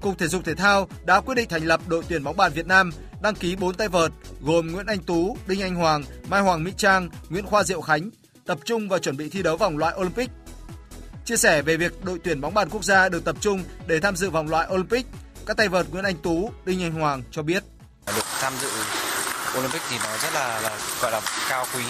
Cục 0.00 0.18
Thể 0.18 0.28
dục 0.28 0.44
Thể 0.44 0.54
thao 0.54 0.88
đã 1.04 1.20
quyết 1.20 1.34
định 1.34 1.48
thành 1.48 1.64
lập 1.64 1.80
đội 1.86 2.04
tuyển 2.08 2.24
bóng 2.24 2.36
bàn 2.36 2.52
Việt 2.52 2.66
Nam 2.66 2.90
đăng 3.22 3.34
ký 3.34 3.56
4 3.56 3.74
tay 3.74 3.88
vợt 3.88 4.12
gồm 4.40 4.72
Nguyễn 4.72 4.86
Anh 4.86 4.98
Tú, 4.98 5.36
Đinh 5.46 5.62
Anh 5.62 5.74
Hoàng, 5.74 6.02
Mai 6.28 6.40
Hoàng 6.40 6.64
Mỹ 6.64 6.72
Trang, 6.76 7.08
Nguyễn 7.28 7.46
Khoa 7.46 7.64
Diệu 7.64 7.80
Khánh 7.80 8.10
tập 8.46 8.58
trung 8.64 8.88
và 8.88 8.98
chuẩn 8.98 9.16
bị 9.16 9.28
thi 9.28 9.42
đấu 9.42 9.56
vòng 9.56 9.78
loại 9.78 9.94
Olympic. 9.98 10.30
Chia 11.24 11.36
sẻ 11.36 11.62
về 11.62 11.76
việc 11.76 12.04
đội 12.04 12.18
tuyển 12.24 12.40
bóng 12.40 12.54
bàn 12.54 12.68
quốc 12.70 12.84
gia 12.84 13.08
được 13.08 13.24
tập 13.24 13.36
trung 13.40 13.64
để 13.86 14.00
tham 14.00 14.16
dự 14.16 14.30
vòng 14.30 14.48
loại 14.48 14.68
Olympic, 14.72 15.06
các 15.46 15.56
tay 15.56 15.68
vợt 15.68 15.86
Nguyễn 15.90 16.04
Anh 16.04 16.16
Tú, 16.22 16.52
Đinh 16.64 16.82
Anh 16.82 16.92
Hoàng 16.92 17.22
cho 17.30 17.42
biết. 17.42 17.62
Được 18.06 18.24
tham 18.40 18.52
dự 18.60 18.68
Olympic 19.58 19.82
thì 19.90 19.96
nó 20.04 20.16
rất 20.22 20.34
là, 20.34 20.60
là 20.60 20.78
gọi 21.02 21.12
là 21.12 21.20
cao 21.48 21.66
quý 21.74 21.82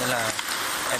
nên 0.00 0.08
là 0.08 0.32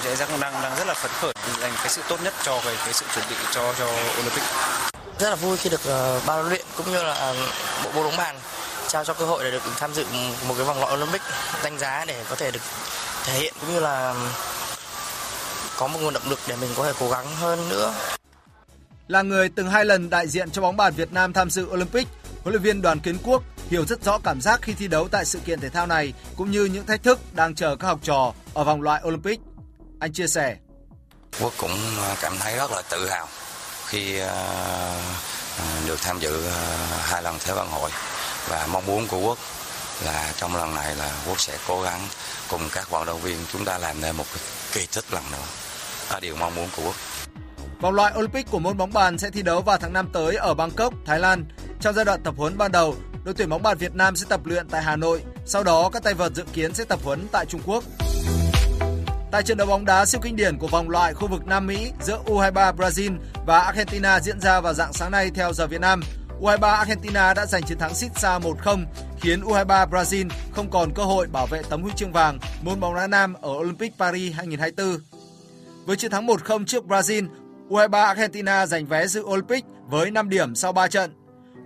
em 0.03 0.17
sẽ 0.17 0.27
đang 0.41 0.63
đang 0.63 0.77
rất 0.77 0.87
là 0.87 0.95
phấn 0.95 1.11
khởi 1.21 1.33
dành 1.61 1.73
cái 1.77 1.89
sự 1.89 2.03
tốt 2.09 2.23
nhất 2.23 2.35
cho 2.43 2.61
cái 2.65 2.75
cái 2.85 2.93
sự 2.93 3.07
chuẩn 3.15 3.25
bị 3.31 3.37
cho 3.55 3.75
cho 3.79 3.87
Olympic. 4.19 4.43
Rất 5.19 5.31
là 5.31 5.37
vui 5.37 5.57
khi 5.57 5.71
được 5.71 5.81
uh, 5.81 6.27
ban 6.27 6.37
huấn 6.37 6.49
luyện 6.49 6.65
cũng 6.77 6.93
như 6.93 7.03
là 7.03 7.35
bộ 7.85 7.91
môn 7.95 8.05
bóng 8.05 8.17
bàn 8.17 8.37
trao 8.89 9.05
cho 9.05 9.15
cơ 9.15 9.25
hội 9.25 9.45
để 9.45 9.51
được 9.51 9.63
tham 9.77 9.95
dự 9.95 10.05
một 10.49 10.55
cái 10.57 10.67
vòng 10.67 10.81
loại 10.81 10.95
Olympic 10.95 11.23
đánh 11.65 11.79
giá 11.79 12.05
để 12.05 12.25
có 12.31 12.37
thể 12.37 12.51
được 12.51 12.61
thể 13.25 13.33
hiện 13.33 13.55
cũng 13.61 13.75
như 13.75 13.81
là 13.81 14.15
có 15.77 15.87
một 15.87 15.99
nguồn 16.03 16.15
động 16.15 16.29
lực 16.29 16.39
để 16.49 16.57
mình 16.57 16.71
có 16.77 16.85
thể 16.85 16.93
cố 17.01 17.11
gắng 17.11 17.27
hơn 17.37 17.69
nữa. 17.69 17.95
Là 19.09 19.23
người 19.23 19.49
từng 19.49 19.71
hai 19.71 19.85
lần 19.85 20.11
đại 20.11 20.29
diện 20.29 20.51
cho 20.51 20.63
bóng 20.63 20.77
bàn 20.77 20.93
Việt 20.95 21.13
Nam 21.13 21.33
tham 21.33 21.51
dự 21.51 21.67
Olympic, 21.73 22.09
huấn 22.43 22.55
luyện 22.55 22.63
viên 22.63 22.83
Đoàn 22.83 23.01
Kiến 23.01 23.19
Quốc 23.25 23.43
hiểu 23.71 23.85
rất 23.87 24.05
rõ 24.05 24.19
cảm 24.25 24.41
giác 24.41 24.63
khi 24.63 24.73
thi 24.73 24.89
đấu 24.89 25.09
tại 25.09 25.25
sự 25.25 25.39
kiện 25.47 25.61
thể 25.61 25.69
thao 25.69 25.87
này 25.87 26.13
cũng 26.37 26.51
như 26.51 26.65
những 26.65 26.87
thách 26.87 27.03
thức 27.03 27.19
đang 27.35 27.55
chờ 27.55 27.77
các 27.77 27.87
học 27.87 27.99
trò 28.03 28.33
ở 28.55 28.65
vòng 28.65 28.83
loại 28.83 29.03
Olympic. 29.07 29.41
Anh 30.05 30.13
chia 30.13 30.27
sẻ. 30.27 30.57
Quốc 31.41 31.53
cũng 31.59 31.79
à, 31.99 32.17
cảm 32.23 32.39
thấy 32.39 32.57
rất 32.57 32.71
là 32.71 32.83
tự 32.91 33.09
hào 33.09 33.29
khi 33.87 34.19
à, 34.19 34.33
à, 35.59 35.65
được 35.87 36.01
tham 36.03 36.19
dự 36.21 36.49
hai 37.03 37.23
lần 37.23 37.35
Thế 37.45 37.53
vận 37.53 37.69
hội 37.69 37.91
và 38.49 38.67
mong 38.73 38.87
muốn 38.87 39.07
của 39.09 39.19
Quốc 39.19 39.39
là 40.05 40.33
trong 40.37 40.57
lần 40.57 40.75
này 40.75 40.97
là 40.97 41.13
Quốc 41.27 41.41
sẽ 41.41 41.59
cố 41.69 41.83
gắng 41.83 42.01
cùng 42.51 42.61
các 42.73 42.91
vận 42.91 43.07
động 43.07 43.21
viên 43.21 43.37
chúng 43.53 43.65
ta 43.65 43.79
làm 43.79 44.01
nên 44.01 44.17
một 44.17 44.25
kỳ 44.73 44.87
tích 44.87 45.05
lần 45.13 45.23
nữa. 45.33 45.47
Là 46.11 46.21
điều 46.21 46.37
mong 46.37 46.55
muốn 46.55 46.69
của 46.77 46.83
Quốc. 46.83 46.95
Vòng 47.81 47.95
loại 47.95 48.13
Olympic 48.19 48.51
của 48.51 48.59
môn 48.59 48.77
bóng 48.77 48.93
bàn 48.93 49.19
sẽ 49.19 49.31
thi 49.31 49.43
đấu 49.43 49.63
vào 49.63 49.79
tháng 49.79 49.93
5 49.93 50.09
tới 50.13 50.37
ở 50.37 50.55
Bangkok, 50.55 50.95
Thái 51.07 51.19
Lan. 51.19 51.45
Trong 51.81 51.95
giai 51.95 52.05
đoạn 52.05 52.23
tập 52.23 52.35
huấn 52.37 52.59
ban 52.59 52.73
đầu, 52.73 52.97
đội 53.25 53.35
tuyển 53.35 53.49
bóng 53.49 53.63
bàn 53.63 53.79
Việt 53.79 53.95
Nam 53.95 54.17
sẽ 54.17 54.27
tập 54.29 54.41
luyện 54.45 54.69
tại 54.69 54.83
Hà 54.83 54.97
Nội, 54.97 55.23
sau 55.47 55.65
đó 55.65 55.91
các 55.93 56.03
tay 56.03 56.15
vợt 56.15 56.33
dự 56.35 56.45
kiến 56.53 56.75
sẽ 56.75 56.85
tập 56.85 56.99
huấn 57.05 57.29
tại 57.33 57.47
Trung 57.47 57.61
Quốc. 57.67 57.85
Tại 59.35 59.43
trận 59.43 59.59
đấu 59.59 59.67
bóng 59.67 59.85
đá 59.85 60.07
siêu 60.07 60.21
kinh 60.25 60.37
điển 60.37 60.59
của 60.59 60.67
vòng 60.67 60.91
loại 60.91 61.15
khu 61.15 61.29
vực 61.29 61.47
Nam 61.47 61.67
Mỹ 61.67 61.93
giữa 62.01 62.19
U23 62.27 62.75
Brazil 62.77 63.19
và 63.47 63.59
Argentina 63.59 64.21
diễn 64.21 64.41
ra 64.41 64.61
vào 64.61 64.75
dạng 64.75 64.93
sáng 64.93 65.11
nay 65.11 65.31
theo 65.35 65.53
giờ 65.53 65.67
Việt 65.67 65.81
Nam, 65.81 66.01
U23 66.41 66.77
Argentina 66.77 67.35
đã 67.35 67.47
giành 67.47 67.63
chiến 67.63 67.79
thắng 67.79 67.95
xít 67.95 68.09
xa 68.17 68.39
1-0, 68.39 68.85
khiến 69.21 69.41
U23 69.41 69.89
Brazil 69.89 70.29
không 70.53 70.71
còn 70.71 70.95
cơ 70.95 71.05
hội 71.05 71.27
bảo 71.27 71.47
vệ 71.47 71.63
tấm 71.71 71.83
huy 71.83 71.93
chương 71.97 72.13
vàng 72.13 72.39
môn 72.63 72.81
bóng 72.81 72.95
đá 72.95 73.07
nam 73.07 73.35
ở 73.35 73.51
Olympic 73.51 73.93
Paris 73.99 74.35
2024. 74.35 75.01
Với 75.87 75.97
chiến 75.97 76.11
thắng 76.11 76.27
1-0 76.27 76.65
trước 76.65 76.85
Brazil, 76.85 77.27
U23 77.69 78.05
Argentina 78.05 78.67
giành 78.67 78.87
vé 78.87 79.07
dự 79.07 79.23
Olympic 79.23 79.65
với 79.87 80.11
5 80.11 80.29
điểm 80.29 80.55
sau 80.55 80.73
3 80.73 80.89
trận. 80.89 81.11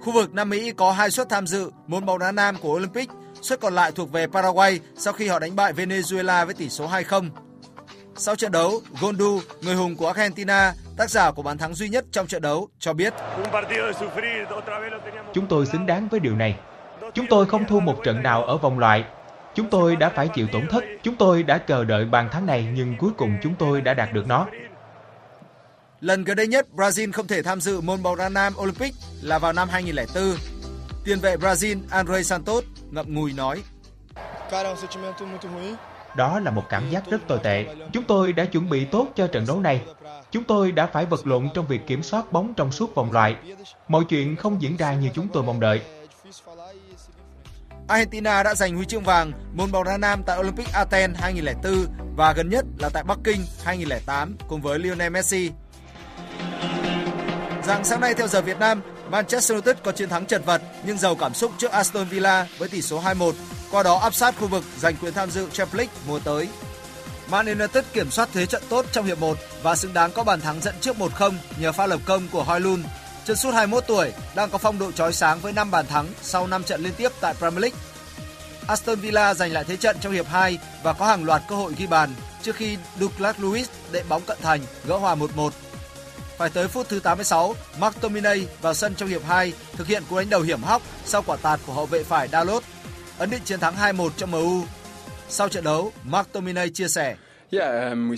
Khu 0.01 0.13
vực 0.13 0.35
Nam 0.35 0.51
Mỹ 0.51 0.73
có 0.77 0.93
hai 0.93 1.11
suất 1.11 1.29
tham 1.29 1.47
dự 1.47 1.71
môn 1.87 2.07
bóng 2.07 2.19
đá 2.19 2.33
nam 2.33 2.57
của 2.61 2.75
Olympic, 2.75 3.11
suất 3.43 3.61
còn 3.61 3.75
lại 3.75 3.93
thuộc 3.93 4.13
về 4.13 4.27
Paraguay 4.27 4.81
sau 4.97 5.13
khi 5.13 5.29
họ 5.29 5.39
đánh 5.39 5.57
bại 5.57 5.73
Venezuela 5.73 6.45
với 6.45 6.55
tỷ 6.55 6.69
số 6.69 6.89
2-0. 6.89 7.31
Sau 8.19 8.37
trận 8.37 8.53
đấu, 8.53 8.81
Gondu, 9.01 9.41
người 9.61 9.75
hùng 9.75 9.97
của 9.97 10.07
Argentina, 10.07 10.75
tác 10.97 11.11
giả 11.11 11.31
của 11.31 11.43
bàn 11.43 11.59
thắng 11.59 11.75
duy 11.75 11.89
nhất 11.89 12.05
trong 12.13 12.27
trận 12.27 12.43
đấu, 12.43 12.69
cho 12.79 12.93
biết 12.93 13.15
Chúng 15.33 15.47
tôi 15.47 15.67
xứng 15.67 15.87
đáng 15.87 16.09
với 16.09 16.21
điều 16.21 16.37
này. 16.37 16.59
Chúng 17.15 17.27
tôi 17.31 17.47
không 17.47 17.65
thua 17.65 17.81
một 17.81 17.97
trận 18.05 18.23
nào 18.23 18.45
ở 18.45 18.57
vòng 18.57 18.79
loại. 18.79 19.05
Chúng 19.55 19.71
tôi 19.71 19.97
đã 19.97 20.09
phải 20.09 20.29
chịu 20.35 20.47
tổn 20.53 20.69
thất. 20.71 20.85
Chúng 21.03 21.17
tôi 21.17 21.43
đã 21.43 21.59
chờ 21.59 21.85
đợi 21.85 22.05
bàn 22.05 22.29
thắng 22.33 22.47
này 22.47 22.69
nhưng 22.75 22.97
cuối 22.99 23.11
cùng 23.17 23.39
chúng 23.43 23.55
tôi 23.59 23.81
đã 23.81 23.95
đạt 23.95 24.13
được 24.13 24.27
nó. 24.27 24.47
Lần 26.01 26.25
gần 26.25 26.37
đây 26.37 26.47
nhất 26.47 26.67
Brazil 26.75 27.13
không 27.13 27.27
thể 27.27 27.43
tham 27.43 27.61
dự 27.61 27.81
môn 27.81 28.03
bóng 28.03 28.17
đá 28.17 28.29
nam 28.29 28.53
Olympic 28.59 28.95
là 29.23 29.39
vào 29.39 29.53
năm 29.53 29.69
2004. 29.69 30.35
Tiền 31.05 31.21
vệ 31.21 31.37
Brazil 31.37 31.81
Andre 31.91 32.23
Santos 32.23 32.65
ngậm 32.91 33.15
ngùi 33.15 33.33
nói. 33.33 33.63
Đó 36.17 36.41
là 36.41 36.51
một 36.51 36.65
cảm 36.69 36.91
giác 36.91 37.11
rất 37.11 37.29
tồi 37.29 37.39
tệ. 37.39 37.67
Chúng 37.93 38.05
tôi 38.05 38.33
đã 38.33 38.45
chuẩn 38.45 38.69
bị 38.71 38.85
tốt 38.85 39.09
cho 39.17 39.27
trận 39.27 39.45
đấu 39.47 39.61
này. 39.61 39.81
Chúng 40.31 40.45
tôi 40.45 40.73
đã 40.73 40.87
phải 40.87 41.07
vật 41.07 41.27
lộn 41.27 41.49
trong 41.55 41.67
việc 41.67 41.87
kiểm 41.87 42.03
soát 42.03 42.33
bóng 42.33 42.55
trong 42.55 42.73
suốt 42.73 42.95
vòng 42.95 43.13
loại. 43.13 43.37
Mọi 43.89 44.05
chuyện 44.09 44.37
không 44.37 44.63
diễn 44.63 44.77
ra 44.77 44.95
như 44.95 45.09
chúng 45.15 45.29
tôi 45.29 45.43
mong 45.43 45.61
đợi. 45.61 45.81
Argentina 47.89 48.43
đã 48.43 48.55
giành 48.55 48.77
huy 48.77 48.85
chương 48.85 49.03
vàng 49.03 49.33
môn 49.55 49.73
bóng 49.73 49.85
đá 49.85 49.99
nam 49.99 50.23
tại 50.27 50.39
Olympic 50.39 50.73
Athens 50.73 51.19
2004 51.21 51.87
và 52.17 52.33
gần 52.33 52.49
nhất 52.49 52.65
là 52.79 52.89
tại 52.89 53.05
Bắc 53.05 53.19
Kinh 53.25 53.45
2008 53.65 54.37
cùng 54.49 54.63
với 54.63 54.79
Lionel 54.79 55.13
Messi. 55.13 55.51
Dạng 57.63 57.85
sáng 57.85 58.01
nay 58.01 58.15
theo 58.15 58.29
giờ 58.29 58.43
Việt 58.43 58.59
Nam, 58.59 58.83
Manchester 59.11 59.51
United 59.51 59.77
có 59.85 59.93
chiến 59.93 60.09
thắng 60.09 60.27
chật 60.27 60.47
vật 60.47 60.63
nhưng 60.85 60.99
giàu 60.99 61.15
cảm 61.15 61.35
xúc 61.35 61.53
trước 61.59 61.71
Aston 61.71 62.09
Villa 62.09 62.47
với 62.59 62.69
tỷ 62.69 62.83
số 62.83 63.01
2-1, 63.01 63.33
qua 63.71 63.83
đó 63.83 63.99
áp 63.99 64.15
sát 64.15 64.35
khu 64.41 64.47
vực 64.47 64.65
giành 64.79 64.97
quyền 64.97 65.15
tham 65.15 65.31
dự 65.31 65.49
Champions 65.53 65.75
League 65.75 65.95
mùa 66.07 66.19
tới. 66.19 66.49
Man 67.31 67.47
United 67.47 67.85
kiểm 67.93 68.11
soát 68.11 68.29
thế 68.33 68.47
trận 68.47 68.63
tốt 68.69 68.87
trong 68.93 69.07
hiệp 69.07 69.19
1 69.19 69.39
và 69.63 69.77
xứng 69.77 69.95
đáng 69.95 70.13
có 70.13 70.25
bàn 70.25 70.41
thắng 70.41 70.61
dẫn 70.61 70.75
trước 70.81 70.97
1-0 70.97 71.33
nhờ 71.59 71.73
pha 71.73 71.87
lập 71.87 72.01
công 72.05 72.29
của 72.29 72.43
Hoylund. 72.43 72.85
Chân 73.25 73.37
sút 73.37 73.55
21 73.55 73.85
tuổi 73.87 74.13
đang 74.35 74.51
có 74.51 74.59
phong 74.59 74.79
độ 74.79 74.93
chói 74.93 75.13
sáng 75.13 75.41
với 75.41 75.53
5 75.53 75.71
bàn 75.71 75.87
thắng 75.87 76.07
sau 76.23 76.47
5 76.47 76.65
trận 76.65 76.83
liên 76.83 76.93
tiếp 76.97 77.13
tại 77.21 77.35
Premier 77.35 77.63
League. 77.63 77.79
Aston 78.67 79.01
Villa 79.01 79.35
giành 79.35 79.53
lại 79.53 79.65
thế 79.65 79.77
trận 79.77 79.97
trong 80.01 80.13
hiệp 80.13 80.27
2 80.27 80.59
và 80.83 80.93
có 80.93 81.07
hàng 81.07 81.25
loạt 81.25 81.43
cơ 81.49 81.57
hội 81.57 81.75
ghi 81.79 81.87
bàn 81.87 82.15
trước 82.43 82.57
khi 82.57 82.77
Douglas 83.01 83.37
Luiz 83.37 83.65
đệm 83.93 84.09
bóng 84.09 84.23
cận 84.23 84.39
thành 84.43 84.61
gỡ 84.87 84.97
hòa 84.97 85.15
1-1 85.15 85.51
phải 86.39 86.51
tới 86.51 86.69
phút 86.69 86.89
thứ 86.89 87.01
86, 87.01 87.55
McTominay 87.79 88.47
vào 88.63 88.75
sân 88.75 88.95
trong 88.95 89.09
hiệp 89.09 89.25
2 89.25 89.53
thực 89.73 89.87
hiện 89.87 90.03
cú 90.11 90.17
đánh 90.17 90.31
đầu 90.31 90.41
hiểm 90.41 90.63
hóc 90.63 90.83
sau 91.05 91.23
quả 91.23 91.37
tạt 91.37 91.61
của 91.67 91.73
hậu 91.73 91.87
vệ 91.87 92.03
phải 92.05 92.29
Dalot, 92.29 92.63
ấn 93.19 93.31
định 93.31 93.43
chiến 93.45 93.61
thắng 93.61 93.75
2-1 93.75 94.11
cho 94.17 94.27
MU. 94.27 94.63
Sau 95.29 95.49
trận 95.49 95.65
đấu, 95.65 95.93
McTominay 96.05 96.71
chia 96.71 96.89
sẻ. 96.89 97.17
Um, 97.53 98.15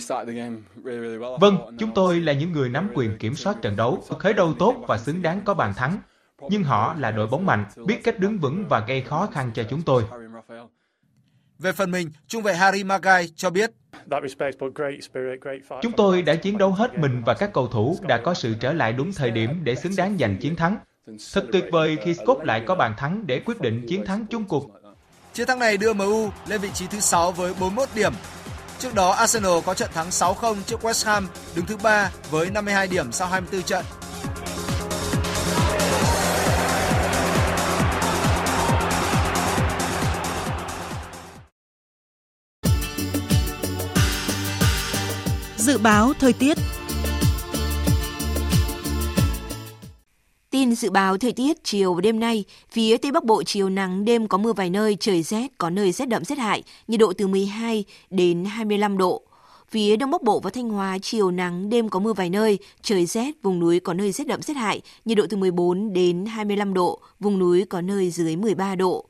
vâng, 1.39 1.77
chúng 1.79 1.93
tôi 1.95 2.19
là 2.19 2.33
những 2.33 2.51
người 2.51 2.69
nắm 2.69 2.89
quyền 2.93 3.17
kiểm 3.17 3.35
soát 3.35 3.61
trận 3.61 3.75
đấu, 3.75 4.03
khởi 4.19 4.33
đầu 4.33 4.53
tốt 4.59 4.75
và 4.87 4.97
xứng 4.97 5.21
đáng 5.21 5.41
có 5.45 5.53
bàn 5.53 5.73
thắng. 5.73 5.97
Nhưng 6.49 6.63
họ 6.63 6.95
là 6.99 7.11
đội 7.11 7.27
bóng 7.27 7.45
mạnh, 7.45 7.65
biết 7.85 8.03
cách 8.03 8.19
đứng 8.19 8.39
vững 8.39 8.65
và 8.69 8.85
gây 8.87 9.01
khó 9.01 9.27
khăn 9.33 9.51
cho 9.53 9.63
chúng 9.69 9.81
tôi. 9.81 10.03
Về 11.59 11.71
phần 11.71 11.91
mình, 11.91 12.09
trung 12.27 12.43
vệ 12.43 12.53
Harry 12.53 12.83
Maguire 12.83 13.27
cho 13.35 13.49
biết 13.49 13.71
Chúng 15.81 15.91
tôi 15.97 16.21
đã 16.21 16.35
chiến 16.35 16.57
đấu 16.57 16.71
hết 16.71 16.97
mình 16.97 17.21
và 17.25 17.33
các 17.33 17.53
cầu 17.53 17.67
thủ 17.67 17.97
đã 18.07 18.17
có 18.17 18.33
sự 18.33 18.55
trở 18.59 18.73
lại 18.73 18.93
đúng 18.93 19.13
thời 19.13 19.31
điểm 19.31 19.49
để 19.63 19.75
xứng 19.75 19.95
đáng 19.97 20.17
giành 20.19 20.37
chiến 20.37 20.55
thắng. 20.55 20.77
Thật 21.33 21.45
tuyệt 21.51 21.65
vời 21.71 21.97
khi 22.03 22.13
Scott 22.13 22.45
lại 22.45 22.63
có 22.67 22.75
bàn 22.75 22.93
thắng 22.97 23.27
để 23.27 23.39
quyết 23.39 23.61
định 23.61 23.85
chiến 23.87 24.05
thắng 24.05 24.25
chung 24.25 24.43
cuộc. 24.43 24.80
Chiến 25.33 25.47
thắng 25.47 25.59
này 25.59 25.77
đưa 25.77 25.93
MU 25.93 26.29
lên 26.47 26.61
vị 26.61 26.69
trí 26.73 26.87
thứ 26.87 26.99
6 26.99 27.31
với 27.31 27.53
41 27.53 27.89
điểm. 27.95 28.13
Trước 28.79 28.93
đó, 28.93 29.11
Arsenal 29.11 29.59
có 29.65 29.73
trận 29.73 29.89
thắng 29.93 30.09
6-0 30.09 30.55
trước 30.65 30.85
West 30.85 31.07
Ham, 31.07 31.27
đứng 31.55 31.65
thứ 31.65 31.77
3 31.77 32.11
với 32.31 32.49
52 32.49 32.87
điểm 32.87 33.11
sau 33.11 33.27
24 33.27 33.63
trận. 33.63 33.85
Dự 45.57 45.77
báo 45.77 46.13
thời 46.19 46.33
tiết 46.33 46.57
Tin 50.71 50.75
dự 50.75 50.89
báo 50.89 51.17
thời 51.17 51.31
tiết 51.33 51.63
chiều 51.63 51.93
và 51.93 52.01
đêm 52.01 52.19
nay, 52.19 52.43
phía 52.69 52.97
Tây 52.97 53.11
Bắc 53.11 53.23
Bộ 53.23 53.43
chiều 53.43 53.69
nắng, 53.69 54.05
đêm 54.05 54.27
có 54.27 54.37
mưa 54.37 54.53
vài 54.53 54.69
nơi, 54.69 54.97
trời 54.99 55.23
rét, 55.23 55.47
có 55.57 55.69
nơi 55.69 55.91
rét 55.91 56.05
đậm 56.05 56.23
rét 56.25 56.37
hại, 56.37 56.63
nhiệt 56.87 56.99
độ 56.99 57.13
từ 57.17 57.27
12 57.27 57.83
đến 58.09 58.45
25 58.45 58.97
độ. 58.97 59.21
Phía 59.69 59.95
Đông 59.95 60.11
Bắc 60.11 60.23
Bộ 60.23 60.39
và 60.39 60.49
Thanh 60.49 60.69
Hóa 60.69 60.97
chiều 61.01 61.31
nắng, 61.31 61.69
đêm 61.69 61.89
có 61.89 61.99
mưa 61.99 62.13
vài 62.13 62.29
nơi, 62.29 62.59
trời 62.81 63.05
rét, 63.05 63.31
vùng 63.43 63.59
núi 63.59 63.79
có 63.79 63.93
nơi 63.93 64.11
rét 64.11 64.27
đậm 64.27 64.41
rét 64.41 64.53
hại, 64.53 64.81
nhiệt 65.05 65.17
độ 65.17 65.25
từ 65.29 65.37
14 65.37 65.93
đến 65.93 66.25
25 66.25 66.73
độ, 66.73 66.99
vùng 67.19 67.39
núi 67.39 67.65
có 67.69 67.81
nơi 67.81 68.11
dưới 68.11 68.35
13 68.35 68.75
độ. 68.75 69.05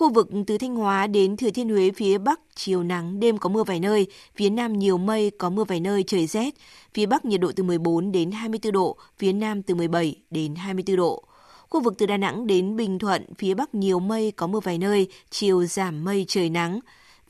Khu 0.00 0.12
vực 0.12 0.28
từ 0.46 0.58
Thanh 0.58 0.76
Hóa 0.76 1.06
đến 1.06 1.36
Thừa 1.36 1.50
Thiên 1.50 1.68
Huế 1.68 1.90
phía 1.96 2.18
Bắc 2.18 2.40
chiều 2.54 2.82
nắng, 2.82 3.20
đêm 3.20 3.38
có 3.38 3.48
mưa 3.48 3.64
vài 3.64 3.80
nơi, 3.80 4.06
phía 4.36 4.50
Nam 4.50 4.78
nhiều 4.78 4.98
mây, 4.98 5.30
có 5.38 5.50
mưa 5.50 5.64
vài 5.64 5.80
nơi, 5.80 6.02
trời 6.06 6.26
rét. 6.26 6.54
Phía 6.94 7.06
Bắc 7.06 7.24
nhiệt 7.24 7.40
độ 7.40 7.52
từ 7.56 7.62
14 7.62 8.12
đến 8.12 8.30
24 8.30 8.72
độ, 8.72 8.96
phía 9.18 9.32
Nam 9.32 9.62
từ 9.62 9.74
17 9.74 10.16
đến 10.30 10.54
24 10.54 10.96
độ. 10.96 11.22
Khu 11.68 11.80
vực 11.80 11.94
từ 11.98 12.06
Đà 12.06 12.16
Nẵng 12.16 12.46
đến 12.46 12.76
Bình 12.76 12.98
Thuận, 12.98 13.34
phía 13.38 13.54
Bắc 13.54 13.74
nhiều 13.74 14.00
mây, 14.00 14.32
có 14.36 14.46
mưa 14.46 14.60
vài 14.60 14.78
nơi, 14.78 15.08
chiều 15.30 15.64
giảm 15.64 16.04
mây, 16.04 16.24
trời 16.28 16.50
nắng. 16.50 16.80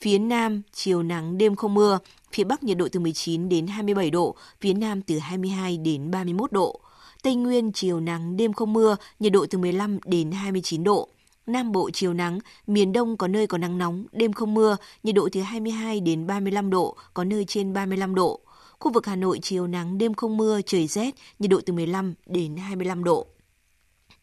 Phía 0.01 0.19
Nam, 0.19 0.63
chiều 0.73 1.03
nắng, 1.03 1.39
đêm 1.39 1.57
không 1.57 1.75
mưa. 1.75 1.99
Phía 2.33 2.45
Bắc 2.45 2.63
nhiệt 2.63 2.77
độ 2.77 2.89
từ 2.93 3.01
19 3.01 3.49
đến 3.49 3.67
27 3.67 4.11
độ, 4.11 4.35
phía 4.61 4.75
Nam 4.75 5.03
từ 5.03 5.19
22 5.19 5.77
đến 5.77 6.11
31 6.11 6.53
độ. 6.53 6.81
Tây 7.23 7.35
Nguyên, 7.35 7.73
chiều 7.73 8.01
nắng, 8.01 8.37
đêm 8.37 8.53
không 8.53 8.73
mưa, 8.73 8.97
nhiệt 9.21 9.33
độ 9.33 9.47
từ 9.51 9.59
15 9.59 9.99
đến 10.05 10.33
29 10.33 10.85
độ. 10.85 11.09
Nam 11.53 11.73
Bộ 11.73 11.91
chiều 11.91 12.15
nắng, 12.15 12.39
miền 12.67 12.93
Đông 12.93 13.17
có 13.17 13.29
nơi 13.29 13.47
có 13.47 13.59
nắng 13.59 13.79
nóng, 13.79 14.07
đêm 14.13 14.33
không 14.33 14.55
mưa, 14.55 14.77
nhiệt 15.03 15.15
độ 15.15 15.29
từ 15.33 15.41
22 15.41 16.01
đến 16.01 16.27
35 16.27 16.71
độ, 16.71 16.97
có 17.15 17.25
nơi 17.25 17.45
trên 17.45 17.73
35 17.73 18.15
độ. 18.15 18.41
Khu 18.79 18.93
vực 18.93 19.07
Hà 19.07 19.17
Nội 19.17 19.39
chiều 19.43 19.67
nắng, 19.67 19.99
đêm 19.99 20.15
không 20.15 20.37
mưa, 20.37 20.61
trời 20.67 20.87
rét, 20.87 21.15
nhiệt 21.39 21.51
độ 21.51 21.61
từ 21.67 21.73
15 21.73 22.15
đến 22.27 22.57
25 22.57 23.05
độ. 23.05 23.27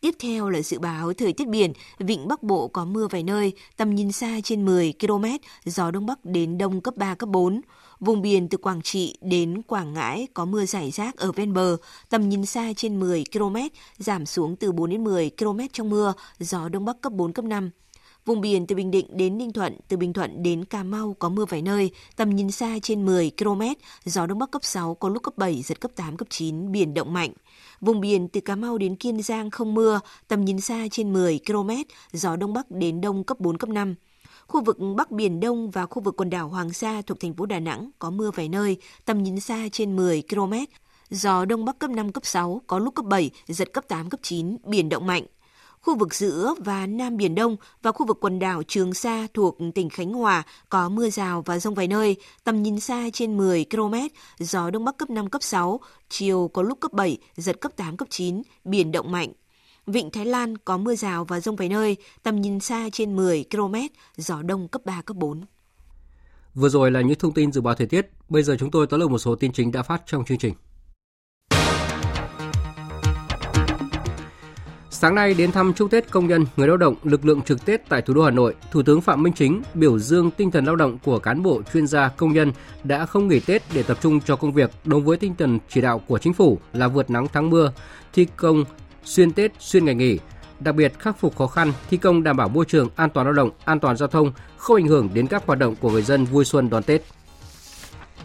Tiếp 0.02 0.16
theo 0.20 0.50
là 0.50 0.62
dự 0.62 0.80
báo 0.80 1.14
thời 1.14 1.34
tiết 1.34 1.48
biển, 1.48 1.74
vịnh 2.00 2.28
Bắc 2.28 2.44
Bộ 2.44 2.68
có 2.68 2.86
mưa 2.86 3.08
vài 3.08 3.24
nơi, 3.24 3.54
tầm 3.78 3.96
nhìn 3.96 4.12
xa 4.12 4.40
trên 4.44 4.66
10 4.66 4.94
km, 5.00 5.26
gió 5.66 5.92
Đông 5.92 6.06
Bắc 6.06 6.26
đến 6.26 6.58
Đông 6.58 6.82
cấp 6.82 6.94
3, 6.98 7.16
cấp 7.16 7.30
4. 7.30 7.62
Vùng 8.00 8.22
biển 8.22 8.50
từ 8.50 8.58
Quảng 8.58 8.82
Trị 8.82 9.16
đến 9.22 9.62
Quảng 9.62 9.94
Ngãi 9.94 10.28
có 10.34 10.46
mưa 10.46 10.66
rải 10.66 10.92
rác 10.92 11.18
ở 11.18 11.32
ven 11.32 11.54
bờ, 11.54 11.78
tầm 12.10 12.30
nhìn 12.30 12.46
xa 12.46 12.74
trên 12.76 13.00
10 13.00 13.24
km, 13.34 13.56
giảm 13.98 14.26
xuống 14.26 14.56
từ 14.56 14.72
4 14.72 14.90
đến 14.90 15.04
10 15.04 15.32
km 15.40 15.60
trong 15.74 15.90
mưa, 15.90 16.14
gió 16.40 16.70
Đông 16.70 16.86
Bắc 16.86 17.02
cấp 17.02 17.14
4, 17.14 17.34
cấp 17.34 17.46
5. 17.46 17.70
Vùng 18.26 18.42
biển 18.42 18.68
từ 18.68 18.76
Bình 18.76 18.92
Định 18.92 19.18
đến 19.18 19.38
Ninh 19.38 19.54
Thuận, 19.54 19.78
từ 19.88 19.98
Bình 19.98 20.14
Thuận 20.14 20.44
đến 20.44 20.66
Cà 20.66 20.84
Mau 20.84 21.16
có 21.20 21.30
mưa 21.30 21.46
vài 21.46 21.62
nơi, 21.62 21.92
tầm 22.16 22.30
nhìn 22.30 22.52
xa 22.52 22.80
trên 22.84 23.06
10 23.06 23.32
km, 23.38 23.62
gió 24.06 24.26
Đông 24.26 24.40
Bắc 24.40 24.52
cấp 24.52 24.64
6, 24.66 24.96
có 24.96 25.10
lúc 25.10 25.24
cấp 25.24 25.34
7, 25.38 25.62
giật 25.62 25.82
cấp 25.82 25.92
8, 25.96 26.18
cấp 26.18 26.28
9, 26.32 26.72
biển 26.72 26.94
động 26.94 27.14
mạnh. 27.14 27.32
Vùng 27.82 28.02
biển 28.02 28.28
từ 28.28 28.42
Cà 28.42 28.56
Mau 28.56 28.78
đến 28.78 28.96
Kiên 28.96 29.22
Giang 29.22 29.50
không 29.50 29.74
mưa, 29.74 30.00
tầm 30.28 30.46
nhìn 30.46 30.62
xa 30.62 30.88
trên 30.92 31.14
10 31.14 31.40
km, 31.48 31.70
gió 32.14 32.36
Đông 32.36 32.54
Bắc 32.54 32.72
đến 32.72 33.02
Đông 33.02 33.24
cấp 33.24 33.40
4, 33.40 33.58
cấp 33.58 33.70
5. 33.70 33.96
Khu 34.48 34.62
vực 34.62 34.78
Bắc 34.96 35.12
Biển 35.12 35.40
Đông 35.40 35.72
và 35.72 35.86
khu 35.86 36.02
vực 36.02 36.16
quần 36.18 36.30
đảo 36.30 36.48
Hoàng 36.48 36.74
Sa 36.74 37.02
thuộc 37.02 37.20
thành 37.20 37.34
phố 37.34 37.46
Đà 37.46 37.60
Nẵng 37.60 37.90
có 38.00 38.10
mưa 38.10 38.32
vài 38.36 38.50
nơi, 38.50 38.78
tầm 39.06 39.24
nhìn 39.24 39.40
xa 39.40 39.68
trên 39.72 39.96
10 39.96 40.24
km. 40.30 40.54
Gió 41.10 41.46
Đông 41.46 41.66
Bắc 41.66 41.80
cấp 41.80 41.90
5, 41.90 42.12
cấp 42.12 42.26
6, 42.26 42.62
có 42.68 42.80
lúc 42.80 42.96
cấp 42.96 43.06
7, 43.06 43.30
giật 43.48 43.74
cấp 43.74 43.84
8, 43.88 44.10
cấp 44.10 44.20
9, 44.24 44.58
biển 44.64 44.90
động 44.90 45.08
mạnh. 45.08 45.24
Khu 45.82 45.98
vực 45.98 46.16
giữa 46.16 46.54
và 46.58 46.86
Nam 46.88 47.18
Biển 47.18 47.36
Đông 47.36 47.56
và 47.82 47.92
khu 47.92 48.06
vực 48.06 48.18
quần 48.22 48.40
đảo 48.40 48.64
Trường 48.64 48.94
Sa 48.94 49.28
thuộc 49.34 49.58
tỉnh 49.76 49.90
Khánh 49.90 50.14
Hòa 50.14 50.44
có 50.70 50.90
mưa 50.90 51.10
rào 51.10 51.44
và 51.46 51.60
rông 51.60 51.76
vài 51.76 51.88
nơi, 51.88 52.16
tầm 52.44 52.64
nhìn 52.64 52.80
xa 52.80 53.10
trên 53.14 53.38
10 53.38 53.66
km, 53.72 53.94
gió 54.40 54.70
Đông 54.70 54.86
Bắc 54.86 54.98
cấp 54.98 55.10
5, 55.10 55.30
cấp 55.30 55.44
6, 55.44 55.80
chiều 56.10 56.50
có 56.54 56.62
lúc 56.62 56.80
cấp 56.80 56.94
7, 56.94 57.18
giật 57.36 57.62
cấp 57.62 57.72
8, 57.76 57.98
cấp 57.98 58.08
9, 58.12 58.42
biển 58.64 58.92
động 58.92 59.12
mạnh. 59.12 59.34
Vịnh 59.88 60.10
Thái 60.10 60.26
Lan 60.26 60.58
có 60.58 60.78
mưa 60.78 60.96
rào 60.96 61.26
và 61.26 61.40
rông 61.40 61.56
vài 61.56 61.70
nơi, 61.70 61.98
tầm 62.24 62.42
nhìn 62.42 62.60
xa 62.60 62.90
trên 62.92 63.16
10 63.16 63.46
km, 63.52 63.76
gió 64.18 64.42
đông 64.42 64.68
cấp 64.68 64.82
3, 64.86 65.02
cấp 65.02 65.18
4. 65.18 65.42
Vừa 66.56 66.70
rồi 66.70 66.92
là 66.92 67.02
những 67.02 67.20
thông 67.20 67.34
tin 67.34 67.52
dự 67.52 67.62
báo 67.62 67.76
thời 67.76 67.88
tiết, 67.88 68.10
bây 68.30 68.44
giờ 68.44 68.56
chúng 68.60 68.72
tôi 68.72 68.88
tóm 68.88 69.00
lược 69.00 69.12
một 69.12 69.18
số 69.18 69.36
tin 69.36 69.52
chính 69.52 69.72
đã 69.72 69.84
phát 69.84 70.02
trong 70.06 70.26
chương 70.26 70.38
trình. 70.38 70.54
Sáng 74.90 75.16
nay 75.16 75.34
đến 75.34 75.52
thăm 75.52 75.74
chúc 75.74 75.92
Tết 75.92 76.12
công 76.12 76.28
nhân, 76.28 76.46
người 76.58 76.68
lao 76.68 76.78
động, 76.78 76.96
lực 77.04 77.26
lượng 77.26 77.42
trực 77.42 77.66
Tết 77.66 77.90
tại 77.90 78.02
thủ 78.02 78.14
đô 78.14 78.24
Hà 78.24 78.32
Nội, 78.32 78.56
Thủ 78.72 78.84
tướng 78.84 79.02
Phạm 79.02 79.24
Minh 79.24 79.34
Chính 79.34 79.62
biểu 79.74 80.00
dương 80.00 80.32
tinh 80.32 80.52
thần 80.52 80.66
lao 80.66 80.76
động 80.76 80.98
của 81.04 81.20
cán 81.20 81.44
bộ, 81.44 81.62
chuyên 81.74 81.88
gia, 81.88 82.10
công 82.10 82.34
nhân 82.34 82.52
đã 82.84 83.06
không 83.06 83.28
nghỉ 83.28 83.40
Tết 83.40 83.64
để 83.74 83.84
tập 83.84 83.98
trung 84.02 84.20
cho 84.22 84.36
công 84.36 84.54
việc 84.54 84.72
đối 84.86 85.02
với 85.02 85.18
tinh 85.18 85.36
thần 85.38 85.60
chỉ 85.70 85.82
đạo 85.82 86.02
của 86.08 86.18
chính 86.18 86.34
phủ 86.34 86.60
là 86.74 86.88
vượt 86.88 87.10
nắng 87.10 87.28
thắng 87.28 87.50
mưa, 87.50 87.72
thi 88.14 88.28
công 88.36 88.66
xuyên 89.08 89.32
Tết, 89.32 89.52
xuyên 89.60 89.86
ngày 89.86 89.96
nghỉ, 89.96 90.20
đặc 90.60 90.76
biệt 90.76 91.00
khắc 91.00 91.20
phục 91.20 91.38
khó 91.38 91.48
khăn, 91.48 91.74
thi 91.90 91.98
công 91.98 92.24
đảm 92.24 92.38
bảo 92.38 92.50
môi 92.50 92.66
trường, 92.66 92.90
an 92.96 93.10
toàn 93.10 93.28
lao 93.28 93.34
động, 93.34 93.50
an 93.66 93.80
toàn 93.80 93.98
giao 93.98 94.08
thông, 94.08 94.32
không 94.58 94.76
ảnh 94.78 94.88
hưởng 94.88 95.10
đến 95.14 95.28
các 95.28 95.44
hoạt 95.46 95.60
động 95.60 95.76
của 95.82 95.92
người 95.92 96.02
dân 96.02 96.26
vui 96.26 96.46
xuân 96.46 96.70
đón 96.70 96.84
Tết. 96.84 97.02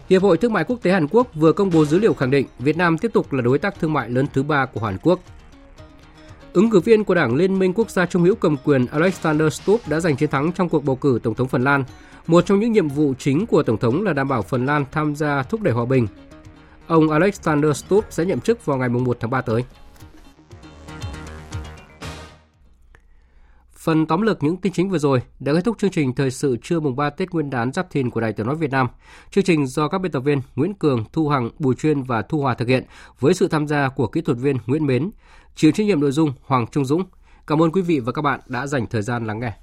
Hiệp 0.09 0.21
hội 0.21 0.37
Thương 0.37 0.53
mại 0.53 0.63
Quốc 0.63 0.79
tế 0.81 0.91
Hàn 0.91 1.07
Quốc 1.07 1.27
vừa 1.35 1.53
công 1.53 1.69
bố 1.69 1.85
dữ 1.85 1.99
liệu 1.99 2.13
khẳng 2.13 2.31
định 2.31 2.47
Việt 2.59 2.77
Nam 2.77 2.97
tiếp 2.97 3.11
tục 3.13 3.33
là 3.33 3.41
đối 3.41 3.57
tác 3.57 3.79
thương 3.79 3.93
mại 3.93 4.09
lớn 4.09 4.25
thứ 4.33 4.43
ba 4.43 4.65
của 4.65 4.85
Hàn 4.85 4.97
Quốc. 4.97 5.19
Ứng 6.53 6.69
cử 6.69 6.79
viên 6.79 7.03
của 7.03 7.13
Đảng 7.13 7.35
Liên 7.35 7.59
minh 7.59 7.73
Quốc 7.73 7.89
gia 7.89 8.05
Trung 8.05 8.23
hữu 8.23 8.35
cầm 8.35 8.57
quyền 8.63 8.85
Alexander 8.85 9.53
Stubb 9.53 9.87
đã 9.87 9.99
giành 9.99 10.15
chiến 10.15 10.29
thắng 10.29 10.51
trong 10.51 10.69
cuộc 10.69 10.83
bầu 10.83 10.95
cử 10.95 11.19
Tổng 11.23 11.35
thống 11.35 11.47
Phần 11.47 11.63
Lan. 11.63 11.83
Một 12.27 12.45
trong 12.45 12.59
những 12.59 12.71
nhiệm 12.71 12.87
vụ 12.87 13.13
chính 13.19 13.45
của 13.45 13.63
Tổng 13.63 13.77
thống 13.77 14.03
là 14.03 14.13
đảm 14.13 14.27
bảo 14.27 14.41
Phần 14.41 14.65
Lan 14.65 14.85
tham 14.91 15.15
gia 15.15 15.43
thúc 15.43 15.61
đẩy 15.61 15.73
hòa 15.73 15.85
bình. 15.85 16.07
Ông 16.87 17.09
Alexander 17.09 17.77
Stubb 17.77 18.05
sẽ 18.09 18.25
nhậm 18.25 18.39
chức 18.39 18.65
vào 18.65 18.77
ngày 18.77 18.89
1 18.89 19.17
tháng 19.19 19.31
3 19.31 19.41
tới. 19.41 19.63
Phần 23.83 24.05
tóm 24.05 24.21
lược 24.21 24.43
những 24.43 24.57
tin 24.57 24.73
chính 24.73 24.89
vừa 24.89 24.97
rồi 24.97 25.21
đã 25.39 25.53
kết 25.53 25.61
thúc 25.65 25.77
chương 25.79 25.91
trình 25.91 26.15
thời 26.15 26.31
sự 26.31 26.57
trưa 26.61 26.79
mùng 26.79 26.95
3 26.95 27.09
Tết 27.09 27.31
Nguyên 27.31 27.49
đán 27.49 27.71
Giáp 27.71 27.89
Thìn 27.89 28.09
của 28.09 28.21
Đài 28.21 28.33
Tiếng 28.33 28.47
nói 28.47 28.55
Việt 28.55 28.71
Nam. 28.71 28.87
Chương 29.31 29.43
trình 29.43 29.67
do 29.67 29.87
các 29.87 29.97
biên 29.97 30.11
tập 30.11 30.19
viên 30.19 30.41
Nguyễn 30.55 30.73
Cường, 30.73 31.05
Thu 31.13 31.29
Hằng, 31.29 31.49
Bùi 31.59 31.75
Chuyên 31.75 32.03
và 32.03 32.21
Thu 32.21 32.41
Hòa 32.41 32.53
thực 32.53 32.67
hiện 32.67 32.83
với 33.19 33.33
sự 33.33 33.47
tham 33.47 33.67
gia 33.67 33.89
của 33.89 34.07
kỹ 34.07 34.21
thuật 34.21 34.37
viên 34.37 34.57
Nguyễn 34.65 34.85
Mến, 34.85 35.11
chịu 35.55 35.71
trách 35.71 35.87
nhiệm 35.87 35.99
nội 35.99 36.11
dung 36.11 36.33
Hoàng 36.41 36.65
Trung 36.71 36.85
Dũng. 36.85 37.03
Cảm 37.47 37.61
ơn 37.61 37.71
quý 37.71 37.81
vị 37.81 37.99
và 37.99 38.11
các 38.11 38.21
bạn 38.21 38.39
đã 38.47 38.67
dành 38.67 38.87
thời 38.87 39.01
gian 39.01 39.27
lắng 39.27 39.39
nghe. 39.39 39.53